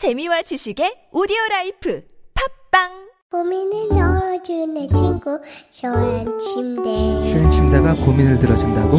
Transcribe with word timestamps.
재미와 0.00 0.40
지식의 0.40 1.12
오디오 1.12 1.36
라이프. 1.50 2.02
팝빵! 2.32 2.88
고민을 3.30 3.88
넣어주는 3.90 4.88
친구 4.94 5.38
쇼한 5.70 6.38
침대. 6.38 6.88
슈행 7.30 7.50
침대가 7.50 7.92
고민을 7.92 8.38
들어준다고? 8.38 8.96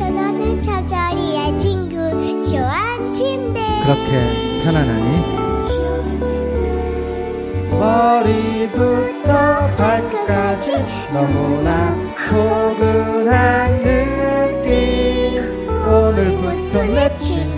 편안한 0.00 0.60
잠자리의 0.60 1.56
친구 1.56 1.94
쇼한 2.42 3.12
침대. 3.12 3.60
그렇게 3.84 4.10
편안하니? 4.64 5.38
머리부터 7.70 9.28
발끝까지 9.76 10.72
너무나 11.12 11.94
포근한 12.28 13.78
느낌. 13.78 14.66
오늘부터 15.86 16.82
내 16.86 17.16
친구 17.16 17.57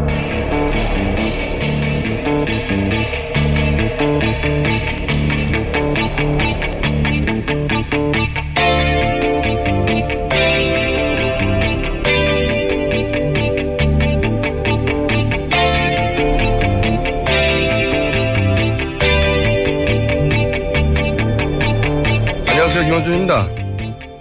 안녕하세요 23.03 23.27
김원준입니다. 23.27 23.47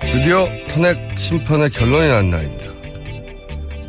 드디어 0.00 0.48
탄핵 0.68 0.98
심판의 1.18 1.68
결론이 1.70 2.08
난 2.08 2.30
날입니다. 2.30 2.64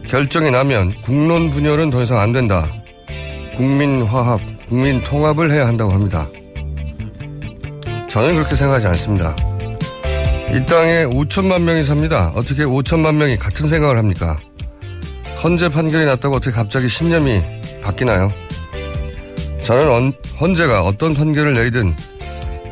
결정이 0.09 0.51
나면 0.51 0.93
국론 1.01 1.49
분열은 1.49 1.89
더 1.91 2.01
이상 2.01 2.19
안 2.19 2.33
된다. 2.33 2.67
국민 3.55 4.01
화합, 4.03 4.41
국민 4.67 5.01
통합을 5.01 5.49
해야 5.51 5.65
한다고 5.67 5.93
합니다. 5.93 6.27
저는 8.09 8.35
그렇게 8.35 8.55
생각하지 8.55 8.87
않습니다. 8.87 9.33
이 10.53 10.65
땅에 10.65 11.05
5천만 11.05 11.63
명이 11.63 11.85
삽니다. 11.85 12.33
어떻게 12.35 12.63
5천만 12.65 13.15
명이 13.15 13.37
같은 13.37 13.69
생각을 13.69 13.97
합니까? 13.97 14.37
헌재 15.41 15.69
판결이 15.69 16.03
났다고 16.05 16.35
어떻게 16.35 16.51
갑자기 16.51 16.89
신념이 16.89 17.41
바뀌나요? 17.81 18.29
저는 19.63 19.89
언- 19.89 20.13
헌재가 20.41 20.81
어떤 20.83 21.13
판결을 21.13 21.53
내리든 21.53 21.95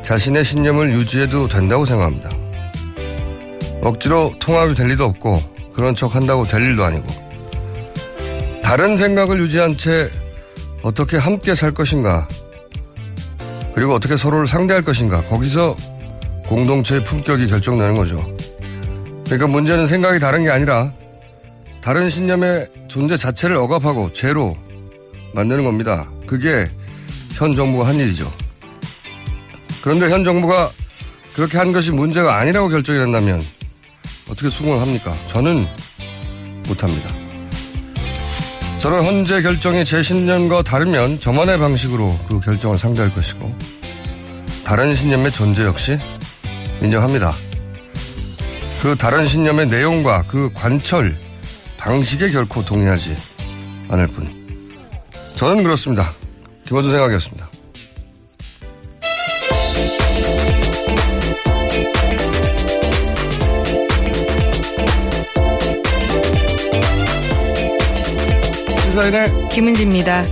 자신의 0.10 0.44
신념을 0.44 0.92
유지해도 0.94 1.48
된다고 1.48 1.86
생각합니다. 1.86 2.32
억지로 3.84 4.34
통합이 4.40 4.74
될 4.74 4.88
리도 4.88 5.06
없고 5.06 5.36
그런 5.72 5.96
척 5.96 6.16
한다고 6.16 6.46
될 6.46 6.64
일도 6.64 6.84
아니고 6.84 7.06
다른 8.64 8.98
생각을 8.98 9.40
유지한 9.40 9.78
채 9.78 10.10
어떻게 10.82 11.16
함께 11.16 11.54
살 11.54 11.76
것인가 11.76 12.28
그리고 13.76 13.94
어떻게 13.94 14.18
서로를 14.18 14.48
상대할 14.48 14.82
것인가 14.82 15.22
거기서 15.26 15.76
공동체의 16.48 17.04
품격이 17.04 17.46
결정나는 17.46 17.94
거죠. 17.94 18.36
그러니까 19.26 19.46
문제는 19.46 19.86
생각이 19.86 20.18
다른 20.18 20.44
게 20.44 20.50
아니라 20.50 20.92
다른 21.82 22.10
신념의 22.10 22.68
존재 22.88 23.16
자체를 23.16 23.58
억압하고 23.58 24.12
죄로 24.14 24.58
만드는 25.36 25.64
겁니다. 25.64 26.10
그게 26.26 26.66
현 27.34 27.54
정부가 27.54 27.88
한 27.88 27.96
일이죠. 27.96 28.39
그런데 29.82 30.10
현 30.10 30.24
정부가 30.24 30.72
그렇게 31.34 31.58
한 31.58 31.72
것이 31.72 31.92
문제가 31.92 32.38
아니라고 32.38 32.70
결정이 32.70 33.00
난다면 33.00 33.42
어떻게 34.30 34.50
수긍을 34.50 34.82
합니까? 34.82 35.14
저는 35.28 35.66
못합니다. 36.68 37.10
저는 38.80 39.04
헌재 39.04 39.42
결정이 39.42 39.84
제 39.84 40.02
신념과 40.02 40.64
다르면 40.64 41.20
저만의 41.20 41.60
방식으로 41.60 42.18
그 42.28 42.40
결정을 42.40 42.78
상대할 42.78 43.14
것이고 43.14 43.54
다른 44.64 44.96
신념의 44.96 45.34
존재 45.34 45.66
역시 45.66 45.98
인정합니다. 46.82 47.34
그 48.82 48.96
다른 48.96 49.26
신념의 49.26 49.68
내용과 49.68 50.24
그 50.28 50.50
관철, 50.54 51.18
방식에 51.78 52.30
결코 52.30 52.64
동의하지 52.64 53.16
않을 53.90 54.08
뿐. 54.08 54.48
저는 55.36 55.64
그렇습니다. 55.64 56.14
김원준 56.66 56.92
생각이었습니다. 56.92 57.49
사인의 69.00 69.48
김은지입니다. 69.48 70.26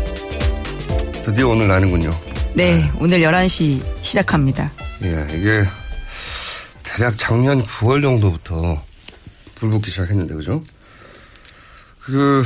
드디어 1.24 1.48
오늘 1.48 1.70
나는군요. 1.70 2.10
네, 2.54 2.92
오늘 3.00 3.22
11시 3.22 3.82
시작합니다. 4.04 4.70
예, 5.04 5.26
이게 5.34 5.66
대략 6.84 7.18
작년 7.18 7.64
9월 7.64 8.02
정도부터 8.02 8.84
불 9.56 9.70
붙기 9.70 9.90
시작했는데, 9.90 10.34
그죠? 10.34 10.62
그, 12.02 12.44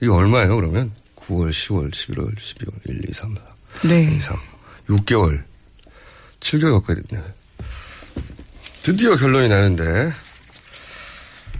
이게 0.00 0.10
얼마예요, 0.10 0.56
그러면? 0.56 0.90
9월, 1.16 1.50
10월, 1.50 1.92
11월, 1.92 2.34
12월, 2.34 2.72
1, 2.86 3.10
2, 3.10 3.12
3, 3.12 3.34
4. 3.82 3.88
네. 3.90 4.16
2, 4.16 4.18
3. 4.18 4.38
6개월. 4.88 5.44
7개월 6.40 6.80
가까이 6.80 6.96
됐네. 7.06 7.22
드디어 8.80 9.14
결론이 9.16 9.50
나는데, 9.50 10.14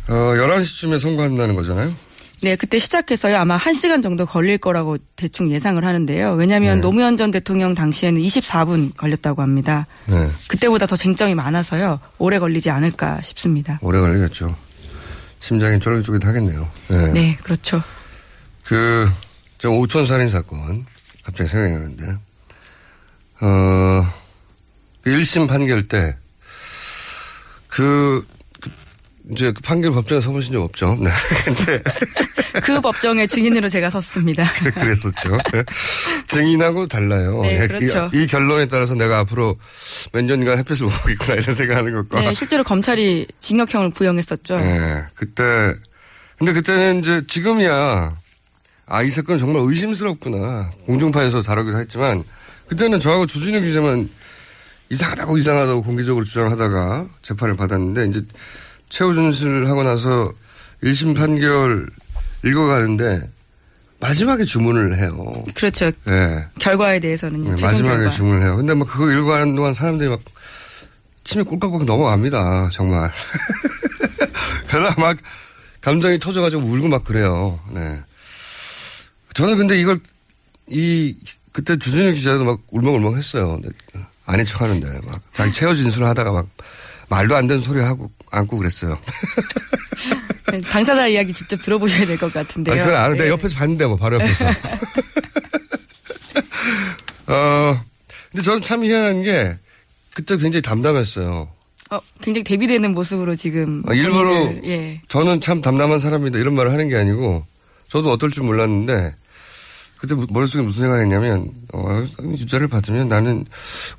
어, 0.09 0.13
11시쯤에 0.15 0.99
선고한다는 0.99 1.55
거잖아요? 1.55 2.06
네, 2.43 2.55
그때 2.55 2.79
시작해서요. 2.79 3.37
아마 3.39 3.59
1시간 3.59 4.03
정도 4.03 4.27
걸릴 4.27 4.59
거라고 4.59 4.99
대충 5.17 5.51
예상을 5.51 5.83
하는데요. 5.83 6.33
왜냐하면 6.33 6.77
네. 6.77 6.83
노무현 6.83 7.17
전 7.17 7.31
대통령 7.31 7.75
당시에는 7.75 8.21
24분 8.21 8.95
걸렸다고 8.97 9.41
합니다. 9.43 9.87
네. 10.07 10.31
그때보다 10.47 10.87
더 10.87 10.97
쟁점이 10.97 11.35
많아서요. 11.35 11.99
오래 12.19 12.39
걸리지 12.39 12.71
않을까 12.71 13.23
싶습니다. 13.23 13.79
오래 13.81 14.01
걸리겠죠. 14.01 14.55
심장이 15.41 15.81
쫄깃쫄깃하겠네요. 15.81 16.69
네. 16.89 17.13
네, 17.13 17.37
그렇죠. 17.43 17.83
그, 18.65 19.09
저 19.59 19.71
오천 19.71 20.07
살인 20.07 20.29
사건, 20.29 20.85
갑자기 21.25 21.49
생각이 21.49 21.73
나는데, 21.73 22.19
어, 23.41 24.13
그 25.03 25.11
1심 25.11 25.49
판결 25.49 25.89
때, 25.89 26.17
그, 27.69 28.27
그 28.27 28.36
이제 29.33 29.53
그 29.53 29.61
판결 29.63 29.93
법정에 29.93 30.21
서보신 30.21 30.53
적 30.53 30.63
없죠. 30.63 30.97
네. 31.01 31.11
근데 31.45 31.83
그 32.63 32.81
법정의 32.81 33.29
증인으로 33.29 33.69
제가 33.69 33.91
섰습니다. 33.91 34.45
그랬었죠. 34.75 35.39
네. 35.53 35.65
증인하고 36.29 36.87
달라요. 36.87 37.43
네, 37.43 37.63
예, 37.63 37.67
그렇죠. 37.67 38.11
이, 38.15 38.23
이 38.23 38.27
결론에 38.27 38.67
따라서 38.67 38.95
내가 38.95 39.19
앞으로 39.21 39.57
몇 40.13 40.25
년간 40.25 40.59
햇빛을 40.59 40.87
못 40.87 40.93
보겠구나 41.03 41.35
이런 41.35 41.55
생각하는 41.55 41.93
것과. 41.93 42.21
네, 42.21 42.35
실제로 42.35 42.63
검찰이 42.65 43.27
징역형을 43.41 43.91
부영했었죠. 43.91 44.59
네, 44.59 45.05
그때 45.15 45.75
근데 46.39 46.53
그때는 46.53 47.01
이제 47.01 47.23
지금이야 47.27 48.17
아 48.89 49.03
이 49.03 49.11
사건 49.11 49.35
은 49.35 49.39
정말 49.39 49.63
의심스럽구나 49.67 50.71
공중파에서 50.87 51.43
다루기도 51.43 51.79
했지만 51.79 52.25
그때는 52.69 53.01
저하고 53.01 53.27
주진우 53.27 53.61
기자만 53.61 54.09
이상하다고 54.91 55.39
이상하다고 55.39 55.83
공개적으로 55.83 56.25
주장하다가 56.25 57.07
재판을 57.23 57.57
받았는데 57.57 58.05
이제 58.07 58.23
최후 58.89 59.15
준수를 59.15 59.69
하고 59.69 59.83
나서 59.83 60.33
1심 60.83 61.17
판결 61.17 61.89
읽어가는데 62.45 63.31
마지막에 63.99 64.45
주문을 64.45 64.99
해요. 64.99 65.33
그렇죠. 65.55 65.91
네. 66.05 66.47
결과에 66.59 67.01
대해서는요. 67.01 67.55
네, 67.55 67.63
마지막에 67.65 67.97
결과. 67.97 68.11
주문을 68.11 68.43
해요. 68.43 68.57
근데 68.57 68.75
막 68.75 68.87
그거 68.89 69.11
읽어가는 69.11 69.55
동안 69.55 69.73
사람들이 69.73 70.11
막 70.11 70.21
침이 71.25 71.45
꼴깍꼴깍 71.45 71.87
넘어갑니다. 71.87 72.69
정말. 72.73 73.11
그러다 74.69 75.01
막 75.01 75.17
감정이 75.81 76.19
터져가지고 76.19 76.63
울고 76.63 76.89
막 76.89 77.05
그래요. 77.05 77.59
네. 77.73 78.01
저는 79.35 79.57
근데 79.57 79.79
이걸 79.81 79.99
이 80.69 81.17
그때 81.53 81.77
주진우 81.79 82.13
기자도 82.13 82.45
막 82.45 82.61
울먹울먹 82.71 83.17
했어요. 83.17 83.59
아닌 84.27 84.45
척 84.45 84.61
하는데 84.61 85.01
막 85.07 85.21
자기 85.33 85.53
최후 85.53 85.75
진술을 85.75 86.07
하다가 86.09 86.33
막 86.33 86.47
말도 87.09 87.37
안 87.37 87.47
되는 87.47 87.63
소리 87.63 87.81
하고 87.81 88.11
안고 88.37 88.57
그랬어요. 88.59 88.99
네, 90.53 90.61
당사자 90.69 91.07
이야기 91.09 91.33
직접 91.33 91.61
들어보셔야 91.63 92.07
될 92.07 92.17
것 92.19 92.33
같은데요. 92.33 92.75
아니, 92.75 92.85
그건 92.85 93.01
아는데 93.03 93.25
네. 93.25 93.31
옆에서 93.31 93.57
봤는데 93.57 93.87
뭐 93.87 93.97
바로 93.97 94.17
옆에서. 94.21 94.45
어, 97.29 97.81
근데 98.31 98.43
저는 98.43 98.61
참 98.61 98.85
희한한 98.85 99.23
게 99.23 99.59
그때 100.15 100.37
굉장히 100.37 100.63
담담했어요. 100.63 101.49
어, 101.91 102.01
굉장히 102.21 102.45
대비되는 102.45 102.93
모습으로 102.93 103.37
지금 103.37 103.83
아, 103.87 103.95
일부러 103.95 104.31
본인을, 104.47 104.65
예. 104.69 105.01
저는 105.09 105.41
참 105.41 105.61
담담한 105.61 105.99
사람이다 105.99 106.39
이런 106.39 106.55
말을 106.55 106.73
하는 106.73 106.89
게 106.89 106.97
아니고 106.97 107.47
저도 107.89 108.11
어떨 108.11 108.31
줄 108.33 108.43
몰랐는데 108.45 109.15
그때 109.99 110.15
무- 110.15 110.27
머릿속에 110.31 110.63
무슨 110.63 110.83
생각을 110.83 111.03
했냐면 111.05 111.51
어, 111.73 112.05
유자를 112.23 112.67
받으면 112.69 113.09
나는 113.09 113.45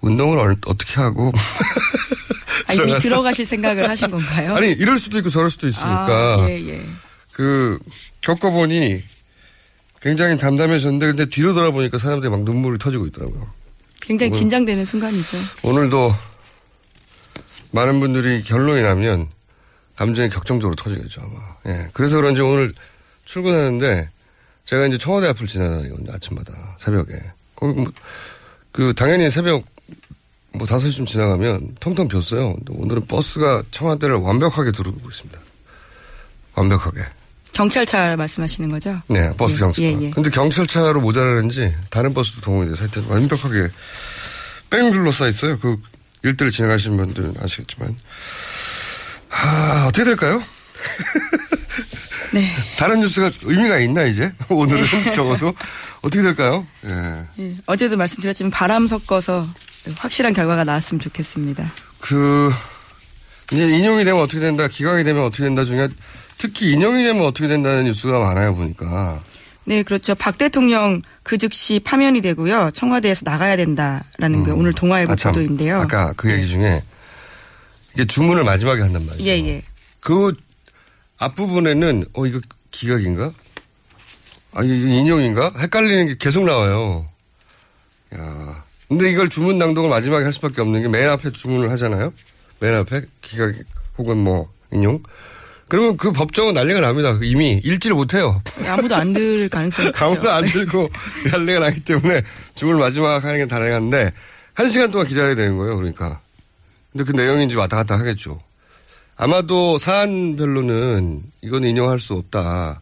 운동을 0.02 0.38
얼- 0.38 0.58
어떻게 0.66 0.96
하고 1.00 1.32
아, 2.66 2.74
이미. 2.74 3.00
들어가실 3.00 3.46
생각을 3.46 3.88
하신 3.90 4.12
건가요? 4.12 4.56
아니 4.56 4.72
이럴 4.72 4.98
수도 5.00 5.18
있고 5.20 5.30
저럴 5.30 5.50
수도 5.50 5.68
있으니까 5.68 6.38
아, 6.42 6.46
예, 6.50 6.60
예. 6.68 6.82
그 7.32 7.78
겪어보니 8.22 9.04
굉장히 10.02 10.38
담담해졌는데 10.38 11.06
근데 11.08 11.26
뒤로 11.28 11.54
돌아보니까 11.54 11.98
사람들이 12.00 12.30
막 12.30 12.44
눈물이 12.44 12.78
터지고 12.80 13.06
있더라고요. 13.08 13.52
굉장히 14.02 14.30
뭐- 14.32 14.40
긴장되는 14.40 14.86
순간이죠. 14.86 15.38
오늘도 15.64 16.16
많은 17.72 18.00
분들이 18.00 18.42
결론이 18.44 18.82
나면 18.82 19.28
감정이 19.96 20.30
격정적으로 20.30 20.76
터지겠죠 20.76 21.22
아마. 21.22 21.74
예. 21.76 21.90
그래서 21.94 22.16
그런지 22.18 22.42
오늘 22.42 22.74
출근하는데 23.26 24.10
제가 24.66 24.86
이제 24.88 24.98
청와대 24.98 25.28
앞을 25.28 25.48
지나다니거든요 25.48 26.14
아침마다 26.14 26.76
새벽에. 26.78 27.14
거기 27.56 27.80
뭐, 27.82 27.92
그 28.72 28.94
당연히 28.96 29.30
새벽 29.30 29.64
뭐 30.54 30.66
5시쯤 30.66 31.06
지나가면 31.06 31.76
텅텅 31.80 32.08
비었어요. 32.08 32.56
오늘은 32.70 33.08
버스가 33.08 33.64
청와대를 33.72 34.16
완벽하게 34.16 34.72
두르고 34.72 35.10
있습니다. 35.10 35.40
완벽하게. 36.56 37.02
경찰차 37.54 38.16
말씀하시는 38.16 38.70
거죠? 38.70 39.02
네, 39.08 39.32
버스 39.36 39.56
예, 39.56 39.60
경찰. 39.60 39.84
예, 39.86 40.02
예. 40.02 40.10
근데 40.12 40.30
경찰차로 40.30 41.02
모자라는지 41.02 41.74
다른 41.90 42.14
버스도 42.14 42.42
동원이 42.42 42.70
돼서 42.70 42.84
하여튼 42.84 43.06
완벽하게 43.06 43.70
뺑 44.70 44.92
둘러싸 44.92 45.28
있어요. 45.28 45.58
그 45.60 45.78
일대를 46.24 46.52
지나가시는 46.52 46.98
분들은 46.98 47.36
아시겠지만. 47.42 47.96
아, 49.30 49.86
어떻게 49.88 50.04
될까요? 50.04 50.42
네. 52.34 52.48
다른 52.78 53.00
뉴스가 53.00 53.32
의미가 53.44 53.80
있나, 53.80 54.04
이제? 54.04 54.32
오늘은 54.50 55.12
적어도. 55.12 55.54
어떻게 56.02 56.22
될까요? 56.22 56.66
예. 56.86 57.26
예, 57.40 57.56
어제도 57.66 57.98
말씀드렸지만 57.98 58.52
바람 58.52 58.88
섞어서 58.88 59.48
확실한 59.96 60.34
결과가 60.34 60.64
나왔으면 60.64 61.00
좋겠습니다. 61.00 61.72
그, 62.00 62.52
이제 63.52 63.66
인용이 63.68 64.04
되면 64.04 64.22
어떻게 64.22 64.40
된다, 64.40 64.68
기각이 64.68 65.04
되면 65.04 65.24
어떻게 65.24 65.44
된다 65.44 65.64
중에 65.64 65.90
특히 66.38 66.74
인용이 66.74 67.04
되면 67.04 67.26
어떻게 67.26 67.48
된다는 67.48 67.86
뉴스가 67.86 68.20
많아요, 68.20 68.56
보니까. 68.56 69.22
네, 69.68 69.84
그렇죠. 69.84 70.16
박 70.16 70.38
대통령 70.38 71.02
그 71.24 71.38
즉시 71.38 71.82
파면이 71.84 72.22
되고요. 72.22 72.72
청와대에서 72.74 73.24
나가야 73.26 73.58
된다라는 73.58 74.46
게 74.46 74.52
오늘 74.52 74.72
동아일보 74.72 75.12
아, 75.12 75.16
참. 75.18 75.34
보도인데요. 75.34 75.82
아까 75.82 76.14
그 76.16 76.32
얘기 76.32 76.48
중에 76.48 76.82
이게 77.94 78.06
주문을 78.06 78.46
마지막에 78.46 78.82
한단 78.82 79.06
말이죠. 79.06 79.26
예, 79.26 79.32
예. 79.32 79.62
그 80.00 80.34
앞부분에는 81.18 82.06
어 82.14 82.26
이거 82.26 82.40
기각인가? 82.72 83.34
아 84.54 84.64
이거 84.64 84.74
인용인가? 84.74 85.52
헷갈리는 85.58 86.08
게 86.08 86.16
계속 86.18 86.46
나와요. 86.46 87.06
야. 88.16 88.64
근데 88.90 89.10
이걸 89.12 89.30
주문 89.30 89.58
낭독을 89.58 89.90
마지막에 89.90 90.24
할 90.24 90.32
수밖에 90.34 90.62
없는 90.62 90.82
게 90.82 90.88
맨 90.88 91.10
앞에 91.10 91.32
주문을 91.32 91.70
하잖아요. 91.72 92.14
맨 92.60 92.74
앞에 92.76 93.02
기각 93.22 93.54
혹은 93.98 94.18
뭐 94.18 94.52
인용. 94.72 95.02
그러면 95.68 95.98
그 95.98 96.14
법정은 96.14 96.54
난리가 96.54 96.80
납니다. 96.80 97.18
이미 97.22 97.60
읽지를 97.64 97.96
못해요. 97.96 98.42
아무도 98.66 98.96
안 98.96 99.12
들 99.14 99.50
가능성이 99.50 99.92
크죠. 99.92 100.06
아무도 100.06 100.32
안 100.32 100.46
들고 100.46 100.90
난리가 101.32 101.60
나기 101.60 101.82
때문에 101.82 102.22
주문 102.56 102.80
마지막 102.80 103.22
하는 103.24 103.38
게 103.40 103.46
다행한데 103.48 104.12
한 104.54 104.70
시간 104.70 104.90
동안 104.92 105.08
기다려야 105.08 105.36
되는 105.36 105.58
거예요. 105.58 105.76
그러니까. 105.76 106.22
근데 106.94 107.04
그 107.04 107.12
내용인지 107.12 107.58
왔다 107.58 107.76
갔다 107.78 108.00
하겠죠. 108.00 108.40
아마도 109.18 109.78
사안별로는 109.78 111.24
이건 111.42 111.64
인용할 111.66 112.00
수 112.00 112.14
없다. 112.14 112.82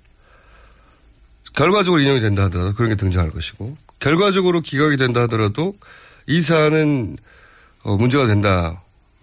결과적으로 1.56 2.02
인용이 2.02 2.20
된다 2.20 2.44
하더라도 2.44 2.74
그런 2.76 2.90
게 2.90 2.96
등장할 2.96 3.32
것이고 3.32 3.78
결과적으로 4.00 4.62
기각이 4.62 4.98
된다 4.98 5.22
하더라도 5.22 5.76
이 6.28 6.42
사안은 6.42 7.18
어, 7.84 7.98
문제가 7.98 8.26
된다. 8.26 8.82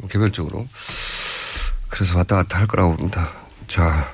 개별적으로. 0.09 0.67
그래서 1.89 2.17
왔다 2.17 2.37
갔다 2.37 2.59
할 2.59 2.67
거라고 2.67 2.97
봅니다. 2.97 3.31
자. 3.69 4.13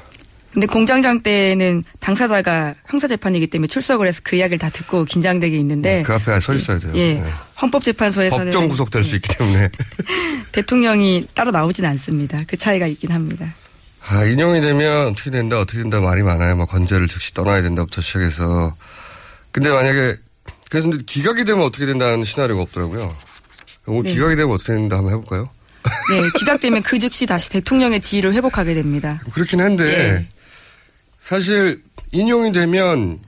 근데 0.53 0.67
공장장 0.67 1.23
때는 1.23 1.85
당사자가 2.01 2.75
형사재판이기 2.87 3.47
때문에 3.49 3.69
출석을 3.69 4.07
해서 4.09 4.21
그 4.25 4.37
이야기를 4.37 4.59
다 4.59 4.71
듣고 4.71 5.05
긴장되게 5.05 5.57
있는데 5.59 6.03
그 6.03 6.15
앞에 6.15 6.41
서 6.41 6.55
있어야 6.55 6.79
돼요. 6.79 6.93
예. 6.97 7.15
네. 7.15 7.33
헌법재판소에서는 7.61 8.47
법정 8.47 8.69
구속될 8.69 9.05
수 9.05 9.15
있기 9.17 9.37
때문에. 9.37 9.71
대통령이 10.53 11.29
따로 11.35 11.50
나오진 11.50 11.85
않습니다. 11.85 12.43
그 12.47 12.57
차이가 12.57 12.87
있긴 12.87 13.12
합니다. 13.12 13.55
아, 14.11 14.25
인용이 14.25 14.61
되면 14.62 15.09
어떻게 15.09 15.31
된다, 15.31 15.61
어떻게 15.61 15.79
된다 15.79 16.00
말이 16.00 16.23
많아요. 16.23 16.57
막 16.57 16.69
건재를 16.69 17.09
즉시 17.09 17.35
떠나야 17.35 17.61
된다부터 17.62 18.00
시작해서. 18.00 18.75
근데 19.53 19.71
만약에, 19.71 20.17
그래서 20.71 20.89
근데 20.89 21.05
기각이 21.05 21.45
되면 21.45 21.65
어떻게 21.65 21.87
된다는 21.87 22.25
시나리오가 22.25 22.63
없더라고요. 22.63 23.17
오늘 23.87 24.03
네. 24.05 24.13
기각이 24.15 24.37
되면 24.37 24.53
어떻게 24.53 24.75
된다 24.75 24.97
한번 24.97 25.15
해볼까요? 25.15 25.49
네, 26.11 26.23
기각되면 26.39 26.83
그 26.83 26.99
즉시 26.99 27.25
다시 27.27 27.49
대통령의 27.51 28.01
지위를 28.01 28.35
회복하게 28.35 28.75
됩니다. 28.75 29.23
그렇긴 29.33 29.61
한데, 29.61 29.85
예. 29.85 30.29
사실 31.19 31.81
인용이 32.13 32.53
되면 32.53 33.21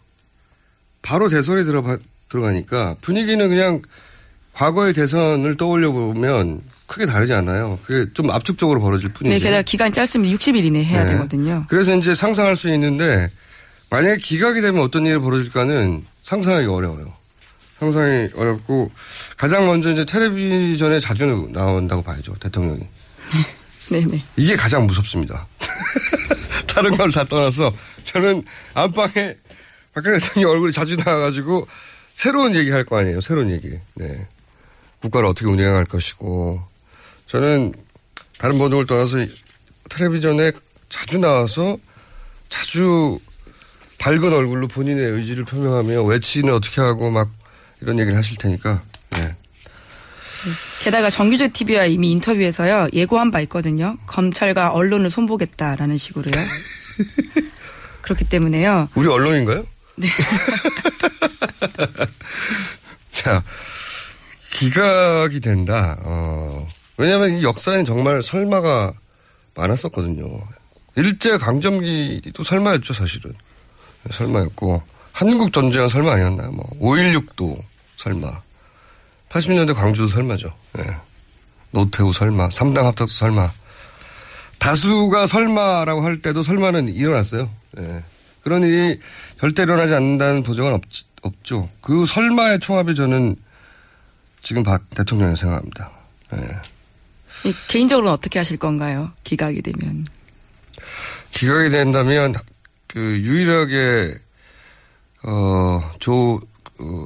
바로 1.03 1.29
대선에 1.29 1.65
들어가, 1.65 1.99
들어가니까 2.29 2.97
분위기는 3.01 3.49
그냥 3.49 3.83
과거의 4.53 4.93
대선을 4.93 5.57
떠올려 5.57 5.93
보면 5.93 6.61
크게 6.87 7.07
다르지 7.07 7.33
않아요. 7.33 7.79
그게 7.85 8.11
좀 8.13 8.31
압축적으로 8.31 8.81
벌어질 8.81 9.11
뿐이지. 9.13 9.33
네, 9.33 9.39
게다가 9.43 9.63
기간이 9.63 9.93
짧으면 9.93 10.31
60일 10.33 10.65
이내에 10.65 10.85
해야 10.85 11.05
네. 11.05 11.13
되거든요. 11.13 11.65
그래서 11.69 11.97
이제 11.97 12.15
상상할 12.15 12.57
수 12.57 12.69
있는데 12.75 13.31
만약에 13.91 14.17
기각이 14.19 14.61
되면 14.61 14.83
어떤 14.83 15.07
일이 15.07 15.19
벌어질까는 15.19 16.05
상상하기가 16.23 16.73
어려워요. 16.73 17.20
상상이 17.81 18.29
어렵고 18.37 18.91
가장 19.39 19.67
먼저 19.67 19.91
이제 19.91 20.05
텔레비전에 20.05 21.01
자주 21.01 21.25
나온다고 21.51 22.03
봐야죠 22.03 22.35
대통령이. 22.39 22.87
네네. 23.91 24.23
이게 24.37 24.55
가장 24.55 24.87
무섭습니다. 24.87 25.47
다른 26.69 26.97
걸 26.97 27.11
다 27.11 27.25
떠나서 27.25 27.73
저는 28.05 28.45
안방에 28.75 29.35
박근혜 29.95 30.19
대통령 30.21 30.51
얼굴이 30.53 30.73
자주 30.73 30.95
나와가지고 30.97 31.67
새로운 32.13 32.55
얘기 32.55 32.71
할 32.71 32.85
거 32.85 32.99
아니에요. 32.99 33.21
새로운 33.23 33.51
얘기. 33.51 33.71
네. 33.95 34.29
국가를 35.01 35.27
어떻게 35.29 35.47
운영할 35.47 35.87
것이고 35.87 36.63
저는 37.27 37.73
다른 38.39 38.59
모든 38.59 38.77
걸 38.77 38.87
떠나서 38.87 39.17
텔레비전에 39.89 40.53
자주 40.91 41.19
나와서 41.19 41.79
자주 42.51 43.19
밝은 43.99 44.33
얼굴로 44.33 44.69
본인의 44.69 45.03
의지를 45.03 45.45
표명하며 45.45 46.03
외치는 46.03 46.53
어떻게 46.53 46.81
하고 46.83 47.11
막 47.11 47.31
이런 47.81 47.99
얘기를 47.99 48.17
하실 48.17 48.37
테니까 48.37 48.83
네. 49.11 49.35
게다가 50.83 51.11
정규재 51.11 51.49
TV와 51.49 51.87
이미 51.87 52.11
인터뷰에서요 52.13 52.89
예고한 52.93 53.31
바 53.31 53.41
있거든요. 53.41 53.97
검찰과 54.07 54.73
언론을 54.73 55.11
손보겠다라는 55.11 55.99
식으로요. 55.99 56.35
그렇기 58.03 58.25
때문에요. 58.25 58.89
우리 58.95 59.09
언론인가요? 59.09 59.67
네. 59.97 60.09
자, 63.13 63.43
기각이 64.53 65.41
된다. 65.41 65.99
어, 66.01 66.67
왜냐하면 66.97 67.37
이 67.37 67.45
역사에는 67.45 67.85
정말 67.85 68.23
설마가 68.23 68.95
많았었거든요. 69.55 70.41
일제 70.97 71.37
강점기도 71.37 72.43
설마였죠, 72.43 72.95
사실은. 72.95 73.35
설마였고 74.11 74.83
한국 75.13 75.53
전쟁은 75.53 75.89
설마 75.89 76.13
아니었나요? 76.13 76.51
뭐 76.53 76.65
5.16도 76.81 77.63
설마. 78.00 78.42
80년대 79.28 79.75
광주도 79.75 80.09
설마죠. 80.09 80.54
예. 80.78 80.97
노태우 81.73 82.12
설마, 82.12 82.49
3당 82.49 82.85
합작도 82.85 83.12
설마. 83.12 83.52
다수가 84.59 85.26
설마라고 85.26 86.02
할 86.02 86.23
때도 86.23 86.42
설마는 86.42 86.95
일어났어요. 86.95 87.50
예. 87.78 88.02
그런 88.42 88.62
일이 88.62 88.99
절대 89.38 89.62
일어나지 89.62 89.95
않는다는 89.95 90.42
보장은 90.42 90.73
없, 90.73 90.83
없죠. 91.23 91.69
그 91.83 92.07
설마의 92.07 92.61
총합이 92.61 92.95
저는 92.95 93.37
지금 94.42 94.62
박 94.62 94.88
대통령이 94.90 95.37
생각합니다. 95.37 95.90
예. 96.37 97.49
이 97.49 97.54
개인적으로는 97.69 98.12
어떻게 98.12 98.38
하실 98.38 98.57
건가요? 98.57 99.12
기각이 99.25 99.61
되면. 99.61 100.07
기각이 101.33 101.69
된다면 101.69 102.35
그 102.87 102.99
유일하게 102.99 104.14
어, 105.23 105.92
조, 105.99 106.37
어, 106.37 106.38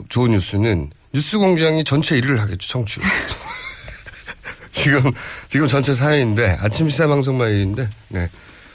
좋은 0.09 0.31
뉴스는 0.33 0.91
뉴스 1.13 1.39
공장이 1.39 1.85
전체 1.85 2.21
1위를 2.21 2.39
하겠죠, 2.39 2.69
청취. 2.69 3.01
지금, 4.73 5.13
지금 5.49 5.69
전체 5.69 5.93
4위인데, 5.93 6.57
아침 6.61 6.89
시사 6.89 7.07
방송만 7.07 7.51
1위인데, 7.51 7.89
네. 8.09 8.29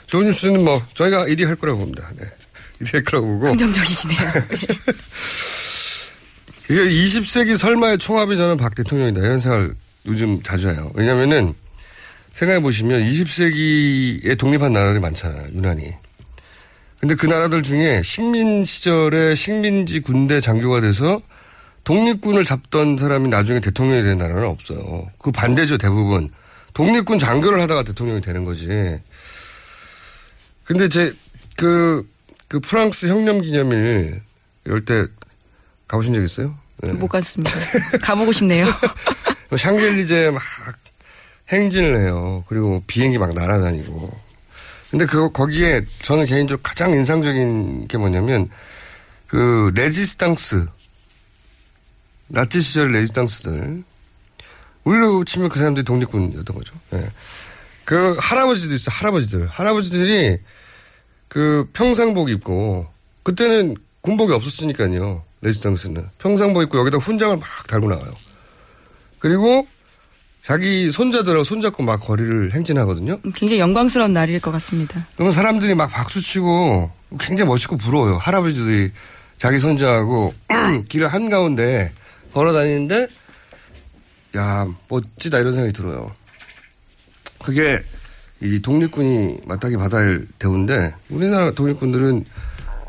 좋은 0.06 0.26
뉴스는 0.26 0.64
뭐, 0.64 0.82
저희가 0.94 1.26
1위 1.26 1.44
할 1.44 1.54
거라고 1.56 1.80
봅니다. 1.80 2.10
네. 2.16 2.24
1위 2.80 2.94
할 2.94 3.02
거라고 3.02 3.26
보고. 3.26 3.46
긍정적이시네요. 3.46 4.18
이게 6.70 6.80
20세기 6.88 7.56
설마의 7.56 7.98
총합이 7.98 8.36
저는 8.36 8.56
박 8.56 8.74
대통령이다. 8.74 9.20
이런 9.20 9.40
생각을 9.40 9.74
요즘 10.06 10.42
자주 10.42 10.70
해요. 10.70 10.90
왜냐면은, 10.94 11.52
생각해 12.32 12.60
보시면 12.60 13.04
20세기에 13.04 14.38
독립한 14.38 14.72
나라들이 14.72 15.00
많잖아요, 15.00 15.48
유난히. 15.54 15.92
근데 17.00 17.14
그 17.14 17.26
나라들 17.26 17.62
중에 17.62 18.02
식민 18.04 18.64
시절에 18.64 19.34
식민지 19.34 20.00
군대 20.00 20.40
장교가 20.40 20.80
돼서 20.80 21.20
독립군을 21.84 22.44
잡던 22.44 22.98
사람이 22.98 23.28
나중에 23.28 23.58
대통령이 23.60 24.02
된 24.02 24.18
나라는 24.18 24.44
없어요. 24.44 25.10
그 25.18 25.32
반대죠, 25.32 25.78
대부분. 25.78 26.30
독립군 26.74 27.18
장교를 27.18 27.60
하다가 27.62 27.84
대통령이 27.84 28.20
되는 28.20 28.44
거지. 28.44 28.68
근데 30.64 30.88
제, 30.88 31.14
그, 31.56 32.06
그 32.48 32.60
프랑스 32.60 33.06
혁명 33.06 33.40
기념일 33.40 34.20
이럴 34.66 34.84
때 34.84 35.06
가보신 35.88 36.12
적 36.12 36.22
있어요? 36.22 36.54
네. 36.82 36.92
못 36.92 37.08
갔습니다. 37.08 37.50
가보고 38.02 38.30
싶네요. 38.32 38.66
샹젤리제 39.56 40.30
막 40.30 40.42
행진을 41.48 42.02
해요. 42.02 42.44
그리고 42.46 42.84
비행기 42.86 43.18
막 43.18 43.34
날아다니고. 43.34 44.29
근데 44.90 45.06
그, 45.06 45.30
거기에 45.30 45.84
저는 46.02 46.26
개인적으로 46.26 46.60
가장 46.62 46.92
인상적인 46.92 47.86
게 47.86 47.96
뭐냐면 47.96 48.50
그 49.26 49.70
레지스탕스. 49.74 50.66
나치 52.26 52.60
시절 52.60 52.92
레지스탕스들. 52.92 53.84
우리로 54.84 55.24
치면 55.24 55.48
그 55.48 55.58
사람들이 55.58 55.84
독립군이었던 55.84 56.56
거죠. 56.56 56.74
예. 56.94 57.10
그 57.84 58.16
할아버지도 58.18 58.74
있어, 58.74 58.90
할아버지들. 58.90 59.46
할아버지들이 59.46 60.38
그 61.28 61.68
평상복 61.72 62.30
입고 62.30 62.88
그때는 63.22 63.76
군복이 64.00 64.32
없었으니까요. 64.32 65.22
레지스탕스는. 65.42 66.08
평상복 66.18 66.64
입고 66.64 66.78
여기다 66.78 66.98
훈장을 66.98 67.36
막 67.36 67.46
달고 67.68 67.88
나와요. 67.88 68.12
그리고 69.20 69.68
자기 70.42 70.90
손자들하고 70.90 71.44
손잡고 71.44 71.82
막 71.82 71.98
거리를 72.00 72.52
행진하거든요. 72.54 73.20
굉장히 73.34 73.60
영광스러운 73.60 74.12
날일 74.12 74.40
것 74.40 74.50
같습니다. 74.52 75.06
그러면 75.14 75.32
사람들이 75.32 75.74
막 75.74 75.88
박수치고 75.90 76.90
굉장히 77.18 77.48
멋있고 77.48 77.76
부러워요. 77.76 78.16
할아버지들이 78.16 78.90
자기 79.36 79.58
손자하고 79.58 80.32
길을 80.88 81.08
한가운데 81.08 81.92
걸어 82.32 82.52
다니는데 82.52 83.06
야 84.36 84.66
멋지다 84.88 85.38
이런 85.40 85.52
생각이 85.52 85.72
들어요. 85.72 86.12
그게 87.42 87.80
이 88.40 88.60
독립군이 88.60 89.38
마땅히 89.44 89.76
받아야 89.76 90.02
할 90.02 90.26
대우인데 90.38 90.94
우리나라 91.10 91.50
독립군들은 91.50 92.24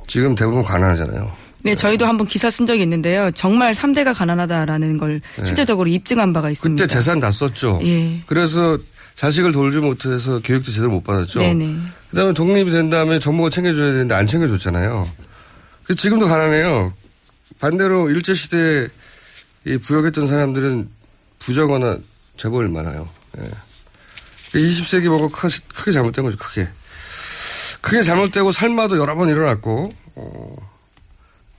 지금 0.08 0.36
대부분 0.36 0.64
가난하잖아요. 0.64 1.32
네, 1.64 1.76
저희도 1.76 2.06
한번 2.06 2.28
기사 2.28 2.50
쓴 2.50 2.66
적이 2.66 2.84
있는데요. 2.84 3.32
정말 3.32 3.74
3대가 3.74 4.16
가난하다라는 4.16 4.98
걸 4.98 5.22
네. 5.38 5.46
실제적으로 5.46 5.88
입증한 5.90 6.34
바가 6.34 6.50
있습니다. 6.50 6.84
그때 6.84 6.94
재산 6.94 7.20
다 7.20 7.32
썼죠. 7.32 7.80
예. 7.84 8.22
그래서 8.26 8.78
자식을 9.16 9.52
돌지 9.52 9.80
못해서 9.80 10.40
교육도 10.44 10.72
제대로 10.72 10.92
못 10.92 11.04
받았죠. 11.04 11.40
네네. 11.40 11.78
그다음에 12.10 12.34
독립이 12.34 12.72
된 12.72 12.90
다음에 12.90 13.20
정부가 13.20 13.50
챙겨줘야 13.50 13.92
되는데 13.92 14.16
안 14.16 14.26
챙겨줬잖아요. 14.26 15.08
그래서 15.84 16.02
지금도 16.02 16.28
가난해요. 16.28 16.94
반대로 17.60 18.10
일제 18.10 18.34
시대에 18.34 18.88
이 19.66 19.78
부역했던 19.78 20.28
사람들은 20.28 20.90
부자거나 21.40 21.98
재벌 22.38 22.68
많아요. 22.70 23.08
예. 23.40 23.52
20세기 24.60 25.08
뭔가 25.08 25.28
크게, 25.30 25.56
크게 25.76 25.92
잘못된 25.92 26.24
거죠. 26.24 26.38
크게. 26.38 26.68
크게 27.82 28.04
잘못되고 28.04 28.52
삶마도 28.52 28.98
여러 28.98 29.16
번 29.16 29.30
일어났고 29.30 29.92
어, 30.16 30.56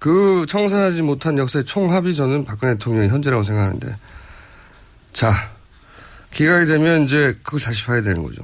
그 0.02 0.44
청산하지 0.48 1.00
못한 1.02 1.38
역사의 1.38 1.64
총합이 1.64 2.16
저는 2.16 2.44
박근혜 2.44 2.72
대통령의 2.72 3.08
현재라고 3.08 3.44
생각하는데 3.44 3.96
자 5.12 5.32
기각이 6.32 6.66
되면 6.66 7.04
이제 7.04 7.38
그걸 7.44 7.60
다시 7.60 7.86
봐야 7.86 8.02
되는 8.02 8.20
거죠. 8.24 8.42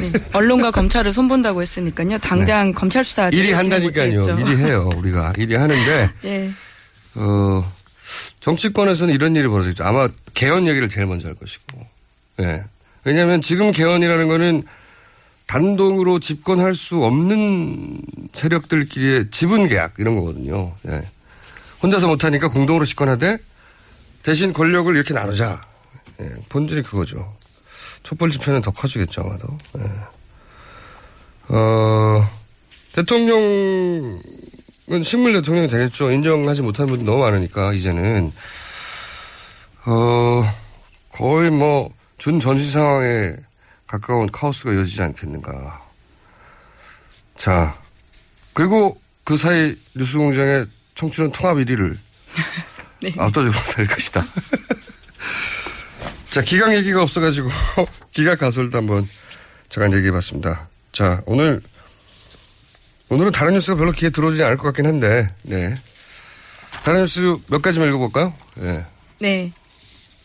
네. 0.00 0.12
언론과 0.32 0.70
검찰을 0.70 1.12
손본다고 1.12 1.60
했으니까요. 1.60 2.16
당장 2.20 2.72
검찰 2.72 3.04
수사 3.04 3.28
일이 3.28 3.52
한다니까요. 3.52 4.18
일이 4.18 4.56
해요. 4.56 4.88
우리가 4.96 5.34
일이 5.36 5.56
하는데 5.56 6.10
예. 6.24 6.50
어 7.16 7.70
정치권에서는 8.40 9.12
이런 9.12 9.36
일이 9.36 9.46
벌어지죠. 9.46 9.84
아마 9.84 10.08
개헌 10.32 10.66
얘기를 10.66 10.88
제일 10.88 11.06
먼저 11.06 11.28
할 11.28 11.34
것이고. 11.34 11.86
예. 12.40 12.64
왜냐하면 13.04 13.42
지금 13.42 13.72
개헌이라는 13.72 14.26
거는 14.26 14.62
단독으로 15.50 16.20
집권할 16.20 16.76
수 16.76 17.02
없는 17.02 18.00
세력들끼리의 18.32 19.30
지분 19.32 19.66
계약 19.66 19.94
이런 19.98 20.14
거거든요. 20.14 20.76
예. 20.86 21.02
혼자서 21.82 22.06
못하니까 22.06 22.48
공동으로 22.48 22.84
집권하되 22.84 23.36
대신 24.22 24.52
권력을 24.52 24.94
이렇게 24.94 25.12
나누자. 25.12 25.60
예. 26.20 26.30
본질이 26.48 26.82
그거죠. 26.82 27.34
촛불 28.04 28.30
집회는 28.30 28.60
더 28.62 28.70
커지겠죠 28.70 29.22
아마도. 29.22 29.58
예. 29.80 29.82
어, 31.48 32.30
대통령은 32.92 34.22
식물 35.02 35.32
대통령이 35.32 35.66
되겠죠. 35.66 36.12
인정하지 36.12 36.62
못하는 36.62 36.90
분들이 36.90 37.04
너무 37.04 37.24
많으니까 37.24 37.72
이제는 37.72 38.32
어 39.86 40.44
거의 41.10 41.50
뭐 41.50 41.90
준 42.20 42.38
전시 42.38 42.70
상황에 42.70 43.32
가까운 43.90 44.30
카오스가 44.30 44.72
이어지지 44.72 45.02
않겠는가. 45.02 45.84
자, 47.36 47.76
그리고 48.52 49.00
그 49.24 49.36
사이 49.36 49.76
뉴스공장의 49.96 50.66
청취는 50.94 51.32
통합 51.32 51.56
1위를 51.56 51.98
네. 53.02 53.12
압도적으로 53.18 53.64
될 53.74 53.88
것이다. 53.88 54.24
자, 56.30 56.42
기강 56.42 56.72
얘기가 56.76 57.02
없어가지고 57.02 57.48
기각 58.14 58.38
가설도 58.38 58.78
한번 58.78 59.08
잠깐 59.68 59.92
얘기해봤습니다. 59.94 60.68
자, 60.92 61.20
오늘 61.26 61.60
오늘은 63.08 63.32
다른 63.32 63.54
뉴스가 63.54 63.76
별로 63.76 63.90
귀에 63.90 64.10
들어오지 64.10 64.40
않을 64.44 64.56
것 64.56 64.68
같긴 64.68 64.86
한데, 64.86 65.34
네. 65.42 65.76
다른 66.84 67.00
뉴스 67.00 67.38
몇 67.48 67.60
가지만 67.60 67.88
읽어볼까요? 67.88 68.34
네. 68.54 68.86
네. 69.18 69.52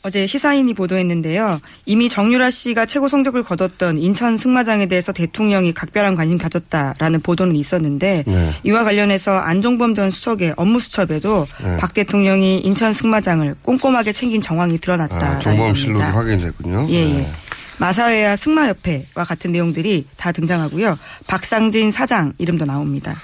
어제 0.05 0.27
시사인이 0.27 0.71
보도했는데요. 0.75 1.59
이미 1.87 2.09
정유라 2.09 2.51
씨가 2.51 2.85
최고 2.85 3.09
성적을 3.09 3.41
거뒀던 3.41 3.97
인천 3.97 4.37
승마장에 4.37 4.85
대해서 4.85 5.11
대통령이 5.11 5.73
각별한 5.73 6.13
관심 6.13 6.37
가졌다라는 6.37 7.21
보도는 7.21 7.55
있었는데 7.55 8.23
네. 8.27 8.53
이와 8.61 8.83
관련해서 8.83 9.35
안종범 9.35 9.95
전 9.95 10.11
수석의 10.11 10.53
업무 10.57 10.79
수첩에도 10.79 11.47
네. 11.63 11.77
박 11.77 11.95
대통령이 11.95 12.59
인천 12.59 12.93
승마장을 12.93 13.55
꼼꼼하게 13.63 14.11
챙긴 14.11 14.41
정황이 14.41 14.77
드러났다라는 14.77 15.37
아, 15.37 15.39
정범실록이 15.39 15.99
겁니다. 15.99 16.19
확인됐군요. 16.19 16.85
예, 16.89 16.93
예. 16.93 17.13
네. 17.21 17.31
마사회와 17.79 18.35
승마협회와 18.35 19.23
같은 19.27 19.51
내용들이 19.53 20.05
다 20.17 20.31
등장하고요. 20.31 20.99
박상진 21.25 21.91
사장 21.91 22.33
이름도 22.37 22.65
나옵니다. 22.65 23.19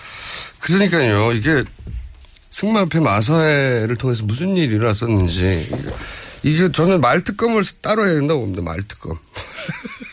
그러니까요, 0.58 1.32
이게 1.34 1.64
승마협회 2.50 3.00
마사회를 3.00 3.96
통해서 3.98 4.26
무슨 4.26 4.58
일이 4.58 4.76
일어났었는지 4.76 5.70
이게 6.44 6.72
저는 6.72 7.02
말 7.02 7.24
특검을 7.24 7.64
따로 7.82 8.06
해야 8.06 8.16
된다고 8.16 8.42
봅니다. 8.42 8.62
말 8.62 8.82
특검. 8.84 9.20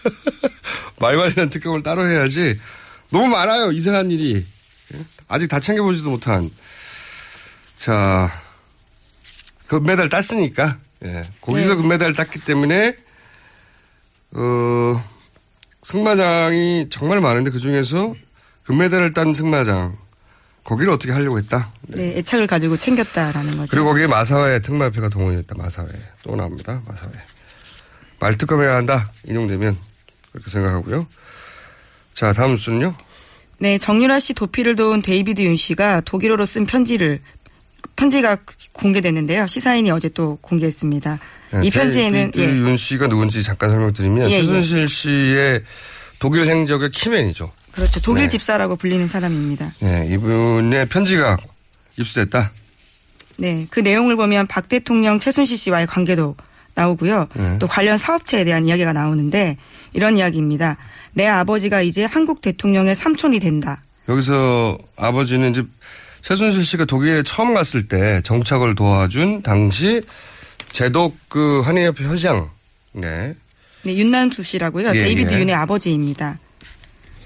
말 1.01 1.17
관련 1.17 1.49
특검을 1.49 1.83
따로 1.83 2.07
해야지 2.07 2.59
너무 3.11 3.29
많아요. 3.29 3.73
이상한 3.73 4.11
일이. 4.11 4.45
예? 4.95 5.05
아직 5.29 5.49
다 5.49 5.61
챙겨보지도 5.61 6.11
못한. 6.11 6.51
자, 7.77 8.31
금메달 9.67 10.09
땄으니까. 10.09 10.79
예. 11.05 11.31
거기서 11.41 11.71
네. 11.71 11.77
금메달 11.77 12.13
땄기 12.13 12.41
때문에, 12.41 12.97
어, 14.33 15.05
승마장이 15.83 16.89
정말 16.91 17.21
많은데 17.21 17.51
그 17.51 17.59
중에서 17.59 18.15
금메달을 18.65 19.13
딴 19.15 19.33
승마장. 19.33 19.97
거기를 20.65 20.93
어떻게 20.93 21.13
하려고 21.13 21.39
했다. 21.39 21.73
네, 21.83 22.19
애착을 22.19 22.47
가지고 22.47 22.77
챙겼다라는 22.77 23.57
거죠. 23.57 23.71
그리고 23.71 23.87
거기에 23.87 24.07
마사회 24.07 24.61
특마협회가 24.61 25.09
동원이 25.09 25.37
됐다. 25.39 25.55
마사회. 25.57 25.89
또 26.23 26.37
나옵니다. 26.37 26.83
마사회. 26.87 27.11
말특검해야 28.21 28.75
한다. 28.75 29.11
인용되면. 29.25 29.79
그렇게 30.33 30.51
생각하고요. 30.51 31.07
자, 32.13 32.33
다음 32.33 32.57
순요. 32.57 32.95
네, 33.59 33.79
정유라 33.79 34.19
씨 34.21 34.35
도피를 34.35 34.77
도운 34.77 35.03
데이비드 35.03 35.43
윤 35.43 35.57
씨가 35.57 36.03
독일어로 36.03 36.45
쓴 36.47 36.67
편지를 36.67 37.21
편지가 37.97 38.39
공개됐는데요. 38.73 39.47
시사인이 39.47 39.91
어제 39.91 40.09
또 40.09 40.39
공개했습니다. 40.41 41.19
네, 41.53 41.61
이 41.67 41.71
편지에는 41.71 42.31
데이비드 42.31 42.59
윤 42.59 42.77
씨가 42.77 43.09
누군지 43.09 43.43
잠깐 43.43 43.71
설명드리면 43.71 44.31
예, 44.31 44.35
예. 44.35 44.41
최순실 44.43 44.89
씨의 44.89 45.63
독일 46.21 46.47
행적의 46.47 46.91
key 46.91 47.07
man이죠. 47.07 47.51
그렇죠. 47.79 48.01
독일 48.01 48.25
네. 48.25 48.29
집사라고 48.29 48.75
불리는 48.75 49.07
사람입니다. 49.07 49.73
예, 49.85 50.09
이분의 50.11 50.89
편지가 50.89 51.37
입수됐다. 51.97 52.51
네, 53.37 53.69
그 53.71 53.79
내용을 53.79 54.17
보면 54.17 54.49
박 54.49 54.69
대통령 54.69 55.21
최순실 55.21 55.57
씨와의 55.57 55.87
관계도 55.87 56.35
나오고요. 56.75 57.29
네. 57.35 57.59
또 57.61 57.69
관련 57.69 57.97
사업체에 57.97 58.45
대한 58.45 58.67
이야기가 58.67 58.93
나오는데 58.93 59.57
이런 59.93 60.19
이야기입니다. 60.19 60.77
내 61.13 61.27
아버지가 61.27 61.83
이제 61.83 62.05
한국 62.05 62.41
대통령의 62.41 62.97
삼촌이 62.97 63.39
된다. 63.39 63.81
여기서 64.09 64.77
아버지는 64.97 65.51
이제 65.51 65.63
최순실 66.23 66.65
씨가 66.65 66.85
독일에 66.85 67.23
처음 67.23 67.55
갔을 67.55 67.87
때 67.87 68.21
정착을 68.25 68.75
도와준 68.75 69.43
당시 69.43 70.03
재독 70.73 71.17
그 71.29 71.61
한인협회 71.61 72.05
회장. 72.07 72.51
네. 72.93 73.35
네, 73.85 73.97
윤남수 73.97 74.43
씨라고요. 74.43 74.89
예, 74.89 74.99
데이비드 74.99 75.33
예. 75.35 75.39
윤의 75.39 75.55
아버지입니다. 75.55 76.39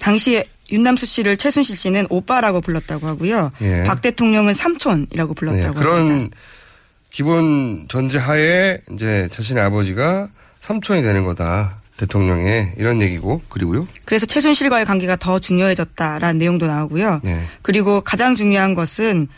당시에 0.03 0.45
윤남수 0.71 1.07
씨를 1.07 1.37
최순실 1.37 1.77
씨는 1.77 2.07
오빠라고 2.11 2.61
불렀다고 2.61 3.07
하고요. 3.07 3.53
예. 3.61 3.85
박 3.85 4.03
대통령은 4.03 4.53
삼촌이라고 4.53 5.35
네, 5.35 5.39
불렀다고 5.39 5.75
그런 5.75 6.09
합니다. 6.11 6.37
기본 7.11 7.87
전제 7.89 8.19
하에 8.19 8.81
이제 8.93 9.29
자신의 9.31 9.63
아버지가 9.63 10.29
삼촌이 10.61 11.03
되는 11.03 11.25
거다. 11.25 11.81
대통령의 11.99 12.73
이런 12.79 13.01
얘기고 13.01 13.43
그리고요. 13.49 13.87
그래서 14.05 14.27
최순실과의 14.27 14.87
관계가 14.87 15.17
더 15.17 15.39
중요해졌다라는 15.39 16.39
내용도 16.39 16.67
나오고요. 16.67 17.21
네. 17.23 17.41
그리고 17.61 18.01
가장 18.01 18.35
중요한 18.35 18.75
것은 18.75 19.29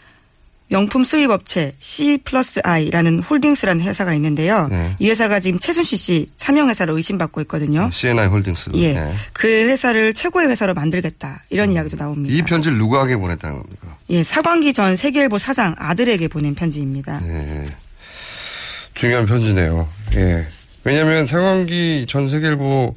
명품 0.75 1.05
수입 1.05 1.31
업체 1.31 1.73
C 1.79 2.19
플러스 2.25 2.61
I라는 2.65 3.21
홀딩스라는 3.21 3.85
회사가 3.85 4.13
있는데요. 4.15 4.67
네. 4.67 4.97
이 4.99 5.09
회사가 5.09 5.39
지금 5.39 5.61
최순실 5.61 5.97
씨 5.97 6.31
차명 6.37 6.69
회사로 6.69 6.97
의심받고 6.97 7.41
있거든요. 7.43 7.89
CNI 7.93 8.27
홀딩스. 8.27 8.71
예. 8.75 8.95
네. 8.95 9.15
그 9.33 9.47
회사를 9.47 10.15
최고의 10.15 10.49
회사로 10.49 10.75
만들겠다. 10.75 11.45
이런 11.51 11.71
이야기도 11.71 11.97
나옵니다. 11.97 12.35
이 12.35 12.43
편지를 12.43 12.77
누구에게 12.79 13.17
보냈다는 13.17 13.57
겁니까? 13.57 13.97
예, 14.11 14.25
사관기 14.25 14.73
전 14.73 14.97
세계일보 14.97 15.39
사장 15.39 15.77
아들에게 15.79 16.27
보낸 16.27 16.57
편지입니다. 16.57 17.21
네. 17.21 17.69
중요한 18.95 19.27
편지네요. 19.27 19.89
예. 20.17 20.49
왜냐하면 20.83 21.29
상황기 21.29 22.07
전 22.09 22.29
세계일보 22.29 22.97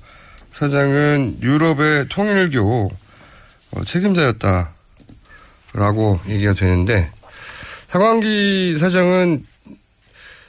사장은 0.51 1.37
유럽의 1.43 2.07
통일교 2.09 2.89
어, 3.71 3.83
책임자였다라고 3.83 4.71
얘기가 6.27 6.53
되는데 6.53 7.11
상황기 7.87 8.77
사장은 8.77 9.45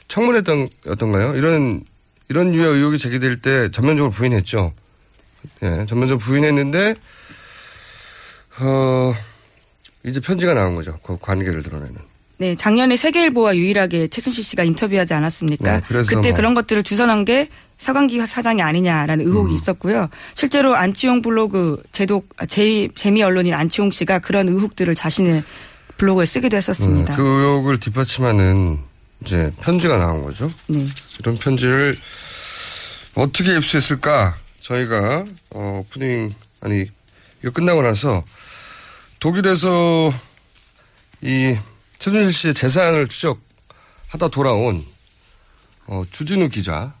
청문회던 0.07 0.69
어떤가요? 0.87 1.35
이런 1.35 1.83
이런 2.27 2.53
유의 2.53 2.75
의혹이 2.75 2.97
제기될 2.97 3.41
때 3.41 3.69
전면적으로 3.71 4.11
부인했죠. 4.11 4.73
예, 5.63 5.85
전면적으로 5.87 6.17
부인했는데 6.17 6.95
어 8.61 9.13
이제 10.03 10.19
편지가 10.19 10.53
나온 10.53 10.75
거죠. 10.75 10.97
그 11.03 11.17
관계를 11.19 11.63
드러내는. 11.63 11.95
네, 12.37 12.55
작년에 12.55 12.95
세계일보와 12.95 13.57
유일하게 13.57 14.07
최순실 14.07 14.45
씨가 14.45 14.63
인터뷰하지 14.63 15.13
않았습니까? 15.13 15.79
네, 15.79 15.85
그래서 15.87 16.15
그때 16.15 16.29
뭐. 16.29 16.37
그런 16.37 16.53
것들을 16.53 16.83
주선한 16.83 17.25
게 17.25 17.49
사관기 17.77 18.25
사장이 18.25 18.61
아니냐라는 18.61 19.25
음. 19.25 19.27
의혹이 19.27 19.53
있었고요. 19.53 20.07
실제로 20.35 20.75
안치홍 20.75 21.21
블로그 21.21 21.81
제독 21.91 22.29
아, 22.37 22.45
제, 22.45 22.87
재미 22.95 23.23
언론인 23.23 23.53
안치홍 23.53 23.91
씨가 23.91 24.19
그런 24.19 24.47
의혹들을 24.47 24.95
자신의 24.95 25.43
블로그에 25.99 26.25
쓰기도 26.25 26.57
했었습니다. 26.57 27.13
음, 27.13 27.17
그 27.17 27.21
의혹을 27.23 27.79
뒷받침하는 27.79 28.79
이제 29.23 29.51
편지가 29.61 29.97
나온 29.97 30.23
거죠. 30.23 30.51
네. 30.67 30.87
이런 31.19 31.37
편지를 31.37 31.97
어떻게 33.15 33.55
입수했을까? 33.57 34.35
저희가 34.61 35.25
어, 35.51 35.81
오프닝 35.85 36.33
아니 36.61 36.85
이거 37.41 37.51
끝나고 37.51 37.81
나서 37.81 38.21
독일에서 39.19 40.13
이 41.21 41.57
최준실 41.99 42.33
씨의 42.33 42.53
재산을 42.53 43.07
추적하다 43.07 44.29
돌아온 44.31 44.85
어, 45.87 46.03
주진우 46.09 46.49
기자 46.49 46.93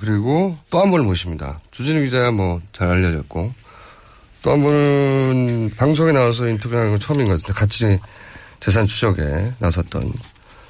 그리고 0.00 0.56
또 0.70 0.80
한 0.80 0.90
분을 0.90 1.04
모십니다. 1.04 1.60
주진우 1.70 2.02
기자야 2.04 2.30
뭐 2.30 2.60
잘 2.72 2.88
알려졌고 2.88 3.52
또 4.44 4.52
한 4.52 4.62
분은 4.62 5.70
방송에 5.76 6.12
나와서 6.12 6.46
인터뷰하는 6.46 6.90
건 6.90 7.00
처음인 7.00 7.26
것 7.26 7.32
같은데 7.32 7.52
같이 7.58 7.98
재산 8.60 8.86
추적에 8.86 9.52
나섰던 9.58 10.12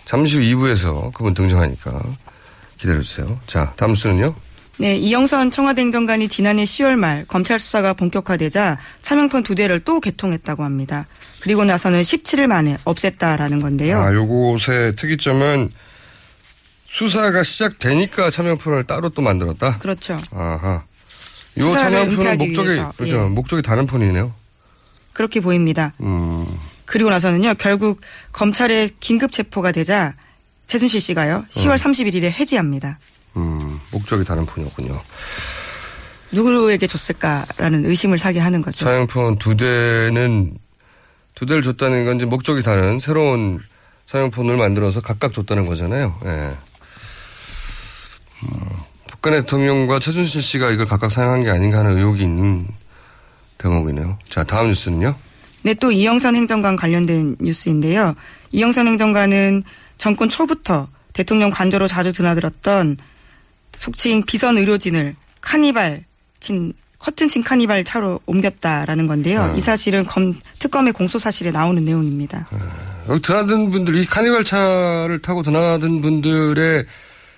잠시 0.05 0.39
후 0.39 0.43
2부에서 0.45 1.13
그분 1.13 1.35
등장하니까 1.35 2.01
기다려주세요. 2.79 3.41
자, 3.47 3.73
다음 3.77 3.97
수는요? 3.97 4.35
네, 4.79 4.97
이영선 4.97 5.51
청와대 5.51 5.83
행정관이 5.83 6.29
지난해 6.29 6.63
10월 6.65 6.97
말 6.97 7.25
검찰 7.27 7.59
수사가 7.59 7.95
본격화되자 7.95 8.79
차명폰 9.03 9.43
두 9.43 9.57
대를 9.57 9.81
또 9.81 10.01
개통했다고 10.01 10.63
합니다. 10.63 11.07
그리고 11.41 11.65
나서는 11.65 12.03
17일 12.03 12.47
만에 12.47 12.77
없앴다라는 12.85 13.61
건데요. 13.61 13.99
아, 14.01 14.15
요곳의 14.15 14.95
특이점은 14.97 15.71
수사가 16.87 17.43
시작되니까 17.43 18.31
차명폰을 18.31 18.85
따로 18.85 19.09
또 19.09 19.21
만들었다? 19.23 19.79
그렇죠. 19.79 20.21
아하. 20.33 20.85
차명폰은 21.59 22.13
은폐하기 22.13 22.47
목적이, 22.47 22.69
위해서, 22.69 22.93
그렇죠. 22.97 23.17
예. 23.17 23.29
목적이 23.29 23.63
다른 23.63 23.87
폰이네요. 23.87 24.33
그렇게 25.13 25.41
보입니다. 25.41 25.93
음, 26.01 26.47
그리고 26.85 27.11
나서는요, 27.11 27.55
결국 27.55 28.01
검찰에 28.33 28.89
긴급 29.01 29.33
체포가 29.33 29.73
되자 29.73 30.15
최순실 30.67 31.01
씨가요, 31.01 31.45
10월 31.51 31.77
31일에 31.77 32.25
해지합니다. 32.25 32.99
음, 33.37 33.81
목적이 33.91 34.25
다른 34.25 34.47
폰이었군요. 34.47 35.01
누구에게 36.33 36.87
줬을까라는 36.87 37.85
의심을 37.85 38.19
사게 38.19 38.41
하는 38.41 38.61
거죠. 38.61 38.85
차명폰 38.85 39.39
두 39.39 39.57
대는, 39.57 40.59
두 41.35 41.47
대를 41.47 41.63
줬다는 41.63 42.05
건 42.05 42.17
이제 42.17 42.27
목적이 42.27 42.63
다른 42.63 42.99
새로운 42.99 43.61
차명폰을 44.07 44.57
만들어서 44.57 45.01
각각 45.01 45.33
줬다는 45.33 45.67
거잖아요. 45.67 46.19
예. 46.25 46.57
음, 48.43 48.59
박근혜 49.25 49.41
대통령과 49.41 50.01
최준실 50.01 50.43
씨가 50.43 50.71
이걸 50.71 50.85
각각 50.85 51.11
사용한 51.11 51.45
게 51.45 51.51
아닌가 51.51 51.79
하는 51.79 51.97
의혹이 51.97 52.25
있는 52.25 52.67
대목이네요. 53.57 54.19
자, 54.29 54.45
다음 54.45 54.67
뉴스는요? 54.67 55.15
네, 55.63 55.73
또 55.73 55.91
이영선 55.91 56.37
행정관 56.37 56.77
관련된 56.77 57.37
뉴스인데요. 57.41 58.15
이영선 58.53 58.87
행정관은 58.87 59.63
정권 59.97 60.29
초부터 60.29 60.89
대통령 61.15 61.49
관저로 61.49 61.89
자주 61.89 62.13
드나들었던 62.13 62.99
속칭 63.79 64.25
비선 64.27 64.59
의료진을 64.59 65.17
카니발 65.41 66.05
친 66.41 66.75
커튼 66.99 67.31
친 67.31 67.43
카니발 67.43 67.85
차로 67.85 68.21
옮겼다라는 68.27 69.07
건데요. 69.07 69.53
네. 69.53 69.57
이 69.57 69.61
사실은 69.63 70.05
검, 70.05 70.39
특검의 70.59 70.93
공소 70.93 71.19
사실에 71.19 71.51
나오는 71.51 71.83
내용입니다. 71.83 72.47
여기 73.09 73.23
드나든 73.23 73.71
분들, 73.71 73.95
이 73.95 74.05
카니발 74.05 74.45
차를 74.45 75.23
타고 75.23 75.43
드나든 75.43 76.03
분들의 76.03 76.85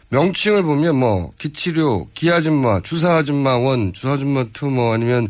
명칭을 0.08 0.62
보면 0.62 0.96
뭐, 0.96 1.32
기치료, 1.38 2.08
기아줌마, 2.14 2.80
주사아줌마 2.80 3.56
원, 3.56 3.92
주사아줌마2 3.92 4.70
뭐 4.70 4.94
아니면 4.94 5.28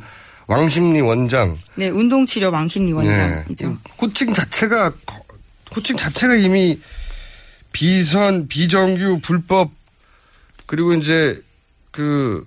왕심리 0.49 1.01
원장. 1.01 1.59
네, 1.77 1.89
운동치료 1.89 2.51
망심리 2.51 2.93
원장이죠. 2.93 3.69
네. 3.69 3.75
호칭 4.01 4.33
자체가, 4.33 4.91
거- 5.05 5.23
호칭 5.75 5.97
자체가 5.97 6.35
이미 6.37 6.81
비선, 7.73 8.47
비정규, 8.49 9.21
불법, 9.23 9.71
그리고 10.67 10.93
이제 10.95 11.41
그, 11.91 12.45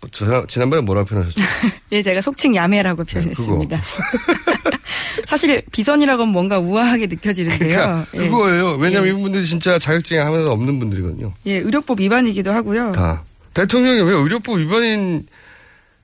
뭐 0.00 0.10
지난- 0.10 0.46
지난번에 0.48 0.82
뭐라 0.82 1.04
표현하셨죠? 1.04 1.40
예, 1.92 2.02
제가 2.02 2.20
속칭 2.22 2.56
야매라고 2.56 3.04
네, 3.04 3.12
표현했습니다. 3.12 3.80
사실 5.26 5.62
비선이라고 5.72 6.26
뭔가 6.26 6.58
우아하게 6.58 7.06
느껴지는데요. 7.06 7.76
그러니까 7.76 8.06
예. 8.14 8.18
그거예요. 8.18 8.76
왜냐면 8.76 9.16
이분들이 9.16 9.46
진짜 9.46 9.78
자격증이 9.78 10.20
하나도 10.20 10.50
없는 10.52 10.78
분들이거든요. 10.78 11.34
예, 11.46 11.56
의료법 11.56 12.00
위반이기도 12.00 12.52
하고요. 12.52 12.92
다. 12.92 13.24
대통령이 13.54 14.02
왜 14.02 14.14
의료법 14.14 14.58
위반인 14.60 15.26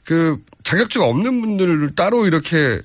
그 0.04 0.38
자격증 0.64 1.02
없는 1.02 1.40
분들을 1.40 1.94
따로 1.94 2.26
이렇게 2.26 2.80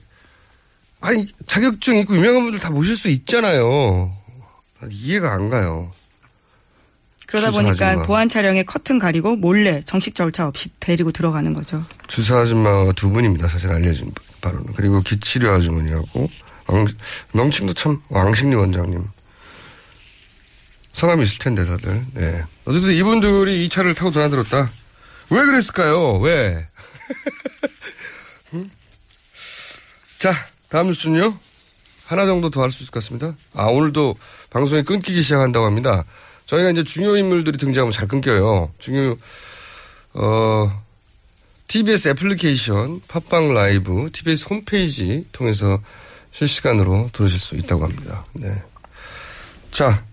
아니 1.02 1.28
자격증 1.46 1.98
있고 2.00 2.16
유명한 2.16 2.44
분들 2.44 2.60
다 2.60 2.70
모실 2.70 2.96
수 2.96 3.10
있잖아요. 3.10 4.16
이해가 4.90 5.34
안 5.34 5.50
가요. 5.50 5.92
그러다 7.28 7.52
보니까 7.52 7.96
마. 7.96 8.04
보안 8.04 8.30
촬영에 8.30 8.64
커튼 8.64 9.00
가리고 9.00 9.36
몰래 9.36 9.82
정식 9.86 10.14
절차 10.16 10.48
없이 10.48 10.70
데리고 10.80 11.12
들어가는 11.12 11.54
거죠. 11.54 11.84
주사 12.08 12.40
아줌마가 12.40 12.92
두 12.94 13.10
분입니다. 13.10 13.48
사실 13.48 13.72
알려진 13.72 14.14
바 14.14 14.22
로는. 14.52 14.74
그리고 14.74 15.02
기치료 15.02 15.52
아주머니하고 15.54 16.30
왕- 16.68 16.88
명칭도 17.34 17.74
참 17.74 18.02
왕식리 18.10 18.56
원장님. 18.56 19.08
성함이 20.94 21.24
있을 21.24 21.40
텐데 21.40 21.66
다들. 21.66 22.06
네. 22.14 22.44
어쨌든 22.66 22.94
이분들이 22.94 23.66
이 23.66 23.70
차를 23.70 23.94
타고 23.96 24.12
드나들었다. 24.12 24.72
왜 25.30 25.44
그랬을까요? 25.44 26.20
왜? 26.20 26.68
음? 28.54 28.70
자, 30.20 30.34
다음 30.70 30.88
뉴스는요. 30.88 31.38
하나 32.06 32.26
정도 32.26 32.50
더 32.50 32.62
할 32.62 32.70
수 32.72 32.84
있을 32.84 32.92
것 32.92 33.02
같습니다. 33.04 33.36
아, 33.54 33.64
오늘도 33.66 34.16
방송이 34.52 34.84
끊기기 34.84 35.22
시작한다고 35.22 35.66
합니다. 35.66 36.04
저희가 36.46 36.70
이제 36.70 36.84
중요 36.84 37.16
인물들이 37.18 37.58
등장하면 37.58 37.92
잘 37.92 38.08
끊겨요. 38.08 38.72
중요, 38.78 39.16
어, 40.14 40.83
TBS 41.74 42.10
애플리케이션, 42.10 43.02
팟빵 43.08 43.56
라이브, 43.56 44.08
TBS 44.12 44.46
홈페이지 44.48 45.26
통해서 45.32 45.80
실시간으로 46.30 47.10
들으실 47.14 47.40
수 47.40 47.56
있다고 47.56 47.86
합니다. 47.86 48.24
네. 48.34 48.62
자, 49.72 50.04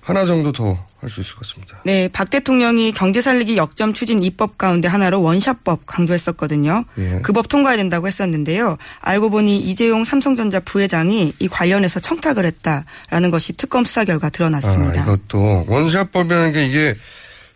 하나 0.00 0.24
정도 0.24 0.52
더 0.52 0.78
할 1.00 1.10
수 1.10 1.20
있을 1.20 1.34
것 1.34 1.40
같습니다. 1.40 1.80
네, 1.84 2.08
박 2.08 2.30
대통령이 2.30 2.92
경제 2.92 3.20
살리기 3.20 3.56
역점 3.56 3.94
추진 3.94 4.22
입법 4.22 4.58
가운데 4.58 4.88
하나로 4.88 5.22
원샷법 5.22 5.86
강조했었거든요. 5.86 6.84
예. 6.98 7.20
그법 7.22 7.48
통과해야 7.48 7.76
된다고 7.76 8.06
했었는데요. 8.06 8.76
알고 9.00 9.30
보니 9.30 9.58
이재용 9.58 10.04
삼성전자 10.04 10.60
부회장이 10.60 11.34
이 11.38 11.48
관련해서 11.48 12.00
청탁을 12.00 12.46
했다라는 12.46 13.30
것이 13.30 13.52
특검 13.54 13.84
수사 13.84 14.04
결과 14.04 14.30
드러났습니다. 14.30 15.00
아, 15.00 15.02
이것도 15.02 15.66
원샷법이라는 15.68 16.52
게 16.52 16.66
이게 16.66 16.94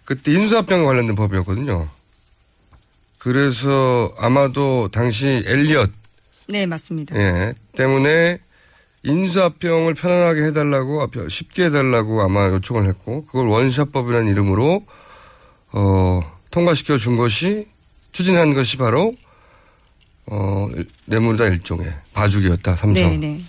그때 0.04 0.32
인수합병과 0.32 0.86
관련된 0.86 1.14
법이었거든요. 1.14 1.88
그래서 3.20 4.12
아마도 4.18 4.88
당시 4.90 5.44
엘리엇 5.46 5.90
네, 6.48 6.66
맞습니다. 6.66 7.14
예, 7.16 7.54
때문에 7.76 8.38
인수합병을 9.02 9.94
편안하게 9.94 10.46
해달라고 10.46 11.06
쉽게 11.28 11.66
해달라고 11.66 12.22
아마 12.22 12.48
요청을 12.48 12.88
했고 12.88 13.24
그걸 13.26 13.46
원샷법이라는 13.46 14.26
이름으로 14.32 14.84
어, 15.72 16.20
통과시켜 16.50 16.96
준 16.98 17.16
것이 17.16 17.68
추진한 18.12 18.54
것이 18.54 18.78
바로 18.78 19.14
어, 20.26 20.68
뇌물이다 21.04 21.46
일종의 21.46 21.92
봐주기였다 22.14 22.74
삼성. 22.76 23.20
네, 23.20 23.36
네. 23.36 23.40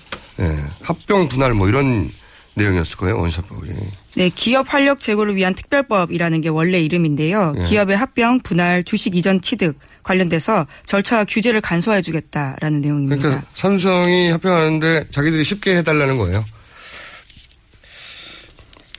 예, 0.41 0.65
합병 0.81 1.29
분할 1.29 1.53
뭐 1.53 1.69
이런 1.69 2.09
내용이었을 2.55 2.97
거예요 2.97 3.17
원샷법이. 3.17 3.69
네, 4.15 4.29
기업 4.29 4.73
활력 4.73 4.99
제고를 4.99 5.35
위한 5.35 5.55
특별법이라는 5.55 6.41
게 6.41 6.49
원래 6.49 6.79
이름인데요. 6.79 7.55
예. 7.57 7.63
기업의 7.63 7.95
합병, 7.95 8.41
분할, 8.41 8.83
주식 8.83 9.15
이전 9.15 9.41
취득 9.41 9.77
관련돼서 10.03 10.67
절차와 10.85 11.25
규제를 11.25 11.61
간소화해 11.61 12.01
주겠다라는 12.01 12.81
내용입니다. 12.81 13.15
그러니까 13.15 13.47
삼성이 13.53 14.31
합병하는데 14.31 15.07
자기들이 15.11 15.43
쉽게 15.43 15.77
해달라는 15.77 16.17
거예요. 16.17 16.43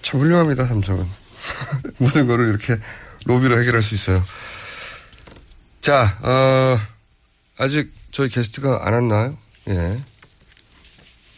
참 0.00 0.20
훌륭합니다 0.20 0.64
삼성은 0.64 1.06
모든 1.98 2.26
거를 2.26 2.48
이렇게 2.48 2.76
로비로 3.26 3.58
해결할 3.60 3.82
수 3.82 3.94
있어요. 3.94 4.24
자, 5.80 6.18
어, 6.22 6.78
아직 7.58 7.92
저희 8.12 8.28
게스트가 8.28 8.86
안 8.86 8.94
왔나요? 8.94 9.36
예. 9.68 9.98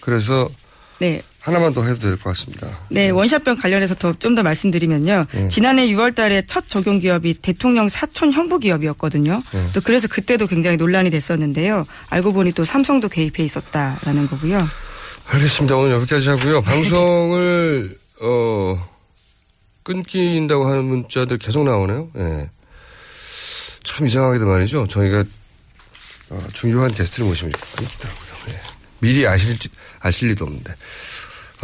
그래서 0.00 0.50
네. 0.98 1.22
하나만 1.44 1.74
더 1.74 1.84
해도 1.84 1.98
될 2.00 2.16
것 2.16 2.24
같습니다. 2.30 2.66
네, 2.88 3.10
원샷병 3.10 3.56
관련해서 3.56 3.94
더좀더 3.96 4.42
말씀드리면요. 4.42 5.26
예. 5.34 5.48
지난해 5.48 5.86
6월 5.88 6.14
달에 6.14 6.42
첫 6.46 6.68
적용 6.70 6.98
기업이 7.00 7.34
대통령 7.42 7.90
사촌 7.90 8.32
형부 8.32 8.60
기업이었거든요. 8.60 9.42
예. 9.54 9.68
또 9.74 9.82
그래서 9.82 10.08
그때도 10.08 10.46
굉장히 10.46 10.78
논란이 10.78 11.10
됐었는데요. 11.10 11.84
알고 12.08 12.32
보니 12.32 12.52
또 12.52 12.64
삼성도 12.64 13.10
개입해 13.10 13.44
있었다라는 13.44 14.26
거고요. 14.28 14.66
알겠습니다. 15.26 15.76
오늘 15.76 15.92
여기까지 15.96 16.30
하고요. 16.30 16.62
방송을 16.62 17.98
어 18.22 18.88
끊긴다고 19.82 20.66
하는 20.66 20.84
문자들 20.84 21.36
계속 21.36 21.64
나오네요. 21.64 22.08
예. 22.16 22.48
참 23.84 24.06
이상하게도 24.06 24.46
말이죠. 24.46 24.86
저희가 24.88 25.24
어, 26.30 26.40
중요한 26.54 26.90
게스트를 26.90 27.26
모시면. 27.28 27.52
예. 28.48 28.60
미리 29.00 29.26
아실 29.26 29.58
아실 30.00 30.28
리도 30.30 30.46
없는데. 30.46 30.74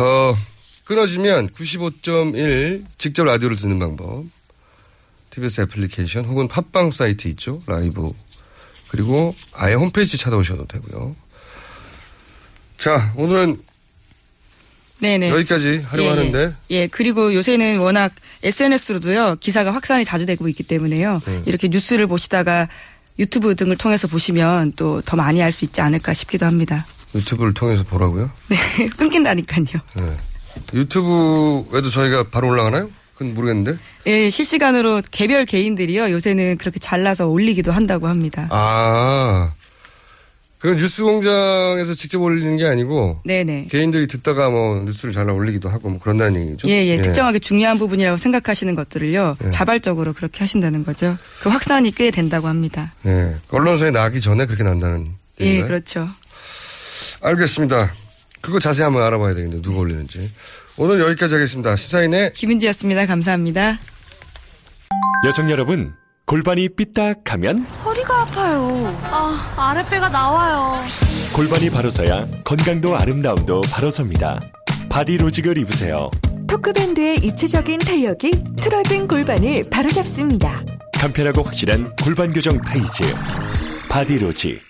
어 0.00 0.36
끊어지면 0.84 1.50
95.1 1.50 2.84
직접 2.98 3.24
라디오를 3.24 3.56
듣는 3.56 3.78
방법. 3.78 4.24
TBS 5.30 5.60
애플리케이션 5.62 6.24
혹은 6.24 6.48
팟빵 6.48 6.90
사이트 6.90 7.28
있죠. 7.28 7.62
라이브. 7.66 8.10
그리고 8.88 9.36
아예 9.52 9.74
홈페이지 9.74 10.16
찾아오셔도 10.18 10.66
되고요. 10.66 11.14
자, 12.78 13.12
오늘은 13.14 13.62
네네. 14.98 15.30
여기까지 15.30 15.78
하려고 15.86 16.02
예, 16.02 16.08
하는데 16.08 16.54
예, 16.70 16.86
그리고 16.88 17.32
요새는 17.34 17.78
워낙 17.78 18.12
SNS로도요, 18.42 19.36
기사가 19.40 19.72
확산이 19.72 20.04
자주 20.04 20.26
되고 20.26 20.48
있기 20.48 20.62
때문에요. 20.64 21.20
네. 21.24 21.42
이렇게 21.46 21.68
뉴스를 21.68 22.06
보시다가 22.06 22.68
유튜브 23.18 23.54
등을 23.54 23.76
통해서 23.76 24.08
보시면 24.08 24.72
또 24.72 25.00
더 25.04 25.16
많이 25.16 25.42
알 25.42 25.52
수 25.52 25.64
있지 25.64 25.80
않을까 25.80 26.12
싶기도 26.14 26.46
합니다. 26.46 26.84
유튜브를 27.14 27.54
통해서 27.54 27.82
보라고요? 27.84 28.30
네, 28.48 28.88
끊긴다니까요. 28.96 29.66
네. 29.96 30.16
유튜브에도 30.74 31.90
저희가 31.90 32.28
바로 32.30 32.48
올라가나요? 32.48 32.90
그건 33.14 33.34
모르겠는데. 33.34 33.78
예, 34.06 34.30
실시간으로 34.30 35.02
개별 35.10 35.44
개인들이요, 35.44 36.10
요새는 36.10 36.56
그렇게 36.58 36.78
잘라서 36.78 37.26
올리기도 37.26 37.72
한다고 37.72 38.08
합니다. 38.08 38.48
아. 38.50 39.52
그건 40.58 40.76
뉴스 40.76 41.02
공장에서 41.02 41.94
직접 41.94 42.20
올리는 42.20 42.54
게 42.58 42.66
아니고 42.66 43.20
네네. 43.24 43.68
개인들이 43.70 44.06
듣다가 44.06 44.50
뭐 44.50 44.82
뉴스를 44.84 45.14
잘라 45.14 45.32
올리기도 45.32 45.70
하고 45.70 45.88
뭐 45.88 45.98
그런다는 45.98 46.48
얘기죠. 46.48 46.68
예, 46.68 46.86
예, 46.86 47.00
특정하게 47.00 47.38
중요한 47.38 47.78
부분이라고 47.78 48.18
생각하시는 48.18 48.74
것들을요, 48.74 49.36
예. 49.42 49.50
자발적으로 49.50 50.12
그렇게 50.12 50.40
하신다는 50.40 50.84
거죠. 50.84 51.16
그 51.40 51.48
확산이 51.48 51.90
꽤 51.92 52.10
된다고 52.10 52.46
합니다. 52.46 52.92
네. 53.02 53.34
언론사에 53.50 53.90
나기 53.90 54.20
전에 54.20 54.44
그렇게 54.44 54.62
난다는 54.62 55.06
예, 55.40 55.44
얘기인가요? 55.46 55.66
그렇죠. 55.68 56.06
알겠습니다. 57.22 57.92
그거 58.40 58.58
자세히 58.58 58.84
한번 58.84 59.02
알아봐야 59.02 59.34
되겠네요. 59.34 59.60
누가 59.62 59.80
올리는지. 59.80 60.30
오늘 60.76 61.00
여기까지 61.00 61.34
하겠습니다. 61.34 61.76
시사인의 61.76 62.32
김은지였습니다. 62.32 63.06
감사합니다. 63.06 63.78
여성 65.26 65.50
여러분, 65.50 65.92
골반이 66.24 66.68
삐딱하면 66.70 67.64
허리가 67.84 68.22
아파요. 68.22 68.98
아, 69.04 69.52
아랫배가 69.56 70.08
나와요. 70.08 70.74
골반이 71.34 71.68
바로서야 71.68 72.26
건강도 72.44 72.96
아름다움도 72.96 73.62
바로섭니다. 73.70 74.40
바디로직을 74.88 75.58
입으세요. 75.58 76.10
토크밴드의 76.48 77.18
입체적인 77.18 77.80
탄력이 77.80 78.44
틀어진 78.60 79.06
골반을 79.06 79.68
바로잡습니다. 79.70 80.64
간편하고 80.94 81.42
확실한 81.42 81.94
골반 82.02 82.32
교정 82.32 82.60
타이즈. 82.62 83.04
바디로직. 83.90 84.69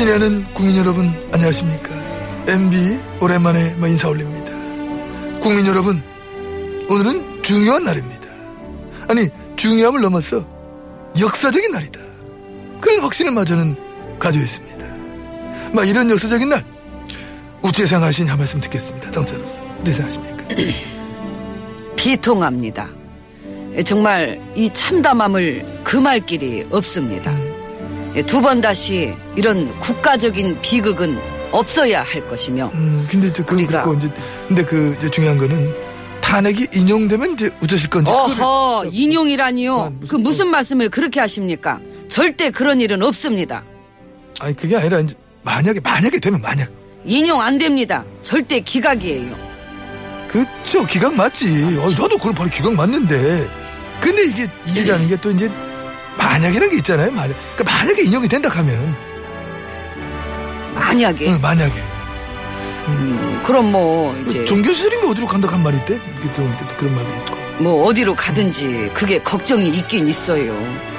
친애하는 0.00 0.46
국민 0.54 0.78
여러분 0.78 1.08
안녕하십니까? 1.30 1.90
MB 2.46 2.98
오랜만에 3.20 3.74
뭐 3.74 3.86
인사 3.86 4.08
올립니다. 4.08 4.50
국민 5.40 5.66
여러분 5.66 6.02
오늘은 6.88 7.42
중요한 7.42 7.84
날입니다. 7.84 8.26
아니 9.10 9.28
중요함을 9.56 10.00
넘어서 10.00 10.42
역사적인 11.20 11.70
날이다. 11.70 12.00
그런 12.80 13.00
확신을 13.00 13.32
마저는 13.32 13.76
가지고 14.18 14.42
있습니다. 14.42 14.86
막 15.74 15.86
이런 15.86 16.10
역사적인 16.10 16.48
날 16.48 16.64
생하신 17.86 18.26
한 18.26 18.38
말씀 18.38 18.58
듣겠습니다. 18.58 19.10
당사로서. 19.10 19.62
어떻게 19.62 19.92
생각하십니까? 19.92 20.48
비통합니다. 21.96 22.88
정말 23.84 24.40
이 24.56 24.70
참담함을 24.72 25.82
금할 25.84 26.24
길이 26.24 26.66
없습니다 26.70 27.49
두 28.26 28.40
번 28.40 28.60
다시 28.60 29.14
이런 29.36 29.78
국가적인 29.78 30.60
비극은 30.62 31.18
없어야 31.52 32.02
할 32.02 32.26
것이며 32.28 32.70
음, 32.74 33.06
근데 33.10 33.32
저 33.32 33.44
그건 33.44 33.66
그렇고 33.66 33.94
이제 33.94 34.08
근데 34.48 34.64
그 34.64 34.94
이제 34.98 35.08
중요한 35.10 35.38
거는 35.38 35.74
탄핵이 36.20 36.66
인용되면 36.74 37.32
이제 37.34 37.50
어쩌실 37.62 37.90
건지 37.90 38.10
어허 38.10 38.86
인용이라니요? 38.92 39.94
그 40.08 40.16
무슨 40.16 40.48
말씀을 40.48 40.88
그렇게 40.90 41.20
하십니까? 41.20 41.80
절대 42.08 42.50
그런 42.50 42.80
일은 42.80 43.02
없습니다. 43.02 43.64
아니 44.40 44.54
그게 44.56 44.76
아니라 44.76 45.00
이제 45.00 45.14
만약에 45.42 45.80
만약에 45.80 46.18
되면 46.20 46.40
만약. 46.40 46.68
인용 47.04 47.40
안 47.40 47.58
됩니다. 47.58 48.04
절대 48.22 48.60
기각이에요. 48.60 49.34
그쵸 50.28 50.86
기각 50.86 51.14
맞지. 51.14 51.78
어, 51.78 51.90
나도 51.90 52.16
그걸 52.18 52.34
바로 52.34 52.48
기각 52.50 52.74
맞는데. 52.74 53.48
근데 54.00 54.24
이게 54.24 54.46
일이라는 54.66 55.08
게 55.08 55.16
또 55.16 55.30
이제 55.30 55.50
만약이라는 56.20 56.70
게 56.70 56.76
있잖아요. 56.76 57.10
만약 57.12 57.34
그러니까 57.56 57.64
만약에 57.76 58.02
인용이 58.02 58.28
된다 58.28 58.50
하면. 58.50 58.94
만약에? 60.74 61.28
응, 61.28 61.40
만약에. 61.40 61.80
음, 62.88 63.42
그럼 63.44 63.72
뭐 63.72 64.16
이제 64.26 64.44
종교시설인가 64.44 65.08
어디로 65.08 65.26
간다 65.26 65.48
한 65.50 65.62
말이 65.62 65.76
있대? 65.78 65.94
이게 66.18 66.32
또 66.32 66.42
그런 66.76 66.94
말이 66.94 67.06
있고. 67.18 67.36
뭐 67.58 67.86
어디로 67.86 68.14
가든지 68.14 68.90
그게 68.94 69.18
걱정이 69.18 69.68
있긴 69.68 70.08
있어요. 70.08 70.54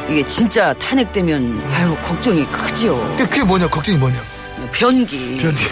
이게 0.09 0.25
진짜 0.27 0.73
탄핵되면 0.73 1.63
아유 1.71 1.95
걱정이 2.03 2.45
크죠. 2.47 2.97
그게, 3.17 3.25
그게 3.29 3.43
뭐냐? 3.43 3.67
걱정이 3.67 3.97
뭐냐? 3.97 4.19
변기. 4.71 5.37
변기. 5.37 5.63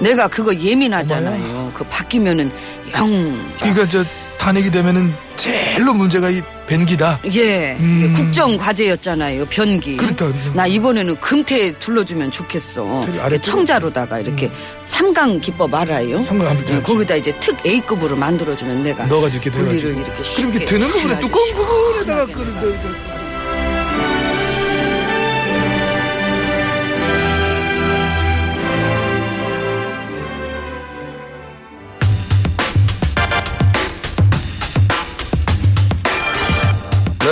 내가 0.00 0.28
그거 0.28 0.54
예민하잖아요. 0.54 1.72
그 1.74 1.84
바뀌면은 1.84 2.50
영. 2.94 3.50
그러니까 3.58 3.86
저 3.88 4.04
탄핵이 4.38 4.70
되면은 4.70 5.14
제일로 5.36 5.92
문제가 5.94 6.30
이 6.30 6.42
변기다. 6.70 7.20
예, 7.34 7.76
음. 7.80 8.12
국정 8.16 8.56
과제였잖아요. 8.56 9.46
변기. 9.46 9.96
그렇다. 9.96 10.26
나 10.54 10.66
이번에는 10.68 11.18
금태 11.18 11.78
둘러주면 11.80 12.30
좋겠어. 12.30 13.04
청자로다가 13.42 14.20
이렇게 14.20 14.46
음. 14.46 14.52
삼강 14.84 15.40
기법 15.40 15.74
알아요? 15.74 16.22
삼강 16.22 16.64
네, 16.64 16.80
거기다 16.82 17.16
이제 17.16 17.34
특 17.40 17.56
A급으로 17.66 18.16
만들어주면 18.16 18.84
내가 18.84 19.06
너가 19.06 19.28
이렇게 19.28 19.50
분리를 19.50 19.96
이렇게 19.96 20.12
그럼 20.36 20.54
이게 20.54 20.64
드는 20.64 20.92
거보다 20.92 21.18
두꺼운 21.18 21.54
부분에다가 21.54 22.26
끓는다. 22.26 23.19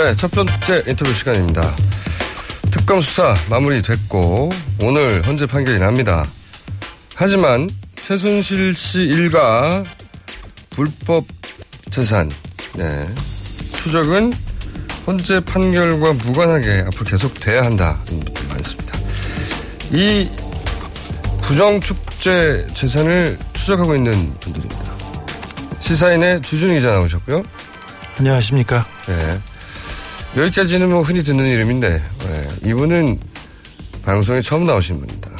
네, 0.09 0.15
첫 0.15 0.31
번째 0.31 0.83
인터뷰 0.87 1.13
시간입니다. 1.13 1.61
특검 2.71 2.99
수사 2.99 3.35
마무리됐고 3.47 4.49
오늘 4.81 5.21
헌재 5.23 5.45
판결이 5.45 5.77
납니다. 5.77 6.25
하지만 7.15 7.69
최순실 8.01 8.73
씨 8.73 9.01
일가 9.01 9.83
불법 10.71 11.25
재산 11.91 12.27
네, 12.73 13.07
추적은 13.73 14.33
헌재 15.05 15.41
판결과 15.41 16.13
무관하게 16.13 16.85
앞으로 16.87 17.05
계속 17.05 17.39
돼야 17.39 17.63
한다는 17.63 18.03
분들이 18.05 18.47
많습니다. 18.47 18.97
이 19.91 20.27
부정축제 21.43 22.65
재산을 22.73 23.37
추적하고 23.53 23.95
있는 23.95 24.33
분들입니다. 24.39 24.97
시사인의 25.81 26.41
주준 26.41 26.71
기자 26.71 26.93
나오셨고요. 26.93 27.43
안녕하십니까. 28.17 28.87
네. 29.05 29.39
여기까지는 30.35 30.89
뭐 30.89 31.01
흔히 31.01 31.23
듣는 31.23 31.45
이름인데 31.45 31.89
네. 32.19 32.47
이분은 32.65 33.19
방송에 34.03 34.41
처음 34.41 34.65
나오신 34.65 34.99
분입니다. 34.99 35.31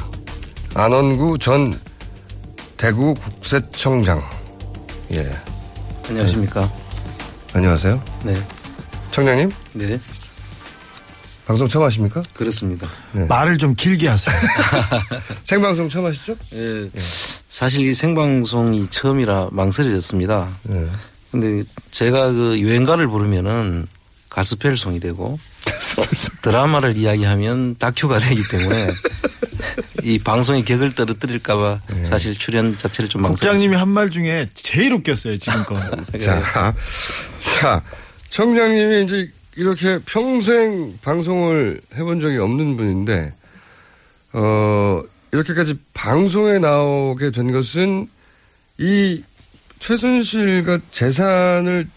안원구 0.74 1.38
전 1.38 1.72
대구 2.76 3.14
국세청장. 3.14 4.20
예. 5.16 5.36
안녕하십니까. 6.08 6.62
네. 6.62 7.54
안녕하세요. 7.54 8.02
네. 8.24 8.34
청장님? 9.12 9.50
네. 9.74 9.98
방송 11.46 11.68
처음 11.68 11.84
하십니까? 11.84 12.22
그렇습니다. 12.34 12.88
네. 13.12 13.24
말을 13.26 13.58
좀 13.58 13.74
길게 13.74 14.08
하세요. 14.08 14.34
생방송 15.44 15.88
처음 15.88 16.06
하시죠? 16.06 16.36
예. 16.54 16.84
예. 16.84 16.90
사실 17.48 17.86
이 17.86 17.94
생방송이 17.94 18.88
처음이라 18.90 19.48
망설여졌습니다. 19.52 20.48
예. 20.70 20.88
근데 21.30 21.62
제가 21.90 22.32
그 22.32 22.58
유행가를 22.58 23.08
부르면은 23.08 23.86
가스펠송이 24.30 25.00
되고 25.00 25.38
드라마를 26.42 26.96
이야기하면 26.96 27.76
다큐가 27.78 28.18
되기 28.18 28.42
때문에 28.48 28.92
이 30.02 30.18
방송의 30.18 30.64
격을 30.64 30.92
떨어뜨릴까봐 30.92 31.80
네. 31.90 32.06
사실 32.06 32.34
출연 32.36 32.76
자체를 32.78 33.08
좀 33.10 33.22
국장님이 33.22 33.76
한 33.76 33.88
말 33.90 34.10
중에 34.10 34.48
제일 34.54 34.92
웃겼어요 34.94 35.36
지금껏. 35.38 35.76
자, 36.18 36.74
자, 37.60 37.82
청장님이 38.30 39.04
이제 39.04 39.30
이렇게 39.56 39.98
평생 40.06 40.96
방송을 41.02 41.80
해본 41.94 42.20
적이 42.20 42.38
없는 42.38 42.76
분인데 42.76 43.34
어 44.32 45.02
이렇게까지 45.32 45.74
방송에 45.92 46.58
나오게 46.58 47.32
된 47.32 47.52
것은 47.52 48.08
이 48.78 49.22
최순실과 49.80 50.78
재산을 50.92 51.88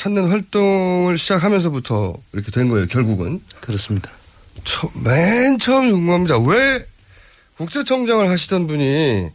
찾는 0.00 0.30
활동을 0.30 1.18
시작하면서부터 1.18 2.14
이렇게 2.32 2.50
된 2.50 2.70
거예요, 2.70 2.86
결국은. 2.86 3.42
그렇습니다. 3.60 4.10
처, 4.64 4.90
맨 4.94 5.58
처음 5.58 5.90
궁금합니다. 5.90 6.38
왜 6.38 6.86
국세청장을 7.58 8.26
하시던 8.30 8.66
분이 8.66 9.28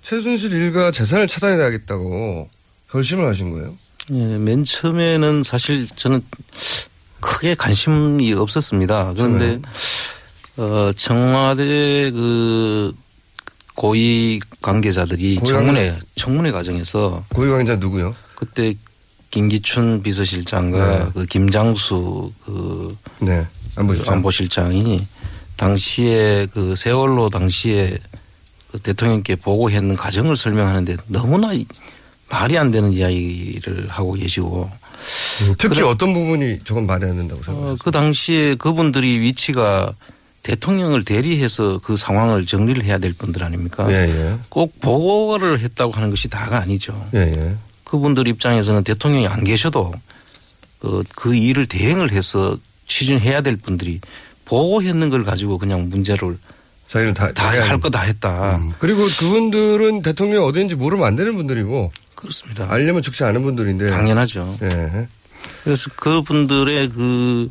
최순실 0.00 0.54
일가 0.54 0.90
재산을 0.90 1.28
찾아내야겠다고 1.28 2.48
결심을 2.90 3.26
하신 3.28 3.50
거예요? 3.50 3.76
예, 4.12 4.38
맨 4.38 4.64
처음에는 4.64 5.42
사실 5.42 5.86
저는 5.94 6.22
크게 7.20 7.54
관심이 7.54 8.32
없었습니다. 8.32 9.12
그런데, 9.12 9.60
어, 10.56 10.92
청와대 10.96 12.10
그 12.10 12.94
고위 13.74 14.40
관계자들이 14.62 15.36
고위 15.36 15.50
청문회, 15.50 15.98
청문회 16.14 16.52
과정에서. 16.52 17.22
고위 17.34 17.50
관계자 17.50 17.76
누구요? 17.76 18.14
그때 18.34 18.74
김기춘 19.30 20.02
비서실장과 20.02 20.98
네. 20.98 21.10
그 21.14 21.26
김장수 21.26 22.32
그 22.44 22.96
네. 23.20 23.46
안보실장. 23.76 24.14
안보실장이 24.14 24.98
당시에 25.56 26.46
그 26.52 26.74
세월로 26.76 27.28
당시에 27.28 27.98
그 28.70 28.78
대통령께 28.78 29.36
보고했는 29.36 29.96
과정을 29.96 30.36
설명하는데 30.36 30.96
너무나 31.08 31.52
말이 32.28 32.58
안 32.58 32.70
되는 32.70 32.92
이야기를 32.92 33.88
하고 33.88 34.12
계시고 34.12 34.70
음, 35.42 35.54
특히 35.58 35.76
그래, 35.76 35.82
어떤 35.82 36.12
부분이 36.14 36.60
조금 36.64 36.86
말이 36.86 37.04
안 37.04 37.16
된다고 37.16 37.42
생각하세요? 37.42 37.72
어, 37.72 37.76
그 37.78 37.90
당시에 37.90 38.54
그분들이 38.56 39.20
위치가 39.20 39.92
대통령을 40.42 41.04
대리해서 41.04 41.80
그 41.82 41.96
상황을 41.96 42.46
정리를 42.46 42.84
해야 42.84 42.98
될 42.98 43.12
분들 43.12 43.42
아닙니까? 43.42 43.90
예, 43.90 43.94
예. 44.08 44.38
꼭 44.48 44.78
보고를 44.80 45.60
했다고 45.60 45.92
하는 45.92 46.10
것이 46.10 46.28
다가 46.28 46.58
아니죠. 46.58 47.08
예, 47.14 47.18
예. 47.18 47.54
그분들 47.86 48.26
입장에서는 48.28 48.84
대통령이 48.84 49.26
안 49.28 49.44
계셔도 49.44 49.92
그, 50.80 51.02
그 51.14 51.34
일을 51.34 51.66
대행을 51.66 52.12
해서 52.12 52.56
추진해야 52.86 53.40
될 53.40 53.56
분들이 53.56 54.00
보고했는 54.44 55.08
걸 55.10 55.24
가지고 55.24 55.58
그냥 55.58 55.88
문제를 55.88 56.36
자기는 56.88 57.14
다 57.14 57.32
할 57.34 57.80
거 57.80 57.88
다 57.90 58.02
했다. 58.02 58.56
음. 58.56 58.72
그리고 58.78 59.02
그분들은 59.18 60.02
대통령이 60.02 60.44
어딘지 60.46 60.74
모르면 60.76 61.06
안 61.06 61.16
되는 61.16 61.34
분들이고 61.34 61.92
그렇습니다. 62.14 62.66
알려면 62.70 63.02
죽지 63.02 63.24
않은 63.24 63.42
분들인데 63.42 63.88
당연하죠. 63.88 64.58
예. 64.62 65.08
그래서 65.64 65.90
그분들의 65.96 66.90
그 66.90 67.50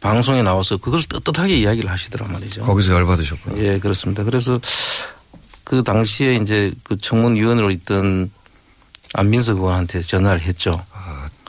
방송에 0.00 0.42
나와서 0.42 0.76
그걸 0.78 1.02
떳떳하게 1.02 1.56
이야기를 1.58 1.90
하시더란 1.90 2.32
말이죠. 2.32 2.62
거기서 2.62 2.92
열받으셨구나. 2.94 3.58
예, 3.62 3.78
그렇습니다. 3.78 4.24
그래서 4.24 4.60
그 5.62 5.82
당시에 5.82 6.36
이제 6.36 6.72
그 6.84 6.96
청문위원으로 6.98 7.70
있던 7.70 8.30
안민석 9.14 9.58
의원한테 9.58 10.02
전화를 10.02 10.42
했죠. 10.42 10.84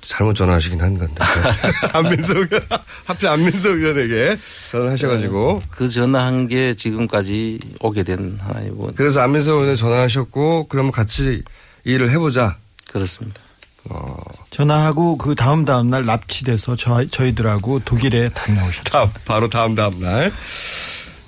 잘못 0.02 0.36
전화하시긴 0.36 0.82
한 0.82 0.98
건데. 0.98 1.16
안민석 1.94 2.38
의원, 2.38 2.62
하필 3.06 3.28
안민석 3.28 3.72
의원에게 3.72 4.38
전화하셔가지고. 4.72 5.64
그 5.72 5.90
전화한 5.90 6.48
게 6.48 6.76
지금까지 6.76 7.60
오게 7.80 8.04
된 8.04 8.38
하나의 8.40 8.70
뭐. 8.70 8.94
그래서 8.96 9.22
안민석 9.22 9.56
의원에 9.56 9.76
전화하셨고, 9.76 10.68
그러면 10.68 10.92
같이 10.92 11.44
일을 11.86 12.12
해보자. 12.12 12.58
그렇습니다. 12.92 13.42
어. 13.86 14.16
전화하고 14.52 15.18
그 15.18 15.36
다음 15.36 15.66
다음 15.66 15.90
날 15.90 16.06
납치돼서 16.06 16.76
저, 16.76 17.06
저희들하고 17.06 17.80
독일에 17.80 18.30
다녀오셨죠. 18.30 18.84
다음, 18.92 19.10
바로 19.26 19.50
다음 19.50 19.76
다음 19.76 20.00
날. 20.00 20.32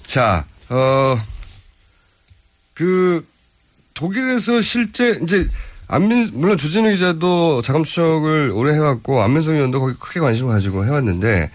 자, 0.05 0.45
어, 0.69 1.19
그, 2.73 3.27
독일에서 3.95 4.61
실제, 4.61 5.19
이제, 5.23 5.47
안민, 5.87 6.29
물론 6.33 6.57
주진우 6.57 6.91
기자도 6.91 7.61
자금 7.61 7.83
추적을 7.83 8.51
오래 8.53 8.73
해왔고, 8.73 9.21
안민석 9.21 9.53
의원도 9.53 9.79
거기 9.79 9.93
크게 9.97 10.19
관심을 10.19 10.53
가지고 10.53 10.85
해왔는데, 10.85 11.49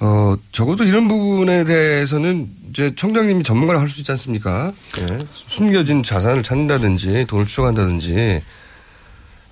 어, 0.00 0.36
적어도 0.52 0.84
이런 0.84 1.08
부분에 1.08 1.64
대해서는 1.64 2.48
이제 2.70 2.94
청장님이 2.94 3.42
전문가를 3.42 3.80
할 3.80 3.88
수 3.90 4.00
있지 4.00 4.10
않습니까? 4.12 4.72
예. 5.00 5.26
숨겨진 5.32 6.02
자산을 6.02 6.42
찾는다든지, 6.42 7.26
돈을 7.28 7.46
추적한다든지, 7.46 8.40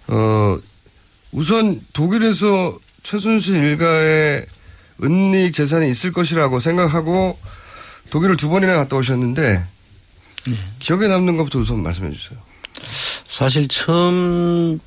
어, 0.08 0.58
우선 1.32 1.80
독일에서 1.92 2.78
최순실 3.02 3.56
일가의 3.56 4.46
은닉 5.02 5.52
재산이 5.52 5.90
있을 5.90 6.12
것이라고 6.12 6.60
생각하고 6.60 7.38
독일을 8.10 8.36
두 8.36 8.48
번이나 8.48 8.74
갔다 8.76 8.96
오셨는데 8.96 9.62
기억에 10.78 11.06
남는 11.08 11.36
것부터 11.36 11.58
우선 11.58 11.82
말씀해 11.82 12.12
주세요. 12.12 12.38
사실 13.26 13.68
처음 13.68 14.78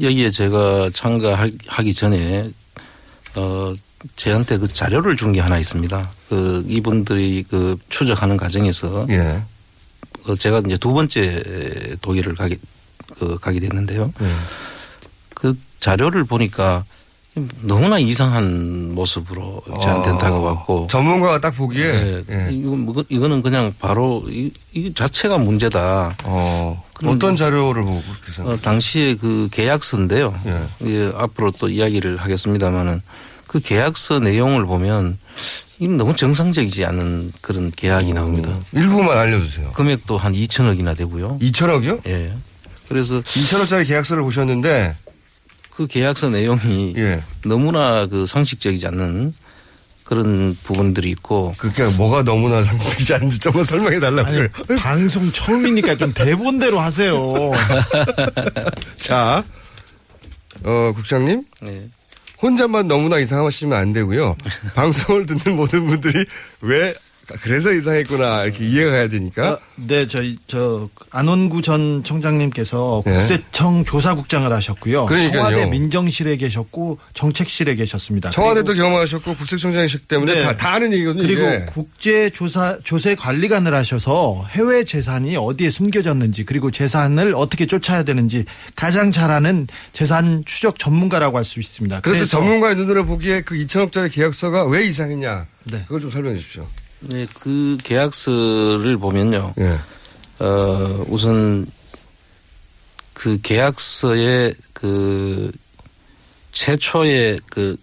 여기에 0.00 0.30
제가 0.30 0.90
참가하기 0.92 1.92
전에 1.94 2.50
어 3.34 3.74
저한테 4.16 4.58
그 4.58 4.68
자료를 4.72 5.16
준 5.16 5.32
게 5.32 5.40
하나 5.40 5.58
있습니다. 5.58 6.10
그 6.28 6.64
이분들이 6.68 7.44
그 7.48 7.76
추적하는 7.88 8.36
과정에서 8.36 9.06
예. 9.10 9.42
어 10.26 10.34
제가 10.36 10.62
이제 10.66 10.76
두 10.76 10.92
번째 10.92 11.96
독일을 12.00 12.34
가게 12.34 12.56
그 13.18 13.38
가게 13.38 13.60
됐는데요. 13.60 14.12
예. 14.20 14.32
그 15.34 15.56
자료를 15.80 16.24
보니까 16.24 16.84
너무나 17.60 17.98
이상한 17.98 18.94
모습으로 18.94 19.62
저한테 19.82 20.10
어, 20.10 20.18
다가왔고 20.18 20.86
전문가가 20.90 21.38
딱 21.38 21.50
보기에 21.54 21.84
예, 21.84 22.24
예. 22.30 22.48
이거 22.50 22.70
뭐 22.70 23.04
이거는 23.10 23.42
그냥 23.42 23.74
바로 23.78 24.24
이, 24.28 24.50
이 24.72 24.92
자체가 24.94 25.36
문제다. 25.36 26.16
어, 26.24 26.82
어떤 27.04 27.36
자료를 27.36 27.82
보고 27.82 28.02
그렇게 28.02 28.32
생각? 28.32 28.50
어, 28.50 28.56
당시에 28.56 29.16
그 29.16 29.48
계약서인데요. 29.52 30.34
예. 30.46 30.88
예, 30.88 31.12
앞으로 31.14 31.50
또 31.52 31.68
이야기를 31.68 32.16
하겠습니다만은 32.16 33.02
그 33.46 33.60
계약서 33.60 34.20
내용을 34.20 34.64
보면 34.66 35.18
이 35.78 35.88
너무 35.88 36.16
정상적이지 36.16 36.84
않은 36.86 37.32
그런 37.42 37.70
계약이 37.70 38.14
나옵니다. 38.14 38.50
일부만 38.72 39.16
알려주세요. 39.18 39.72
금액도 39.72 40.16
한 40.16 40.32
2천억이나 40.32 40.96
되고요. 40.96 41.38
2천억이요? 41.40 42.06
예. 42.06 42.32
그래서 42.88 43.20
2천억짜리 43.20 43.86
계약서를 43.86 44.22
보셨는데 44.22 44.96
그 45.70 45.86
계약서 45.86 46.30
내용이 46.30 46.94
예. 46.96 47.22
너무나 47.44 48.06
그 48.06 48.26
상식적이지 48.26 48.86
않는 48.86 49.34
그런 50.06 50.56
부분들이 50.62 51.10
있고 51.10 51.52
그게 51.58 51.84
뭐가 51.84 52.22
너무나 52.22 52.62
상식적이지 52.62 53.14
않은지 53.14 53.38
좀만 53.40 53.64
설명해 53.64 53.98
달라고요. 53.98 54.48
방송 54.78 55.32
처음이니까 55.32 55.96
좀 55.96 56.12
대본대로 56.12 56.78
하세요. 56.78 57.50
자, 58.96 59.44
어, 60.62 60.92
국장님. 60.94 61.42
네. 61.60 61.88
혼자만 62.40 62.86
너무나 62.86 63.18
이상하시면 63.18 63.76
안 63.76 63.92
되고요. 63.92 64.36
방송을 64.74 65.26
듣는 65.26 65.56
모든 65.56 65.86
분들이 65.86 66.24
왜 66.60 66.94
그래서 67.42 67.72
이상했구나 67.72 68.44
이렇게 68.44 68.64
이해가 68.66 68.90
가야 68.90 69.08
되니까. 69.08 69.52
어, 69.52 69.58
네, 69.76 70.06
저희 70.06 70.36
저 70.46 70.88
안원구 71.10 71.62
전 71.62 72.04
청장님께서 72.04 73.02
네. 73.06 73.12
국세청 73.18 73.84
조사국장을 73.84 74.52
하셨고요. 74.52 75.06
그러니까요. 75.06 75.32
청와대 75.32 75.66
민정실에 75.66 76.36
계셨고 76.36 76.98
정책실에 77.14 77.74
계셨습니다. 77.74 78.30
청와대도 78.30 78.74
경험하셨고 78.74 79.34
국세청장이셨기 79.34 80.06
때문에 80.06 80.34
네. 80.34 80.42
다, 80.42 80.56
다 80.56 80.74
아는 80.74 80.92
얘기거든요. 80.92 81.22
그리고 81.26 81.42
이게. 81.42 81.64
국제조사 81.66 82.78
조세 82.84 83.14
관리관을 83.14 83.74
하셔서 83.74 84.44
해외 84.50 84.84
재산이 84.84 85.36
어디에 85.36 85.70
숨겨졌는지 85.70 86.44
그리고 86.44 86.70
재산을 86.70 87.34
어떻게 87.34 87.66
쫓아야 87.66 88.02
되는지 88.02 88.44
가장 88.76 89.10
잘 89.10 89.30
아는 89.30 89.66
재산 89.92 90.44
추적 90.44 90.78
전문가라고 90.78 91.38
할 91.38 91.46
수 91.46 91.60
있습니다. 91.60 92.00
그래서, 92.00 92.24
전문가의 92.24 92.74
눈으로 92.74 93.06
보기에 93.06 93.42
그 93.42 93.54
2천억짜리 93.54 94.12
계약서가 94.12 94.64
왜 94.66 94.84
이상했냐. 94.84 95.46
네. 95.70 95.82
그걸 95.86 96.00
좀 96.00 96.10
설명해 96.10 96.36
주십시오. 96.36 96.66
네, 97.00 97.26
그 97.34 97.78
계약서를 97.82 98.96
보면요. 98.98 99.54
예. 99.58 99.78
어, 100.44 101.04
우선 101.08 101.66
그 103.12 103.40
계약서에 103.40 104.54
그 104.72 105.50
최초의 106.52 107.40
그 107.50 107.76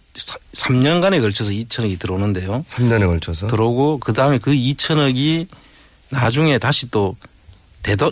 3년간에 0.54 1.22
걸쳐서 1.22 1.52
2천억이 1.52 2.00
들어오는데요. 2.00 2.64
3년에 2.68 3.08
걸쳐서. 3.08 3.48
들어오고 3.48 4.00
그 4.00 4.14
다음에 4.14 4.38
그 4.38 4.52
2천억이 4.52 5.48
나중에 6.10 6.60
다시 6.60 6.90
또 6.92 7.16
되돌, 7.82 8.12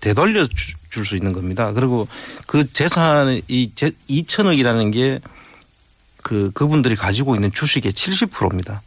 되돌려 0.00 0.46
줄 0.90 1.04
수 1.04 1.16
있는 1.16 1.32
겁니다. 1.32 1.72
그리고 1.72 2.08
그 2.46 2.70
재산이 2.72 3.42
이 3.46 3.70
2천억이라는 3.74 4.92
게 4.92 5.20
그 6.28 6.50
그분들이 6.52 6.94
가지고 6.94 7.34
있는 7.36 7.50
주식의 7.52 7.92
70%입니다. 7.92 8.82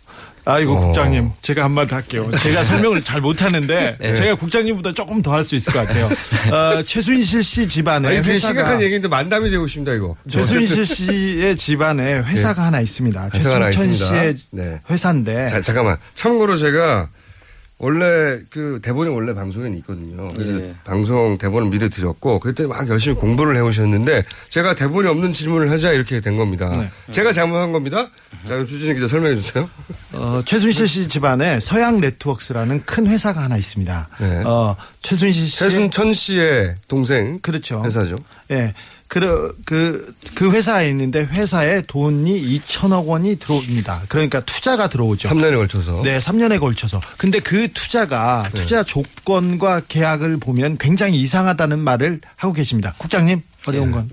아이고 0.46 0.74
어. 0.76 0.80
국장님 0.88 1.32
제가 1.42 1.64
한마디 1.64 1.94
할게요. 1.94 2.30
제가 2.42 2.64
설명을 2.64 3.04
잘 3.04 3.22
못하는데 3.22 3.98
네. 4.00 4.14
제가 4.14 4.36
국장님보다 4.36 4.94
조금 4.94 5.22
더 5.22 5.32
할 5.32 5.46
수 5.46 5.56
있을 5.56 5.72
것 5.74 5.86
같아요. 5.88 6.06
어, 6.52 6.84
최순실 6.84 7.44
씨 7.44 7.68
집안에 7.68 8.08
아니, 8.08 8.18
회사가 8.18 8.38
심각한 8.54 8.82
얘기인데 8.82 9.08
만담이 9.08 9.50
되고 9.52 9.66
있습니다, 9.66 9.94
이거. 9.94 10.16
최순실. 10.30 10.86
씨의 10.86 11.56
집안에 11.58 12.20
회사가 12.22 12.64
하나 12.66 12.82
있습니다. 12.82 13.30
회사가 13.34 13.56
하나 13.56 13.70
있습니다. 13.70 14.06
씨의 14.06 14.36
네. 14.52 14.80
회사인데 14.90 15.48
자, 15.50 15.62
잠깐만. 15.62 15.98
참고로 16.16 16.58
제가 16.58 17.10
원래 17.84 18.40
그 18.52 18.80
대본이 18.84 19.10
원래 19.10 19.34
방송에는 19.34 19.76
있거든요. 19.80 20.30
그래서 20.36 20.52
네. 20.52 20.76
방송 20.84 21.40
대본을 21.40 21.72
미리 21.72 21.90
드렸고 21.90 22.40
그랬더니 22.40 22.70
막 22.70 22.88
열심히 22.88 23.16
공부를 23.16 23.56
해오셨는데 23.56 24.24
제가 24.50 24.76
대본이 24.76 25.08
없는 25.10 25.34
질문을 25.34 25.72
하자 25.72 25.92
이렇게 25.92 26.22
된 26.22 26.38
겁니다. 26.38 26.70
네. 26.78 26.92
제가 27.12 27.34
잘못한 27.34 27.72
겁니다. 27.72 28.12
자, 28.46 28.54
그럼 28.54 28.68
주진희 28.68 28.94
기자 28.94 29.08
설명해 29.08 29.36
주세요. 29.36 29.68
어, 30.14 30.44
최순실 30.46 30.88
씨 30.88 31.08
집안에 31.08 31.60
서양 31.60 32.00
네트워크스라는 32.00 32.84
큰 32.86 33.08
회사가 33.08 33.42
하나 33.42 33.58
있습니다. 33.58 34.10
네. 34.20 34.44
어, 34.46 34.76
최순실 35.02 35.48
씨 35.48 35.58
최순천 35.58 36.14
씨의 36.14 36.76
동생 36.88 37.40
그렇죠. 37.40 37.84
회사죠. 37.84 38.16
예. 38.52 38.76
그, 39.12 39.54
그, 39.66 40.16
그 40.36 40.54
회사에 40.54 40.90
있는데 40.92 41.26
회사에 41.26 41.82
돈이 41.82 42.60
2천억 42.60 43.08
원이 43.08 43.40
들어옵니다. 43.40 44.04
그러니까 44.08 44.40
투자가 44.40 44.88
들어오죠. 44.88 45.28
3년에 45.28 45.56
걸쳐서. 45.56 46.02
네, 46.02 46.18
3년에 46.20 46.62
걸쳐서. 46.62 47.02
근데 47.18 47.42
그 47.42 47.68
투자가 47.74 48.50
네. 48.54 48.62
투자 48.62 48.84
조건과 48.84 49.82
계약을 49.90 50.38
보면 50.38 50.78
굉장히 50.78 51.20
이상하다는 51.20 51.80
말을 51.80 52.22
하고 52.38 52.54
계십니다. 52.54 52.96
국장님, 53.00 53.42
어려운 53.68 53.88
네. 53.88 53.92
건. 53.92 54.10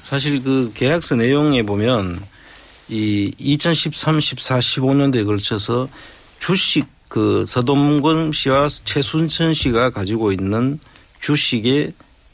사실 0.00 0.42
그 0.42 0.72
계약서 0.74 1.16
내용에 1.16 1.64
보면 1.64 2.18
이 2.88 3.30
2013, 3.36 4.20
14, 4.20 4.58
15년도에 4.58 5.26
걸쳐서 5.26 5.86
주식 6.38 6.86
그 7.08 7.44
서동건 7.46 8.32
씨와 8.32 8.68
최순천 8.86 9.52
씨가 9.52 9.90
가지고 9.90 10.32
있는 10.32 10.78
주식의 11.20 11.92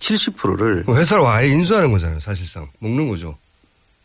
70%를 0.09 0.84
회사를 0.88 1.24
아예 1.26 1.48
인수하는 1.48 1.90
거잖아요, 1.92 2.20
사실상. 2.20 2.68
먹는 2.78 3.09
거죠. 3.09 3.36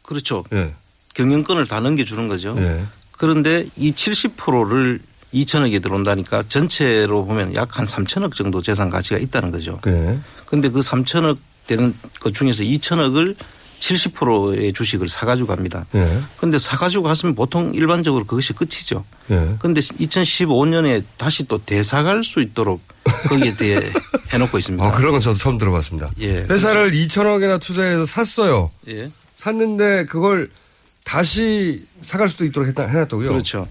그렇죠. 0.02 0.44
예. 0.54 0.74
경영권을 1.14 1.68
다 1.68 1.80
넘겨주는 1.80 2.28
거죠. 2.28 2.56
예. 2.58 2.86
그런데 3.12 3.68
이 3.76 3.92
70%를 3.92 5.00
2천억이 5.34 5.82
들어온다니까 5.84 6.44
전체로 6.48 7.26
보면 7.26 7.54
약 7.56 7.78
한 7.78 7.86
3천억 7.86 8.34
정도 8.36 8.62
재산 8.62 8.90
가치가 8.90 9.18
있다는 9.20 9.52
거죠. 9.52 9.80
예. 9.88 10.18
그런데 10.46 10.70
그 10.70 10.80
3천억 10.80 11.38
되는 11.68 11.94
것 12.20 12.34
중에서 12.34 12.64
2천억을 12.64 13.36
70%의 13.80 14.74
주식을 14.74 15.10
사가지고 15.10 15.48
갑니다. 15.48 15.86
예. 15.96 16.22
그런데 16.38 16.60
사가지고 16.60 17.04
갔으면 17.04 17.36
보통 17.36 17.74
일반적으로 17.74 18.26
그것이 18.26 18.54
끝이죠. 18.54 19.06
예. 19.32 19.56
그런데 19.60 19.82
2015년에 19.82 21.04
다시 21.18 21.48
또 21.48 21.58
대사갈 21.58 22.24
수 22.24 22.42
있도록 22.42 22.82
거기에 23.28 23.56
대해 23.56 23.80
해놓고 24.34 24.58
있습니다. 24.58 24.86
아, 24.86 24.92
그런 24.92 25.14
건 25.14 25.22
저도 25.22 25.38
처음 25.38 25.58
들어봤습니다. 25.58 26.12
예. 26.20 26.42
회사를 26.50 26.92
2천억이나 26.92 27.60
투자해서 27.60 28.06
샀어요. 28.06 28.72
예. 28.88 29.12
샀는데 29.36 30.06
그걸 30.06 30.50
다시 31.06 31.86
사갈 32.02 32.30
수도 32.30 32.46
있도록 32.46 32.68
해놨다고요? 32.78 33.30
그렇죠. 33.30 33.68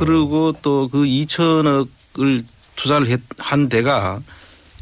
그리고 0.00 0.52
또 0.60 0.88
그 0.90 1.04
2천억을 1.04 2.44
투자를 2.76 3.06
했, 3.06 3.20
한 3.38 3.68
데가 3.68 4.20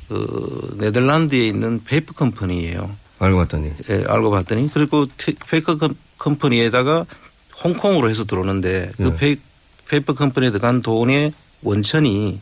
그 0.08 0.76
네덜란드에 0.78 1.46
있는 1.46 1.82
페이퍼 1.84 2.12
컴퍼니예요. 2.14 2.90
알고 3.24 3.38
봤더니. 3.38 3.70
예, 3.90 4.04
알고 4.08 4.30
봤더니 4.30 4.68
그리고 4.72 5.06
컴- 5.78 5.94
컴퍼니에다가 6.18 7.06
홍콩으로 7.62 8.10
해서 8.10 8.24
들어오는데 8.24 8.92
그 8.96 9.02
네. 9.02 9.16
페이, 9.16 9.36
페이퍼 9.88 10.14
컴퍼니에 10.14 10.50
들어간 10.50 10.82
돈의 10.82 11.32
원천이 11.62 12.40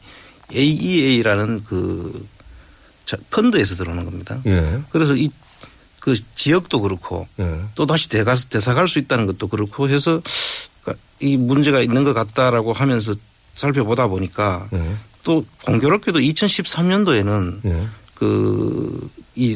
AEA라는 0.55 1.64
그 1.64 2.26
자- 3.07 3.16
펀드에서 3.31 3.74
들어오는 3.76 4.05
겁니다. 4.05 4.39
예. 4.47 4.81
그래서 4.91 5.14
이 5.14 5.31
그 6.01 6.16
지역도 6.35 6.81
그렇고 6.81 7.28
예. 7.41 7.61
또 7.74 7.85
다시 7.85 8.09
대가 8.09 8.35
대사갈 8.35 8.89
수 8.89 8.99
있다는 8.99 9.26
것도 9.26 9.49
그렇고 9.49 9.87
해서 9.91 10.22
그러니까 10.83 11.05
이 11.20 11.37
문제가 11.37 11.83
있는 11.83 12.05
것 12.05 12.14
같다라고 12.14 12.72
하면서 12.72 13.14
살펴보다 13.55 14.07
보니까 14.09 14.66
예. 14.72 14.97
또 15.24 15.45
공교롭게도 15.66 16.20
2013년도에는 16.20 17.61
예. 17.66 17.87
그이 18.14 19.55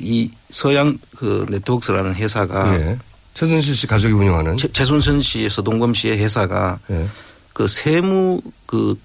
이 0.00 0.30
서양 0.50 0.98
그 1.16 1.46
네트워크스라는 1.48 2.14
회사가 2.14 2.74
예. 2.80 2.98
최순실 3.34 3.76
씨 3.76 3.86
가족이 3.86 4.14
운영하는. 4.14 4.56
최, 4.56 4.68
최순선 4.68 5.22
씨의 5.22 5.50
서동검 5.50 5.94
씨의 5.94 6.18
회사가 6.18 6.78
예. 6.90 7.08
그 7.52 7.68
세무 7.68 8.40
그 8.66 8.98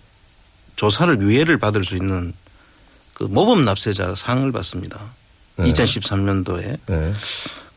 조사를 0.75 1.21
유예를 1.21 1.57
받을 1.57 1.84
수 1.84 1.95
있는 1.95 2.34
그 3.13 3.23
모범 3.25 3.63
납세자 3.65 4.15
상을 4.15 4.49
받습니다. 4.51 4.99
네. 5.57 5.65
2013년도에. 5.71 6.77
예. 6.89 7.13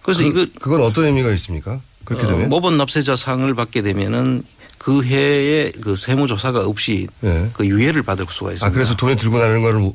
그래서 0.02 0.22
그, 0.22 0.28
이거 0.28 0.46
그건 0.60 0.82
어떤 0.82 1.04
의미가 1.06 1.30
있습니까? 1.32 1.80
그렇게 2.04 2.24
어, 2.24 2.28
되면? 2.28 2.48
모범 2.48 2.76
납세자 2.78 3.16
상을 3.16 3.52
받게 3.54 3.82
되면은 3.82 4.42
그 4.78 5.02
해에 5.02 5.70
그 5.80 5.96
세무 5.96 6.26
조사가 6.26 6.60
없이 6.60 7.06
예. 7.24 7.48
그 7.54 7.66
유예를 7.66 8.02
받을 8.02 8.26
수가 8.30 8.52
있습니다. 8.52 8.66
아, 8.66 8.70
그래서 8.70 8.94
돈이 8.96 9.16
들고 9.16 9.38
나는 9.38 9.62
거를 9.62 9.80
뭐- 9.80 9.94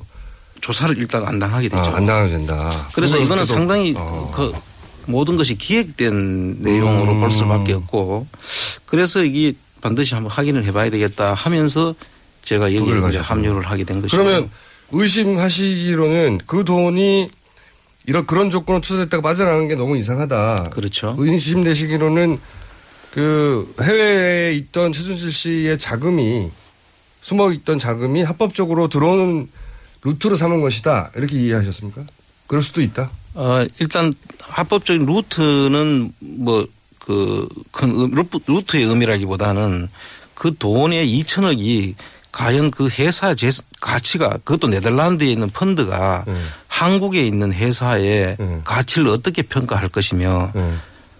조사를 0.61 0.97
일단 0.97 1.25
안 1.27 1.39
당하게 1.39 1.69
되죠. 1.69 1.89
아, 1.91 1.95
안 1.97 2.05
당하게 2.05 2.31
된다. 2.31 2.87
그래서 2.93 3.17
이거는 3.17 3.43
또- 3.43 3.45
상당히 3.45 3.93
어. 3.97 4.31
그 4.33 4.53
모든 5.05 5.35
것이 5.37 5.57
기획된 5.57 6.57
내용으로 6.59 7.13
음. 7.13 7.19
볼 7.21 7.31
수밖에 7.31 7.73
없고 7.73 8.27
그래서 8.85 9.23
이게 9.23 9.53
반드시 9.81 10.13
한번 10.13 10.31
확인을 10.31 10.63
해봐야 10.65 10.89
되겠다 10.89 11.33
하면서 11.33 11.95
제가 12.43 12.73
여기에 12.75 13.09
이제. 13.09 13.17
합류를 13.19 13.65
하게 13.67 13.83
된 13.85 14.01
것이고 14.01 14.21
그러면 14.21 14.49
의심하시기로는 14.91 16.39
그 16.45 16.63
돈이 16.65 17.29
이런 18.05 18.25
그런 18.25 18.49
조건으로 18.49 18.81
투자됐다가 18.81 19.21
빠져나가는 19.21 19.67
게 19.67 19.75
너무 19.75 19.97
이상하다. 19.97 20.69
그렇죠. 20.71 21.15
의심되시기로는 21.17 22.39
그 23.11 23.73
해외에 23.81 24.53
있던 24.55 24.93
최순실 24.93 25.31
씨의 25.31 25.79
자금이 25.79 26.49
숨어 27.21 27.51
있던 27.53 27.77
자금이 27.79 28.23
합법적으로 28.23 28.87
들어오는 28.87 29.47
루트로 30.03 30.35
삼은 30.35 30.61
것이다. 30.61 31.11
이렇게 31.15 31.37
이해하셨습니까? 31.37 32.03
그럴 32.47 32.63
수도 32.63 32.81
있다. 32.81 33.09
어, 33.35 33.65
일단 33.79 34.13
합법적인 34.41 35.05
루트는 35.05 36.11
뭐 36.19 36.67
뭐그큰 37.09 38.11
루트의 38.45 38.83
의미라기보다는 38.83 39.89
그 40.35 40.55
돈의 40.57 41.07
2천억이 41.07 41.95
과연 42.31 42.69
그 42.69 42.87
회사 42.89 43.33
재 43.33 43.49
가치가 43.81 44.29
그것도 44.43 44.67
네덜란드에 44.67 45.27
있는 45.31 45.49
펀드가 45.49 46.25
한국에 46.67 47.25
있는 47.25 47.51
회사의 47.51 48.37
가치를 48.63 49.07
어떻게 49.09 49.41
평가할 49.41 49.89
것이며 49.89 50.51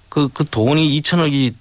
그, 0.08 0.30
그 0.30 0.46
돈이 0.46 1.02
2천억이 1.02 1.54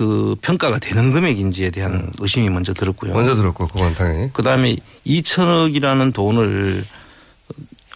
그 0.00 0.34
평가가 0.40 0.78
되는 0.78 1.12
금액인지에 1.12 1.68
대한 1.68 2.10
의심이 2.20 2.48
먼저 2.48 2.72
들었고요. 2.72 3.12
먼저 3.12 3.34
들었고, 3.34 3.66
그건 3.66 3.94
당연히. 3.94 4.30
그 4.32 4.40
다음에 4.40 4.76
2천억이라는 5.06 6.14
돈을 6.14 6.86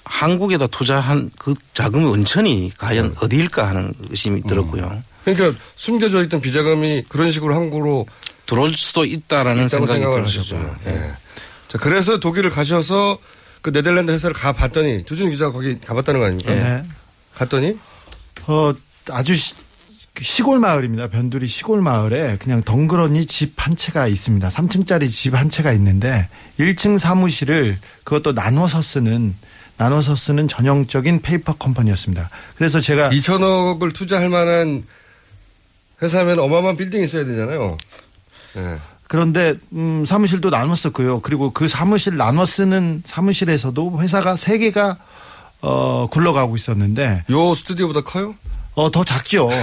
한국에다 0.05 0.67
투자한 0.67 1.31
그 1.39 1.55
자금의 1.73 2.11
원천이 2.11 2.73
과연 2.77 3.17
어디일까 3.23 3.67
하는 3.67 3.95
의심이 4.11 4.43
들었고요. 4.43 5.03
그러니까 5.25 5.59
숨겨져 5.77 6.23
있던 6.25 6.43
비자금이 6.43 7.05
그런 7.09 7.31
식으로 7.31 7.55
한국으로 7.55 8.07
들어올 8.45 8.75
수도 8.75 9.07
있다라는 9.07 9.69
생각이 9.69 10.01
들었죠. 10.03 10.41
하셨군요. 10.41 10.77
예. 10.89 11.13
자, 11.69 11.79
그래서 11.79 12.19
독일을 12.19 12.51
가셔서 12.51 13.17
그 13.63 13.73
네덜란드 13.73 14.13
회사를 14.13 14.35
가봤더니 14.35 15.07
주준 15.07 15.31
기자가 15.31 15.53
거기 15.53 15.81
가봤다는 15.81 16.21
거 16.21 16.27
아닙니까? 16.27 16.55
네. 16.55 16.83
갔더니 17.35 17.79
어, 18.47 18.75
아주 19.11 19.35
시, 19.35 19.55
시골 20.21 20.61
마을입니다. 20.61 21.09
변두리 21.09 21.47
시골 21.49 21.83
마을에 21.83 22.37
그냥 22.39 22.63
덩그러니 22.63 23.27
집 23.27 23.55
한 23.57 23.75
채가 23.77 24.07
있습니다. 24.07 24.49
3층짜리 24.49 25.11
집 25.11 25.35
한 25.35 25.49
채가 25.51 25.73
있는데 25.73 26.29
1층 26.59 26.99
사무실을 26.99 27.79
그것도 28.05 28.33
나눠서 28.33 28.81
쓰는 28.83 29.35
나눠서 29.77 30.15
쓰는 30.15 30.47
전형적인 30.47 31.21
페이퍼 31.23 31.55
컴퍼니였습니다. 31.55 32.31
그래서 32.57 32.81
제가 32.81 33.11
2천억을 33.11 33.93
투자할 33.93 34.29
만한 34.29 34.85
회사면 36.01 36.39
어마어마한 36.39 36.77
빌딩이 36.77 37.05
있어야 37.05 37.25
되잖아요. 37.25 37.77
예. 38.57 38.77
그런데 39.09 39.55
음, 39.73 40.05
사무실도 40.05 40.51
나눠 40.51 40.77
썼고요. 40.77 41.21
그리고 41.21 41.51
그 41.53 41.67
사무실 41.67 42.17
나눠 42.17 42.47
쓰는 42.47 43.03
사무실에서도 43.05 44.01
회사가 44.01 44.37
세 44.37 44.59
개가 44.59 44.97
어, 45.61 46.07
굴러가고 46.09 46.55
있었는데 46.55 47.25
요 47.31 47.55
스튜디오보다 47.55 48.03
커요? 48.03 48.37
어, 48.75 48.91
더 48.91 49.05
작죠. 49.05 49.51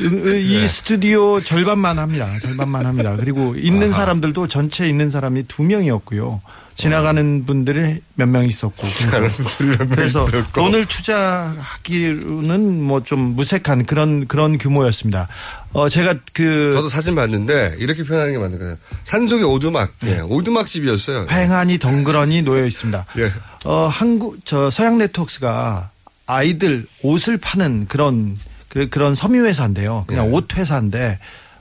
이 0.00 0.68
스튜디오 0.68 1.40
절반만 1.42 1.98
합니다. 1.98 2.28
절반만 2.40 2.86
합니다. 2.86 3.16
그리고 3.18 3.54
있는 3.56 3.90
사람들도 3.92 4.46
전체 4.46 4.88
있는 4.88 5.10
사람이 5.10 5.44
두 5.48 5.62
명이었고요. 5.64 6.40
지나가는 6.76 7.44
분들이 7.44 8.00
몇 8.14 8.28
명 8.28 8.44
있었고. 8.44 8.86
그래서, 9.10 9.86
그래서 9.90 10.26
돈을 10.54 10.86
투자하기로는 10.86 12.80
뭐 12.84 13.00
좀 13.02 13.18
무색한 13.34 13.84
그런 13.86 14.28
그런 14.28 14.58
규모였습니다. 14.58 15.26
어 15.72 15.88
제가 15.88 16.14
그 16.32 16.70
저도 16.74 16.88
사진 16.88 17.16
봤는데 17.16 17.74
이렇게 17.80 18.04
표현하는 18.04 18.34
게 18.34 18.38
맞는 18.38 18.58
거예요. 18.60 18.76
산속의 19.02 19.44
오두막, 19.46 19.92
예, 20.06 20.20
오두막 20.20 20.66
집이었어요. 20.66 21.26
횡하니 21.28 21.78
덩그러니 21.78 22.42
놓여 22.42 22.64
있습니다. 22.64 23.06
예. 23.18 23.32
어 23.64 23.88
한국 23.88 24.38
저 24.44 24.70
서양 24.70 24.98
네트워크스가 24.98 25.90
아이들 26.28 26.86
옷을 27.02 27.38
파는 27.38 27.86
그런 27.88 28.38
그, 28.68 28.88
그런 28.90 29.14
섬유 29.14 29.44
회사인데요. 29.46 30.04
그냥 30.06 30.26
예. 30.26 30.30
옷 30.30 30.56
회사인데 30.56 31.18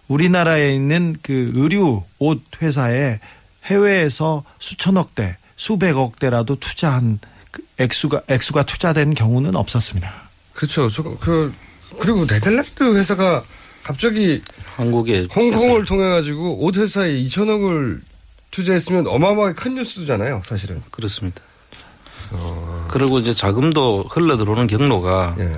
우리나라에 0.08 0.76
있는 0.76 1.16
그 1.22 1.52
의류 1.56 2.04
옷 2.20 2.42
회사에 2.62 3.20
해외에서 3.66 4.44
수천억 4.60 5.16
대, 5.16 5.38
수백억 5.56 6.20
대라도 6.20 6.58
투자한 6.58 7.20
그 7.52 7.66
액수가 7.80 8.24
액수가 8.28 8.64
투자된 8.64 9.14
경우는 9.14 9.56
없었습니다. 9.56 10.14
그렇죠. 10.54 10.90
저, 10.90 11.02
그, 11.04 11.54
그리고 12.00 12.28
네덜란드 12.28 12.98
회사가 12.98 13.44
갑자기 13.84 14.42
한국에 14.76 15.28
홍콩을 15.34 15.86
통해 15.86 16.10
가지고 16.10 16.62
옷 16.64 16.76
회사에 16.76 17.14
2천억을 17.24 18.02
투자했으면 18.52 19.08
어마어마하게 19.08 19.54
큰 19.54 19.76
뉴스잖아요, 19.76 20.42
사실은. 20.46 20.82
그렇습니다. 20.92 21.42
그리고 22.90 23.20
이제 23.20 23.34
자금도 23.34 24.06
흘러 24.10 24.38
들어오는 24.38 24.68
경로가 24.68 25.36
예. 25.40 25.58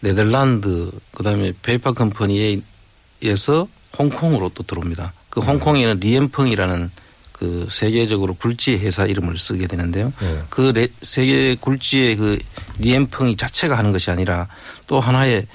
네덜란드 0.00 0.90
그다음에 1.14 1.52
페이퍼 1.62 1.92
컴퍼니에서 1.92 3.68
홍콩으로 3.98 4.50
또 4.54 4.62
들어옵니다. 4.62 5.12
그 5.30 5.40
홍콩에는 5.40 6.00
리앤펑이라는 6.00 6.90
그 7.32 7.66
세계적으로 7.70 8.34
굴지 8.34 8.76
회사 8.78 9.06
이름을 9.06 9.38
쓰게 9.38 9.66
되는데요. 9.66 10.12
예. 10.22 10.42
그 10.50 10.72
레- 10.74 10.88
세계 11.02 11.56
굴지의 11.56 12.16
그 12.16 12.38
리앤펑이 12.78 13.36
자체가 13.36 13.76
하는 13.76 13.92
것이 13.92 14.10
아니라 14.10 14.46
또 14.86 15.00
하나의 15.00 15.46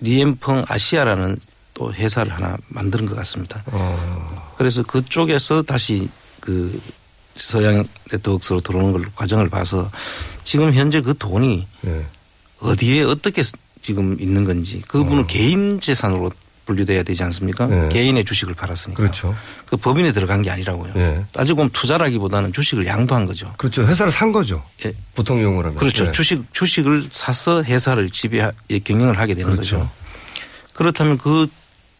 리앤펑 0.00 0.64
아시아라는 0.68 1.38
또 1.74 1.92
회사를 1.92 2.32
하나 2.32 2.56
만드는 2.68 3.06
것 3.06 3.14
같습니다. 3.16 3.62
어. 3.66 4.54
그래서 4.58 4.82
그쪽에서 4.82 5.62
다시 5.62 6.08
그 6.40 6.80
서양 7.36 7.84
네트웍스로 8.10 8.60
들어오는 8.60 8.92
걸 8.92 9.10
과정을 9.14 9.48
봐서 9.48 9.90
지금 10.44 10.72
현재 10.72 11.00
그 11.00 11.16
돈이 11.16 11.66
예. 11.86 12.04
어디에 12.60 13.02
어떻게 13.02 13.42
지금 13.80 14.16
있는 14.18 14.44
건지 14.44 14.82
그분은 14.88 15.26
개인 15.26 15.78
재산으로 15.78 16.32
분류돼야 16.64 17.04
되지 17.04 17.22
않습니까? 17.22 17.66
네. 17.66 17.88
개인의 17.90 18.24
주식을 18.24 18.54
팔았으니까. 18.54 19.00
그렇죠. 19.00 19.36
그 19.66 19.76
법인에 19.76 20.12
들어간 20.12 20.42
게 20.42 20.50
아니라고요. 20.50 20.92
예. 20.96 21.24
따지고 21.32 21.58
보면 21.58 21.70
투자라기보다는 21.70 22.52
주식을 22.52 22.86
양도한 22.86 23.26
거죠. 23.26 23.52
그렇죠. 23.56 23.86
회사를 23.86 24.10
산 24.10 24.32
거죠. 24.32 24.64
예. 24.84 24.92
보통 25.14 25.40
용어로 25.40 25.68
하면. 25.68 25.78
그렇죠. 25.78 26.06
예. 26.06 26.12
주식 26.12 26.42
주식을 26.52 27.06
사서 27.10 27.62
회사를 27.62 28.10
지배 28.10 28.50
경영을 28.82 29.18
하게 29.18 29.34
되는 29.34 29.52
그렇죠. 29.52 29.76
거죠. 29.76 29.90
그렇다면 30.72 31.18
그 31.18 31.46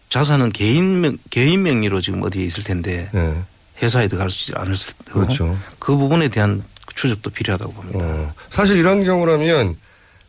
자산은 0.08 0.50
개인 0.50 1.00
명 1.00 1.16
개인 1.30 1.62
명의로 1.62 2.00
지금 2.00 2.22
어디에 2.24 2.44
있을 2.44 2.64
텐데 2.64 3.08
예. 3.14 3.34
회사에 3.82 4.08
들어갈 4.08 4.30
수 4.30 4.52
않았을 4.54 4.94
테고 5.04 5.20
그렇죠. 5.20 5.58
그 5.78 5.96
부분에 5.96 6.28
대한 6.28 6.62
추적도 6.94 7.30
필요하다고 7.30 7.72
봅니다. 7.72 7.98
어, 8.04 8.32
사실 8.50 8.76
이런 8.78 9.04
경우라면 9.04 9.76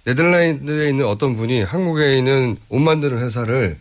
네덜란드에 0.04 0.89
있는 0.89 1.06
어떤 1.06 1.36
분이 1.36 1.64
한국에 1.64 2.18
있는 2.18 2.58
옷 2.70 2.80
만드는 2.80 3.20
회사를 3.24 3.78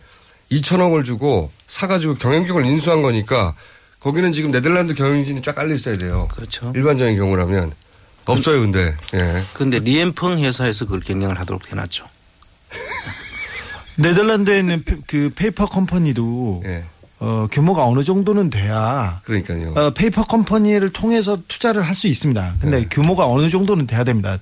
2천억을 0.51 1.03
주고 1.05 1.51
사가지고 1.67 2.15
경영권을 2.15 2.65
인수한 2.65 3.01
거니까 3.01 3.53
거기는 3.99 4.31
지금 4.31 4.51
네덜란드 4.51 4.93
경영진이 4.93 5.41
쫙 5.41 5.55
깔려 5.55 5.73
있어야 5.75 5.97
돼요. 5.97 6.27
그렇죠. 6.31 6.71
일반적인 6.75 7.17
경우라면 7.17 7.71
없어요, 8.25 8.61
근데. 8.61 8.95
예. 9.13 9.41
그런데 9.53 9.79
리앤펑 9.79 10.39
회사에서 10.43 10.85
그걸 10.85 10.99
경영을 11.01 11.39
하도록 11.39 11.69
해놨죠. 11.71 12.05
네덜란드에 13.95 14.59
있는 14.59 14.83
페- 14.83 14.97
그 15.07 15.31
페이퍼 15.35 15.65
컴퍼니도 15.65 16.61
어, 17.19 17.47
규모가 17.51 17.85
어느 17.85 18.03
정도는 18.03 18.49
돼야 18.49 19.19
예. 19.21 19.25
그러니까요. 19.25 19.73
어, 19.75 19.89
페이퍼 19.91 20.23
컴퍼니를 20.23 20.89
통해서 20.91 21.37
투자를 21.47 21.81
할 21.81 21.95
수 21.95 22.07
있습니다. 22.07 22.53
근데 22.61 22.81
네. 22.81 22.87
규모가 22.89 23.25
어느 23.27 23.49
정도는 23.49 23.87
돼야 23.87 24.03
됩니다. 24.03 24.37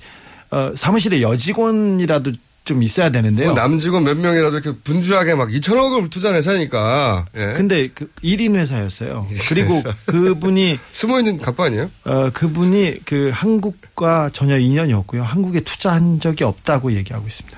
어, 0.51 0.71
사무실에 0.75 1.21
여직원이라도 1.21 2.33
좀 2.65 2.81
있어야 2.83 3.11
되는데요. 3.11 3.53
뭐 3.53 3.55
남직원 3.55 4.03
몇 4.03 4.17
명이라도 4.17 4.57
이렇게 4.57 4.77
분주하게 4.83 5.35
막 5.35 5.49
2천억을 5.49 6.09
투자한 6.09 6.35
회사니까. 6.35 7.25
예. 7.37 7.53
근데 7.55 7.87
그 7.93 8.09
1인 8.23 8.55
회사였어요. 8.55 9.27
그리고 9.47 9.81
그분이 10.07 10.79
숨어 10.91 11.19
있는 11.19 11.37
갑부 11.37 11.63
아니에요? 11.63 11.89
어, 12.05 12.29
그분이 12.33 13.01
그 13.05 13.29
한국과 13.33 14.31
전혀 14.33 14.57
인연이 14.57 14.93
없고요. 14.93 15.21
한국에 15.23 15.59
투자한 15.61 16.19
적이 16.19 16.43
없다고 16.45 16.91
얘기하고 16.93 17.25
있습니다. 17.27 17.57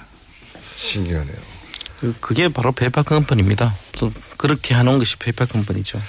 신기하네요. 0.75 1.35
그- 1.99 2.15
그게 2.19 2.47
바로 2.49 2.71
페이퍼 2.71 3.01
컴퍼니입니다. 3.03 3.73
또 3.93 4.11
그렇게 4.37 4.75
해놓은 4.75 4.99
것이 4.99 5.17
페이퍼 5.17 5.45
컴퍼니죠. 5.45 5.99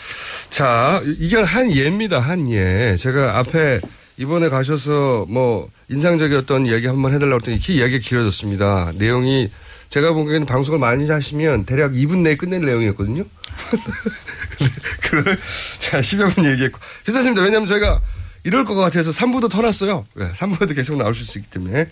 자, 0.50 1.00
이건 1.18 1.44
한 1.44 1.70
예입니다, 1.70 2.20
한 2.20 2.50
예. 2.50 2.96
제가 2.98 3.38
앞에 3.38 3.80
이번에 4.18 4.48
가셔서 4.48 5.24
뭐 5.28 5.70
인상적이었던 5.88 6.66
이야기 6.66 6.86
한번 6.86 7.14
해달라고 7.14 7.36
했더니 7.40 7.56
이 7.56 7.78
이야기가 7.78 8.00
길어졌습니다. 8.06 8.92
내용이 8.96 9.48
제가 9.88 10.12
보기에는 10.12 10.46
방송을 10.46 10.78
많이 10.78 11.08
하시면 11.08 11.64
대략 11.64 11.92
2분 11.92 12.18
내에 12.18 12.36
끝낼 12.36 12.60
내용이었거든요. 12.66 13.24
그걸 15.00 15.38
자, 15.78 16.00
10여 16.00 16.34
분 16.34 16.44
얘기했고. 16.44 16.78
괜찮습니다. 17.06 17.42
왜냐하면 17.42 17.66
저희가 17.66 18.00
이럴 18.44 18.64
것 18.64 18.74
같아서 18.74 19.10
3부도 19.10 19.50
터놨어요. 19.50 20.04
네, 20.16 20.30
3부에도 20.32 20.74
계속 20.74 20.96
나올 20.96 21.14
수 21.14 21.38
있기 21.38 21.50
때문에. 21.50 21.88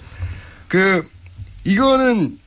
그, 0.69 1.09
이거는 1.65 2.39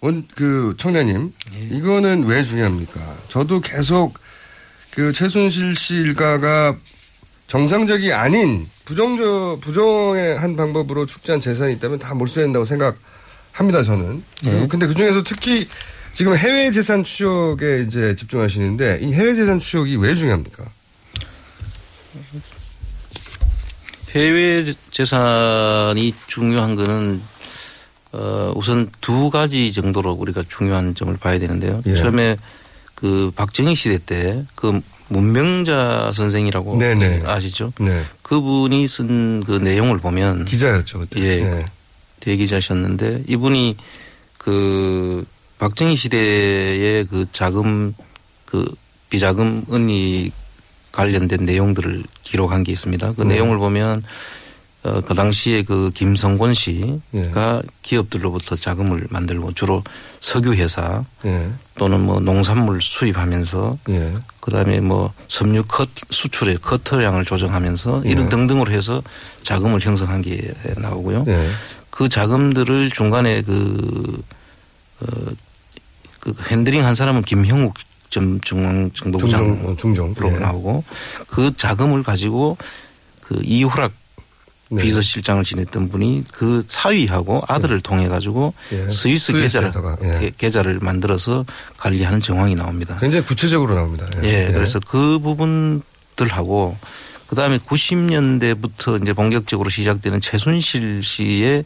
원, 0.00 0.26
그, 0.34 0.74
청년님. 0.78 1.32
이거는 1.70 2.24
왜 2.24 2.42
중요합니까? 2.42 3.16
저도 3.28 3.60
계속 3.60 4.14
그 4.90 5.12
최순실 5.12 5.76
씨 5.76 5.94
일가가 5.94 6.76
정상적이 7.48 8.12
아닌 8.12 8.68
부정적, 8.84 9.60
부정의 9.60 10.38
한 10.38 10.56
방법으로 10.56 11.06
축제한 11.06 11.40
재산이 11.40 11.74
있다면 11.74 11.98
다 11.98 12.14
몰수해야 12.14 12.46
된다고 12.46 12.64
생각합니다, 12.64 13.82
저는. 13.82 14.22
네. 14.44 14.66
근데 14.68 14.86
그 14.86 14.94
중에서 14.94 15.22
특히 15.22 15.66
지금 16.12 16.36
해외 16.36 16.70
재산 16.70 17.04
추적에 17.04 17.84
이제 17.86 18.14
집중하시는데 18.16 19.00
이 19.02 19.12
해외 19.12 19.34
재산 19.34 19.58
추적이 19.58 19.96
왜 19.96 20.14
중요합니까? 20.14 20.64
해외 24.10 24.74
재산이 24.90 26.14
중요한 26.26 26.76
거는 26.76 27.20
어 28.12 28.52
우선 28.56 28.88
두 29.00 29.30
가지 29.30 29.72
정도로 29.72 30.12
우리가 30.12 30.44
중요한 30.48 30.94
점을 30.94 31.14
봐야 31.16 31.38
되는데요. 31.38 31.82
예. 31.86 31.94
처음에 31.94 32.36
그 32.94 33.30
박정희 33.36 33.74
시대 33.74 33.98
때 33.98 34.44
그 34.54 34.80
문명자 35.08 36.12
선생이라고 36.14 36.78
네네. 36.78 37.22
아시죠? 37.24 37.72
네. 37.80 38.02
그분이 38.22 38.86
쓴 38.88 39.42
그 39.46 39.52
내용을 39.52 39.98
보면 39.98 40.44
기자였죠. 40.44 41.00
그때. 41.00 41.20
예. 41.20 41.44
네. 41.44 41.64
대기자셨는데 42.20 43.24
이분이 43.26 43.76
그 44.36 45.24
박정희 45.58 45.96
시대의 45.96 47.04
그 47.06 47.26
자금 47.32 47.94
그 48.44 48.66
비자금 49.10 49.64
은닉 49.72 50.32
관련된 50.92 51.46
내용들을 51.46 52.04
기록한 52.22 52.64
게 52.64 52.72
있습니다. 52.72 53.14
그 53.14 53.22
네. 53.22 53.34
내용을 53.34 53.58
보면 53.58 54.02
어, 54.88 55.00
그 55.02 55.14
당시에 55.14 55.62
그 55.62 55.90
김성곤 55.92 56.54
씨가 56.54 57.00
예. 57.14 57.62
기업들로부터 57.82 58.56
자금을 58.56 59.06
만들고 59.10 59.52
주로 59.52 59.82
석유 60.20 60.54
회사 60.54 61.04
예. 61.24 61.48
또는 61.74 62.00
뭐 62.00 62.20
농산물 62.20 62.80
수입하면서 62.80 63.78
예. 63.90 64.14
그다음에 64.40 64.80
뭐 64.80 65.12
섬유 65.28 65.64
컷 65.68 65.88
수출의 66.10 66.58
커터량을 66.62 67.24
조정하면서 67.24 68.02
이런 68.04 68.24
예. 68.24 68.28
등등으로 68.28 68.72
해서 68.72 69.02
자금을 69.42 69.80
형성한 69.80 70.22
게 70.22 70.52
나오고요. 70.76 71.24
예. 71.28 71.48
그 71.90 72.08
자금들을 72.08 72.90
중간에 72.90 73.42
그, 73.42 74.22
어, 75.00 75.06
그 76.20 76.34
핸들링 76.50 76.84
한 76.84 76.94
사람은 76.94 77.22
김형욱 77.22 77.74
전 78.10 78.40
중앙 78.42 78.90
정보부장 78.92 79.76
중정, 79.76 80.14
어, 80.18 80.32
예. 80.32 80.38
나오고 80.38 80.82
그 81.26 81.54
자금을 81.56 82.02
가지고 82.02 82.56
그 83.20 83.38
이후락 83.42 83.92
네. 84.70 84.82
비서실장을 84.82 85.42
지냈던 85.44 85.88
분이 85.88 86.24
그 86.32 86.64
사위하고 86.68 87.42
아들을 87.48 87.80
통해 87.80 88.06
가지고 88.08 88.52
예. 88.72 88.90
스위스 88.90 89.32
계좌를 89.32 89.70
예. 90.02 90.18
계- 90.20 90.32
계좌를 90.36 90.78
만들어서 90.82 91.44
관리하는 91.78 92.20
정황이 92.20 92.54
나옵니다. 92.54 92.98
굉장히 93.00 93.24
구체적으로 93.24 93.74
나옵니다. 93.74 94.06
예, 94.24 94.50
그래서 94.52 94.78
그 94.80 95.18
부분들하고 95.20 96.76
그다음에 97.28 97.58
90년대부터 97.58 99.02
이제 99.02 99.12
본격적으로 99.12 99.70
시작되는 99.70 100.20
최순실 100.20 101.02
씨의 101.02 101.64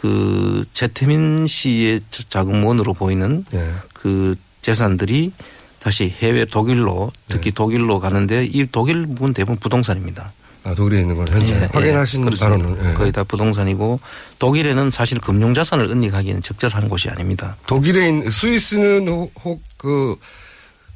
그 0.00 0.64
최태민 0.72 1.46
씨의 1.46 2.00
자- 2.10 2.22
자금원으로 2.28 2.94
보이는 2.94 3.44
예. 3.54 3.72
그 3.92 4.34
재산들이 4.62 5.32
다시 5.78 6.12
해외 6.20 6.44
독일로 6.44 7.10
특히 7.28 7.50
독일로 7.52 8.00
가는데 8.00 8.44
이 8.44 8.66
독일 8.70 9.06
부분 9.06 9.32
대부분 9.34 9.56
부동산입니다. 9.58 10.32
아, 10.62 10.74
독일에 10.74 11.00
있는 11.00 11.16
건 11.16 11.26
현재 11.28 11.54
예, 11.54 11.68
확인하신 11.72 12.30
예. 12.30 12.36
바로는 12.38 12.90
예. 12.90 12.92
거의 12.94 13.12
다 13.12 13.24
부동산이고 13.24 13.98
독일에는 14.38 14.90
사실 14.90 15.18
금융 15.18 15.54
자산을 15.54 15.86
은닉하기에는 15.90 16.42
적절한 16.42 16.88
곳이 16.88 17.08
아닙니다. 17.08 17.56
독일에 17.66 18.08
있는 18.08 18.30
스위스는 18.30 19.08
혹그 19.42 20.16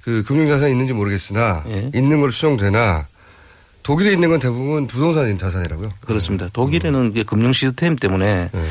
그 0.02 0.22
금융 0.24 0.46
자산이 0.46 0.72
있는지 0.72 0.92
모르겠으나 0.92 1.64
예. 1.68 1.90
있는 1.94 2.20
걸 2.20 2.30
추정되나 2.30 3.06
독일에 3.82 4.12
있는 4.12 4.30
건 4.30 4.38
대부분 4.38 4.86
부동산 4.86 5.36
자산이라고요. 5.38 5.90
그렇습니다. 6.00 6.48
독일에는 6.52 7.10
이게 7.10 7.22
금융 7.22 7.52
시스템 7.52 7.96
때문에 7.96 8.50
네. 8.52 8.68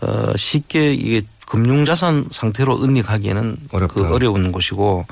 어, 0.00 0.32
쉽게 0.36 0.92
이게 0.92 1.22
금융 1.46 1.84
자산 1.84 2.26
상태로 2.30 2.82
은닉하기에는 2.82 3.56
어렵다. 3.70 3.94
그 3.94 4.12
어려운 4.12 4.52
곳이고 4.52 5.06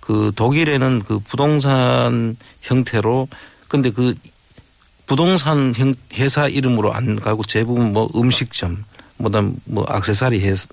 그 0.00 0.32
독일에는 0.34 1.02
그 1.06 1.18
부동산 1.20 2.36
형태로 2.62 3.28
근데 3.68 3.90
그 3.90 4.14
부동산 5.08 5.72
형, 5.76 5.92
회사 6.14 6.46
이름으로 6.46 6.92
안 6.94 7.16
가고 7.16 7.42
대부분 7.42 7.92
뭐 7.92 8.08
음식점 8.14 8.84
뭐다음 9.16 9.56
뭐 9.64 9.84
악세사리 9.88 10.40
회사 10.40 10.66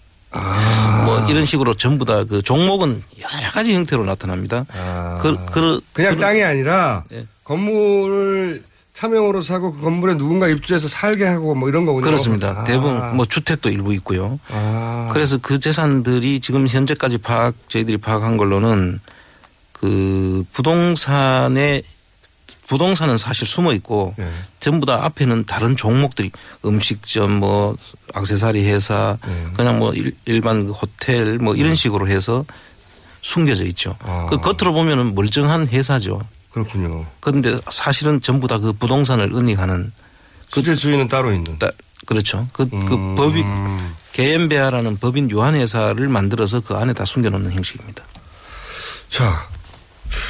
뭐 1.06 1.26
이런 1.30 1.46
식으로 1.46 1.76
전부 1.76 2.04
다 2.06 2.26
그 2.26 2.42
종목은 2.42 3.02
여러 3.22 3.52
가지 3.52 3.74
형태로 3.74 4.06
나타납니다. 4.06 4.66
그, 5.22 5.38
그, 5.52 5.82
그냥 5.94 6.16
그- 6.16 6.20
땅이 6.20 6.44
아니라 6.44 7.06
예. 7.14 7.26
건물을 7.46 8.64
차명으로 8.94 9.42
사고 9.42 9.74
그 9.74 9.82
건물에 9.82 10.16
누군가 10.18 10.48
입주해서 10.48 10.88
살게 10.88 11.26
하고 11.26 11.56
뭐 11.56 11.70
이런 11.70 11.86
거군요. 11.86 12.04
그렇습니다. 12.06 12.50
아. 12.62 12.64
대부분 12.66 13.16
뭐 13.16 13.26
주택도 13.26 13.70
일부 13.70 13.94
있고요. 13.96 14.40
아. 14.50 15.10
그래서 15.14 15.38
그 15.42 15.60
재산들이 15.60 16.40
지금 16.42 16.68
현재까지 16.68 17.18
파악 17.20 17.56
저희들이 17.70 17.98
파악한 17.98 18.36
걸로는 18.38 19.00
그 19.72 20.44
부동산에 20.54 21.82
부동산은 22.68 23.18
사실 23.18 23.47
숨어 23.47 23.74
있고 23.74 24.16
예. 24.20 24.28
전부 24.59 24.86
다 24.86 24.99
앞에는 25.05 25.45
다른 25.45 25.76
종목들이 25.76 26.32
음식점 26.66 27.34
뭐 27.34 27.78
악세사리 28.13 28.66
회사 28.68 29.18
예. 29.28 29.47
그냥 29.55 29.78
뭐 29.80 29.93
일, 29.93 30.16
일반 30.26 30.66
그 30.66 30.72
호텔 30.72 31.38
뭐 31.38 31.55
이런 31.55 31.76
식으로 31.76 32.07
해서 32.07 32.43
숨겨져 33.22 33.63
있죠. 33.66 33.95
아. 34.03 34.28
그 34.30 34.39
겉으로 34.39 34.74
보면은 34.74 35.16
멀쩡한 35.16 35.68
회사죠. 35.68 36.22
그렇군요. 36.51 37.05
그런데 37.20 37.59
사실은 37.70 38.22
전부 38.22 38.47
다 38.47 38.57
그 38.59 38.72
부동산을 38.74 39.32
은닉하는 39.34 39.91
실제 40.53 40.74
주인은 40.76 41.07
따로 41.07 41.34
있는. 41.34 41.57
따- 41.59 41.72
그렇죠. 42.05 42.47
그, 42.53 42.70
그 42.70 42.93
음. 42.93 43.16
법이 43.16 43.43
개엠베아라는 44.13 44.97
법인 44.97 45.30
유한회사를 45.30 46.07
만들어서 46.07 46.61
그 46.61 46.76
안에 46.76 46.93
다 46.93 47.03
숨겨놓는 47.03 47.51
형식입니다. 47.51 48.03
자, 49.09 49.47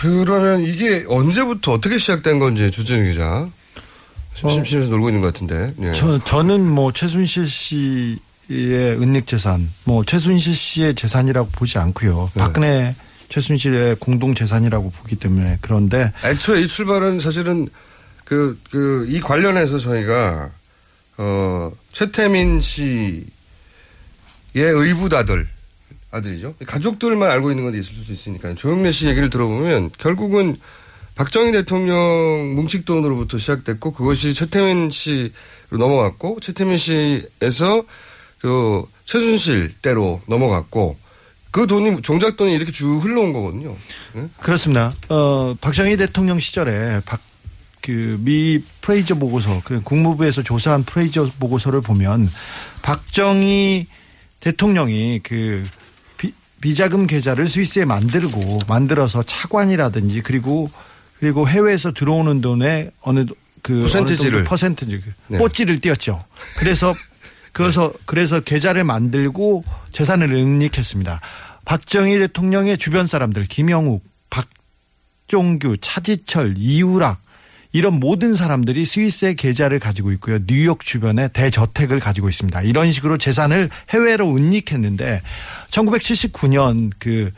그러면 0.01 0.63
이게 0.63 1.05
언제부터 1.07 1.73
어떻게 1.73 1.97
시작된 1.97 2.39
건지 2.39 2.71
주진 2.71 3.07
기자. 3.07 3.47
심심해서 4.33 4.89
놀고 4.89 5.09
있는 5.09 5.21
것 5.21 5.33
같은데. 5.33 5.73
예. 5.81 5.91
저, 5.93 6.21
저는 6.23 6.69
뭐 6.69 6.91
최순실 6.91 7.47
씨의 7.47 8.19
은닉 8.49 9.27
재산, 9.27 9.69
뭐 9.85 10.03
최순실 10.03 10.53
씨의 10.53 10.95
재산이라고 10.95 11.49
보지 11.51 11.77
않고요. 11.77 12.31
네. 12.33 12.39
박근혜 12.39 12.95
최순실의 13.29 13.95
공동 13.99 14.35
재산이라고 14.35 14.89
보기 14.89 15.15
때문에 15.15 15.57
그런데 15.61 16.11
애초에 16.23 16.61
이 16.61 16.67
출발은 16.67 17.19
사실은 17.19 17.69
그, 18.25 18.59
그, 18.71 19.05
이 19.07 19.21
관련해서 19.21 19.77
저희가, 19.77 20.49
어, 21.17 21.71
최태민 21.91 22.59
씨의 22.59 23.25
의붓아들, 24.55 25.47
아들이죠. 26.15 26.55
가족들만 26.65 27.29
알고 27.29 27.51
있는 27.51 27.65
건 27.65 27.73
있을 27.73 27.93
수 27.93 28.11
있으니까요. 28.11 28.55
조영래 28.55 28.91
씨 28.91 29.07
얘기를 29.07 29.29
들어보면 29.29 29.91
결국은 29.97 30.57
박정희 31.15 31.51
대통령 31.53 32.55
뭉식 32.55 32.85
돈으로부터 32.85 33.37
시작됐고 33.37 33.93
그것이 33.93 34.33
최태민 34.33 34.89
씨로 34.89 35.29
넘어갔고 35.71 36.39
최태민 36.41 36.77
씨에서 36.77 37.83
그 38.39 38.83
최순실 39.05 39.75
때로 39.81 40.21
넘어갔고 40.27 40.97
그 41.51 41.67
돈이 41.67 42.01
종작 42.01 42.35
돈이 42.35 42.53
이렇게 42.53 42.71
쭉 42.73 42.99
흘러온 42.99 43.31
거거든요. 43.31 43.77
예? 44.17 44.27
그렇습니다. 44.41 44.91
어, 45.07 45.55
박정희 45.61 45.95
대통령 45.95 46.37
시절에 46.37 46.99
박, 47.05 47.21
그, 47.79 48.19
미 48.19 48.61
프레이저 48.81 49.15
보고서, 49.15 49.61
그 49.63 49.81
국무부에서 49.81 50.43
조사한 50.43 50.83
프레이저 50.83 51.29
보고서를 51.39 51.79
보면 51.79 52.29
박정희 52.81 53.87
대통령이 54.41 55.21
그 55.23 55.63
비, 56.61 56.69
비자금 56.69 57.07
계좌를 57.07 57.47
스위스에 57.47 57.85
만들고 57.85 58.59
만들어서 58.67 59.23
차관이라든지 59.23 60.21
그리고 60.21 60.69
그리고 61.19 61.47
해외에서 61.47 61.91
들어오는 61.91 62.41
돈의 62.41 62.91
어느 63.01 63.25
그 63.61 63.87
정도 63.87 64.43
퍼센트지 64.43 65.01
네. 65.27 65.37
뽀찌를 65.37 65.79
띄었죠. 65.79 66.23
그래서 66.57 66.95
그래서 67.51 67.91
그래서 68.05 68.39
계좌를 68.41 68.83
만들고 68.83 69.63
재산을 69.91 70.33
은닉했습니다. 70.33 71.21
박정희 71.63 72.19
대통령의 72.19 72.77
주변 72.77 73.07
사람들 73.07 73.45
김영욱, 73.45 74.03
박종규, 74.29 75.77
차지철, 75.77 76.55
이우락 76.57 77.24
이런 77.75 77.99
모든 77.99 78.35
사람들이 78.35 78.85
스위스에 78.85 79.33
계좌를 79.33 79.79
가지고 79.79 80.11
있고요. 80.13 80.39
뉴욕 80.47 80.79
주변에 80.79 81.27
대저택을 81.27 81.99
가지고 81.99 82.29
있습니다. 82.29 82.61
이런 82.61 82.89
식으로 82.91 83.17
재산을 83.17 83.69
해외로 83.89 84.35
은닉했는데 84.35 85.21
1979년 85.69 86.91
그 86.99 87.31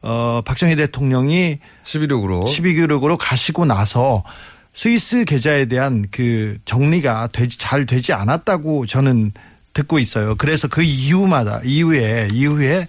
어, 0.00 0.42
박정희 0.44 0.76
대통령이 0.76 1.58
12력으로 1.84 2.44
12력으로 2.44 3.16
가시고 3.18 3.64
나서 3.64 4.24
스위스 4.72 5.24
계좌에 5.24 5.66
대한 5.66 6.06
그 6.10 6.58
정리가 6.64 7.28
되지 7.32 7.58
잘 7.58 7.84
되지 7.84 8.12
않았다고 8.12 8.86
저는 8.86 9.32
듣고 9.74 9.98
있어요. 9.98 10.34
그래서 10.36 10.68
그 10.68 10.82
이후마다 10.82 11.60
이후에 11.64 12.28
이후에 12.32 12.86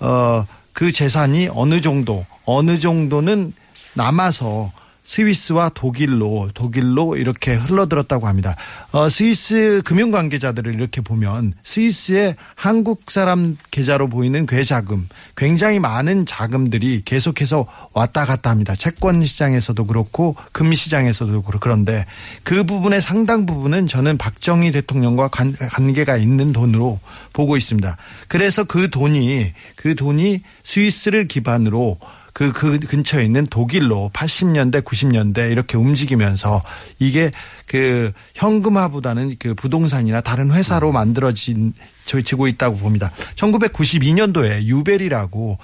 어 0.00 0.44
그 0.78 0.92
재산이 0.92 1.48
어느 1.54 1.80
정도 1.80 2.24
어느 2.44 2.78
정도는 2.78 3.52
남아서 3.94 4.70
스위스와 5.08 5.70
독일로 5.70 6.50
독일로 6.52 7.16
이렇게 7.16 7.54
흘러들었다고 7.54 8.28
합니다. 8.28 8.56
어, 8.92 9.08
스위스 9.08 9.80
금융 9.82 10.10
관계자들을 10.10 10.74
이렇게 10.74 11.00
보면 11.00 11.54
스위스의 11.62 12.36
한국 12.54 13.10
사람 13.10 13.56
계좌로 13.70 14.08
보이는 14.08 14.46
괴자금 14.46 15.08
굉장히 15.34 15.80
많은 15.80 16.26
자금들이 16.26 17.02
계속해서 17.06 17.66
왔다 17.94 18.26
갔다 18.26 18.50
합니다. 18.50 18.74
채권 18.74 19.24
시장에서도 19.24 19.82
그렇고 19.86 20.36
금 20.52 20.74
시장에서도 20.74 21.40
그렇고 21.40 21.58
그런데 21.58 22.04
그 22.42 22.64
부분의 22.64 23.00
상당 23.00 23.46
부분은 23.46 23.86
저는 23.86 24.18
박정희 24.18 24.72
대통령과 24.72 25.28
관, 25.28 25.54
관계가 25.54 26.18
있는 26.18 26.52
돈으로 26.52 27.00
보고 27.32 27.56
있습니다. 27.56 27.96
그래서 28.28 28.64
그 28.64 28.90
돈이 28.90 29.54
그 29.76 29.94
돈이 29.94 30.42
스위스를 30.64 31.28
기반으로 31.28 31.98
그, 32.38 32.52
그 32.52 32.78
근처에 32.78 33.24
있는 33.24 33.44
독일로 33.44 34.12
80년대, 34.14 34.84
90년대 34.84 35.50
이렇게 35.50 35.76
움직이면서 35.76 36.62
이게 37.00 37.32
그 37.66 38.12
현금화보다는 38.36 39.34
그 39.40 39.54
부동산이나 39.54 40.20
다른 40.20 40.52
회사로 40.52 40.92
만들어진, 40.92 41.72
지고 42.04 42.46
있다고 42.46 42.76
봅니다. 42.76 43.10
1992년도에 43.34 44.62
유벨이라고, 44.62 45.58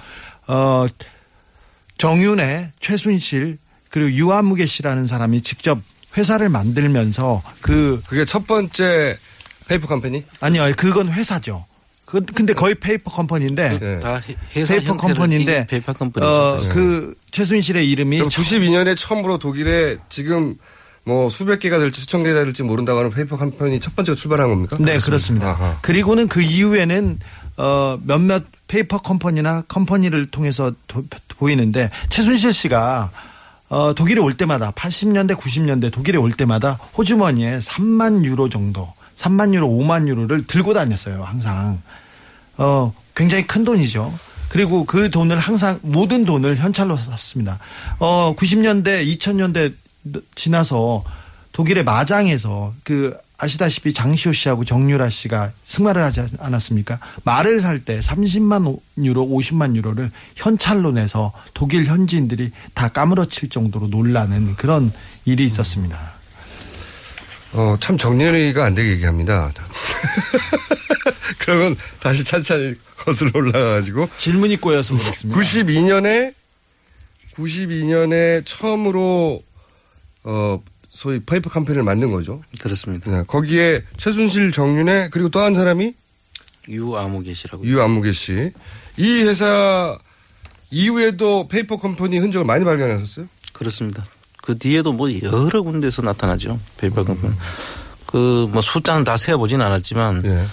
어, 0.47 0.85
정윤회 1.97 2.73
최순실 2.81 3.57
그리고 3.89 4.11
유아무개 4.11 4.65
씨라는 4.65 5.07
사람이 5.07 5.43
직접 5.43 5.79
회사를 6.17 6.49
만들면서 6.49 7.41
그. 7.61 8.01
그게 8.05 8.25
첫 8.25 8.47
번째 8.47 9.17
페이퍼 9.69 9.87
컴퍼니? 9.87 10.25
아니요, 10.41 10.73
그건 10.75 11.07
회사죠. 11.07 11.65
그 12.05 12.21
근데 12.23 12.53
거의 12.53 12.75
페이퍼 12.75 13.11
컴퍼니인데 13.11 13.79
네. 13.79 13.99
다 13.99 14.21
회사 14.55 14.75
페이퍼 14.75 14.95
컴퍼니인데 14.95 15.53
띈 15.61 15.67
페이퍼 15.67 15.93
컴퍼니죠. 15.93 16.31
어. 16.31 16.59
그 16.69 17.15
최순실의 17.31 17.89
이름이 17.89 18.17
그럼 18.17 18.29
92년에 18.29 18.95
처음으로 18.97 19.37
독일에 19.39 19.97
지금 20.09 20.55
뭐 21.03 21.29
수백 21.29 21.59
개가 21.59 21.77
될지 21.79 22.01
수천 22.01 22.23
개가 22.23 22.43
될지 22.43 22.63
모른다고 22.63 22.99
하는 22.99 23.11
페이퍼 23.11 23.37
컴퍼니 23.37 23.79
첫 23.79 23.95
번째가 23.95 24.15
출발한 24.15 24.49
겁니까? 24.49 24.77
네, 24.79 24.97
그렇습니다. 24.99 25.49
아하. 25.51 25.77
그리고는 25.81 26.27
그 26.27 26.41
이후에는 26.41 27.19
어 27.57 27.97
몇몇 28.03 28.43
페이퍼 28.67 28.99
컴퍼니나 29.01 29.63
컴퍼니를 29.67 30.27
통해서 30.27 30.71
도- 30.87 31.05
보이는데 31.37 31.89
최순실 32.09 32.53
씨가 32.53 33.11
어 33.69 33.93
독일에 33.93 34.19
올 34.21 34.33
때마다 34.33 34.71
80년대 34.71 35.35
90년대 35.37 35.91
독일에 35.91 36.17
올 36.17 36.31
때마다 36.31 36.73
호주머니에 36.97 37.59
3만 37.59 38.23
유로 38.25 38.49
정도 38.49 38.91
3만 39.15 39.53
유로 39.53 39.67
5만 39.67 40.07
유로를 40.07 40.45
들고 40.47 40.73
다녔어요 40.73 41.23
항상 41.23 41.81
어 42.57 42.93
굉장히 43.15 43.47
큰 43.47 43.63
돈이죠. 43.63 44.13
그리고 44.49 44.85
그 44.85 45.09
돈을 45.09 45.37
항상 45.37 45.79
모든 45.81 46.23
돈을 46.25 46.57
현찰로 46.57 46.95
썼습니다. 46.95 47.59
어 47.99 48.33
90년대 48.37 49.05
2000년대 49.05 49.73
지나서 50.35 51.03
독일의 51.51 51.83
마장에서 51.83 52.73
그 52.83 53.17
아시다시피 53.37 53.93
장시호 53.93 54.31
씨하고 54.33 54.63
정유라 54.63 55.09
씨가 55.09 55.51
승마를 55.67 56.01
하지 56.03 56.21
않았습니까? 56.39 56.99
말을 57.23 57.59
살 57.59 57.79
때 57.79 57.99
30만 57.99 58.79
유로, 59.03 59.25
50만 59.27 59.75
유로를 59.75 60.09
현찰로 60.35 60.93
내서 60.93 61.33
독일 61.53 61.85
현지인들이 61.85 62.51
다 62.73 62.87
까무러칠 62.89 63.49
정도로 63.49 63.87
놀라는 63.87 64.55
그런 64.55 64.93
일이 65.25 65.43
있었습니다. 65.43 66.14
어, 67.55 67.77
참 67.79 67.97
정리가 67.97 68.65
안 68.65 68.73
되게 68.75 68.91
얘기합니다. 68.91 69.51
그러면 71.39 71.75
다시 71.99 72.23
찬찬히 72.23 72.75
거슬러 72.97 73.31
올라가가지고. 73.35 74.09
질문이 74.17 74.57
꼬여서 74.57 74.97
그렇습니다. 74.97 75.39
92년에, 75.39 76.33
92년에 77.35 78.45
처음으로, 78.45 79.41
어, 80.23 80.61
소위 80.89 81.19
페이퍼 81.19 81.49
컴퍼니를 81.49 81.83
만든 81.83 82.11
거죠. 82.11 82.41
그렇습니다. 82.59 83.11
네, 83.11 83.23
거기에 83.27 83.83
최순실 83.97 84.51
정윤회 84.51 85.09
그리고 85.11 85.29
또 85.29 85.41
한 85.41 85.53
사람이 85.53 85.93
유아무개 86.69 87.33
씨라고. 87.33 87.65
유아무개 87.65 88.11
씨. 88.11 88.51
이 88.97 89.19
회사 89.23 89.97
이후에도 90.71 91.47
페이퍼 91.47 91.77
컴퍼니 91.77 92.17
흔적을 92.17 92.45
많이 92.45 92.65
발견하셨어요? 92.65 93.27
그렇습니다. 93.53 94.05
그 94.45 94.57
뒤에도 94.57 94.93
뭐 94.93 95.09
여러 95.23 95.63
군데서 95.63 96.03
나타나죠. 96.03 96.59
페이퍼 96.77 97.03
컴퍼니. 97.03 97.33
그뭐 98.05 98.61
숫자는 98.61 99.03
다 99.03 99.17
세어보진 99.17 99.59
않았지만 99.59 100.23
예. 100.25 100.45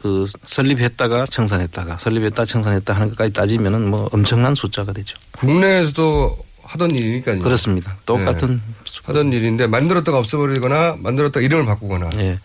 그 0.00 0.24
설립했다가 0.46 1.26
청산했다가 1.26 1.98
설립했다 1.98 2.44
청산했다 2.44 2.94
하는 2.94 3.10
것까지 3.10 3.32
따지면은 3.32 3.90
뭐 3.90 4.08
엄청난 4.12 4.54
숫자가 4.54 4.92
되죠. 4.92 5.18
국내에서도 5.32 6.38
하던 6.62 6.92
일이니까요. 6.92 7.40
그렇습니다. 7.40 7.96
똑같은 8.06 8.56
네. 8.56 9.00
하던 9.04 9.32
일인데 9.32 9.66
만들었다가 9.66 10.18
없애버리거나 10.18 10.96
만들었다가 11.00 11.44
이름을 11.44 11.66
바꾸거나. 11.66 12.10
예. 12.18 12.38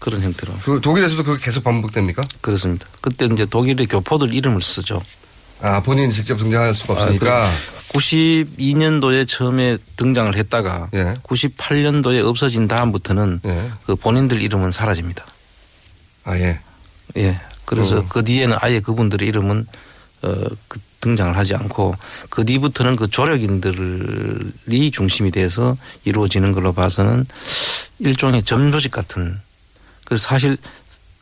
그런 0.00 0.22
형태로. 0.22 0.52
그 0.62 0.80
독일에서도 0.80 1.24
그게 1.24 1.44
계속 1.44 1.64
반복됩니까? 1.64 2.26
그렇습니다. 2.40 2.86
그때 3.00 3.26
이제 3.26 3.44
독일의 3.44 3.86
교포들 3.86 4.32
이름을 4.32 4.62
쓰죠. 4.62 5.02
아, 5.62 5.82
본인이 5.82 6.12
직접 6.12 6.36
등장할 6.36 6.74
수가 6.74 6.94
없으니까. 6.94 7.46
아, 7.46 7.50
그 7.50 7.80
92년도에 7.98 9.26
처음에 9.26 9.76
등장을 9.96 10.34
했다가 10.36 10.90
예. 10.94 11.14
98년도에 11.24 12.24
없어진 12.24 12.68
다음부터는 12.68 13.40
예. 13.44 13.70
그 13.84 13.96
본인들 13.96 14.40
이름은 14.40 14.70
사라집니다. 14.70 15.24
아, 16.24 16.36
예. 16.38 16.60
예. 17.16 17.40
그래서 17.64 17.98
어. 17.98 18.06
그 18.08 18.24
뒤에는 18.24 18.56
아예 18.60 18.80
그분들의 18.80 19.28
이름은 19.28 19.66
어, 20.22 20.34
그 20.68 20.80
등장을 21.00 21.36
하지 21.36 21.54
않고 21.54 21.94
그 22.28 22.44
뒤부터는 22.44 22.96
그 22.96 23.08
조력인들이 23.08 24.90
중심이 24.92 25.30
돼서 25.30 25.76
이루어지는 26.04 26.52
걸로 26.52 26.72
봐서는 26.72 27.26
일종의 28.00 28.42
점조직 28.44 28.90
같은 28.90 29.40
그래서 30.04 30.28
사실 30.28 30.58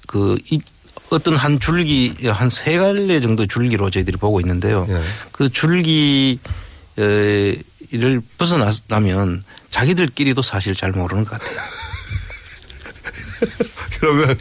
그 0.07 0.37
이, 0.51 0.59
어떤 1.11 1.37
한 1.37 1.59
줄기 1.59 2.15
한 2.27 2.51
세 2.51 2.77
갈래 2.79 3.21
정도 3.21 3.47
줄기로 3.47 3.91
저희들이 3.91 4.17
보고 4.19 4.41
있는데요. 4.41 4.87
예. 4.91 5.01
그 5.33 5.49
줄기 5.49 6.39
를 7.91 8.21
벗어나면 8.37 9.43
자기들끼리도 9.71 10.43
사실 10.43 10.75
잘 10.75 10.91
모르는 10.93 11.25
것 11.25 11.41
같아요. 11.41 11.59
그러면 14.01 14.37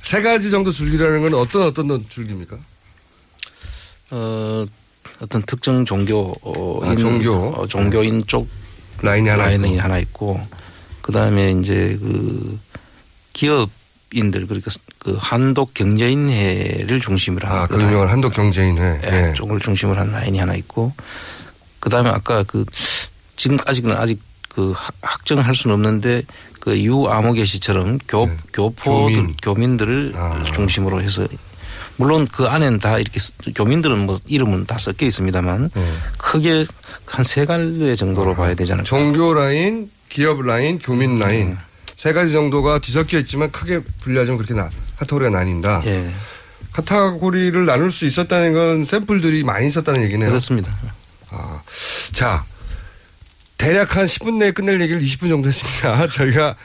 세 0.00 0.22
가지 0.22 0.50
정도 0.50 0.70
줄기라는 0.70 1.22
건 1.22 1.34
어떤 1.34 1.62
어떤 1.64 2.08
줄기입니까? 2.08 2.56
어, 4.10 4.64
어떤 5.20 5.42
특정 5.42 5.84
종교인, 5.84 6.34
아, 6.82 6.96
종교. 6.96 7.32
어, 7.54 7.66
종교인 7.68 8.26
쪽 8.26 8.48
라인이 9.02 9.28
하나 9.28 9.44
라인이 9.44 9.72
있고. 9.72 9.80
하나 9.82 9.98
있고, 9.98 10.40
그 11.02 11.12
다음에 11.12 11.52
이제 11.52 11.96
그 12.00 12.58
기업 13.32 13.70
인들, 14.12 14.46
그러니까 14.46 14.70
그 14.98 15.16
한독 15.18 15.74
경제인회를 15.74 17.00
중심으로 17.00 17.48
한. 17.48 17.58
아, 17.58 17.66
그 17.66 17.80
유명한 17.80 18.08
한독 18.08 18.34
경제인회. 18.34 19.00
예, 19.04 19.28
예. 19.30 19.34
쪽을 19.34 19.60
중심으로 19.60 19.98
한 20.00 20.12
라인이 20.12 20.38
하나 20.38 20.54
있고, 20.54 20.92
그 21.80 21.88
다음에 21.88 22.10
아까 22.10 22.42
그 22.44 22.64
지금까지는 23.36 23.96
아직 23.96 24.20
그 24.48 24.72
학- 24.76 24.94
확정할 25.00 25.54
수는 25.54 25.74
없는데 25.74 26.22
그 26.60 26.78
유아모개 26.78 27.44
씨처럼 27.44 27.98
교, 28.06 28.28
교포들, 28.52 29.14
교민. 29.14 29.36
교민들을 29.42 30.14
중심으로 30.54 31.02
해서 31.02 31.26
물론 31.96 32.26
그 32.30 32.46
안에는 32.46 32.78
다 32.78 32.98
이렇게 32.98 33.18
쓰- 33.18 33.32
교민들은 33.54 33.98
뭐 34.06 34.20
이름은 34.26 34.66
다 34.66 34.78
섞여 34.78 35.06
있습니다만 35.06 35.70
크게 36.18 36.66
한 37.06 37.24
세 37.24 37.44
갈래 37.46 37.96
정도로 37.96 38.34
봐야 38.34 38.54
되지 38.54 38.72
않을까. 38.72 38.84
종교 38.84 39.32
라인, 39.34 39.90
기업 40.08 40.42
라인, 40.42 40.78
교민 40.78 41.18
라인 41.18 41.56
세 42.02 42.12
가지 42.12 42.32
정도가 42.32 42.80
뒤섞여 42.80 43.16
있지만 43.20 43.52
크게 43.52 43.78
분리하자면 44.00 44.36
그렇게 44.36 44.54
나, 44.54 44.68
카테고리가 44.96 45.30
나뉜다. 45.30 45.82
예. 45.84 46.10
카테고리를 46.72 47.64
나눌 47.64 47.92
수 47.92 48.06
있었다는 48.06 48.54
건 48.54 48.84
샘플들이 48.84 49.44
많이 49.44 49.68
있었다는 49.68 50.02
얘기네요. 50.02 50.28
그렇습니다. 50.28 50.76
아, 51.30 51.62
자, 52.10 52.44
대략 53.56 53.94
한 53.94 54.06
10분 54.06 54.38
내에 54.38 54.50
끝낼 54.50 54.80
얘기를 54.80 55.00
20분 55.00 55.28
정도 55.28 55.46
했습니다. 55.46 56.08
저희가 56.10 56.56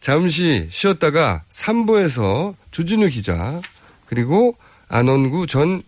잠시 0.00 0.66
쉬었다가 0.70 1.42
3부에서 1.50 2.54
주진우 2.70 3.08
기자 3.08 3.60
그리고 4.06 4.56
안원구 4.88 5.46
전 5.46 5.82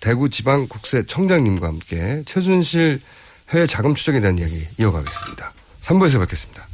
대구지방국세청장님과 0.00 1.68
함께 1.68 2.22
최순실 2.26 3.00
해외 3.48 3.66
자금 3.66 3.94
추적에 3.94 4.20
대한 4.20 4.38
이야기 4.38 4.66
이어가겠습니다. 4.78 5.54
3부에서 5.80 6.20
뵙겠습니다. 6.20 6.68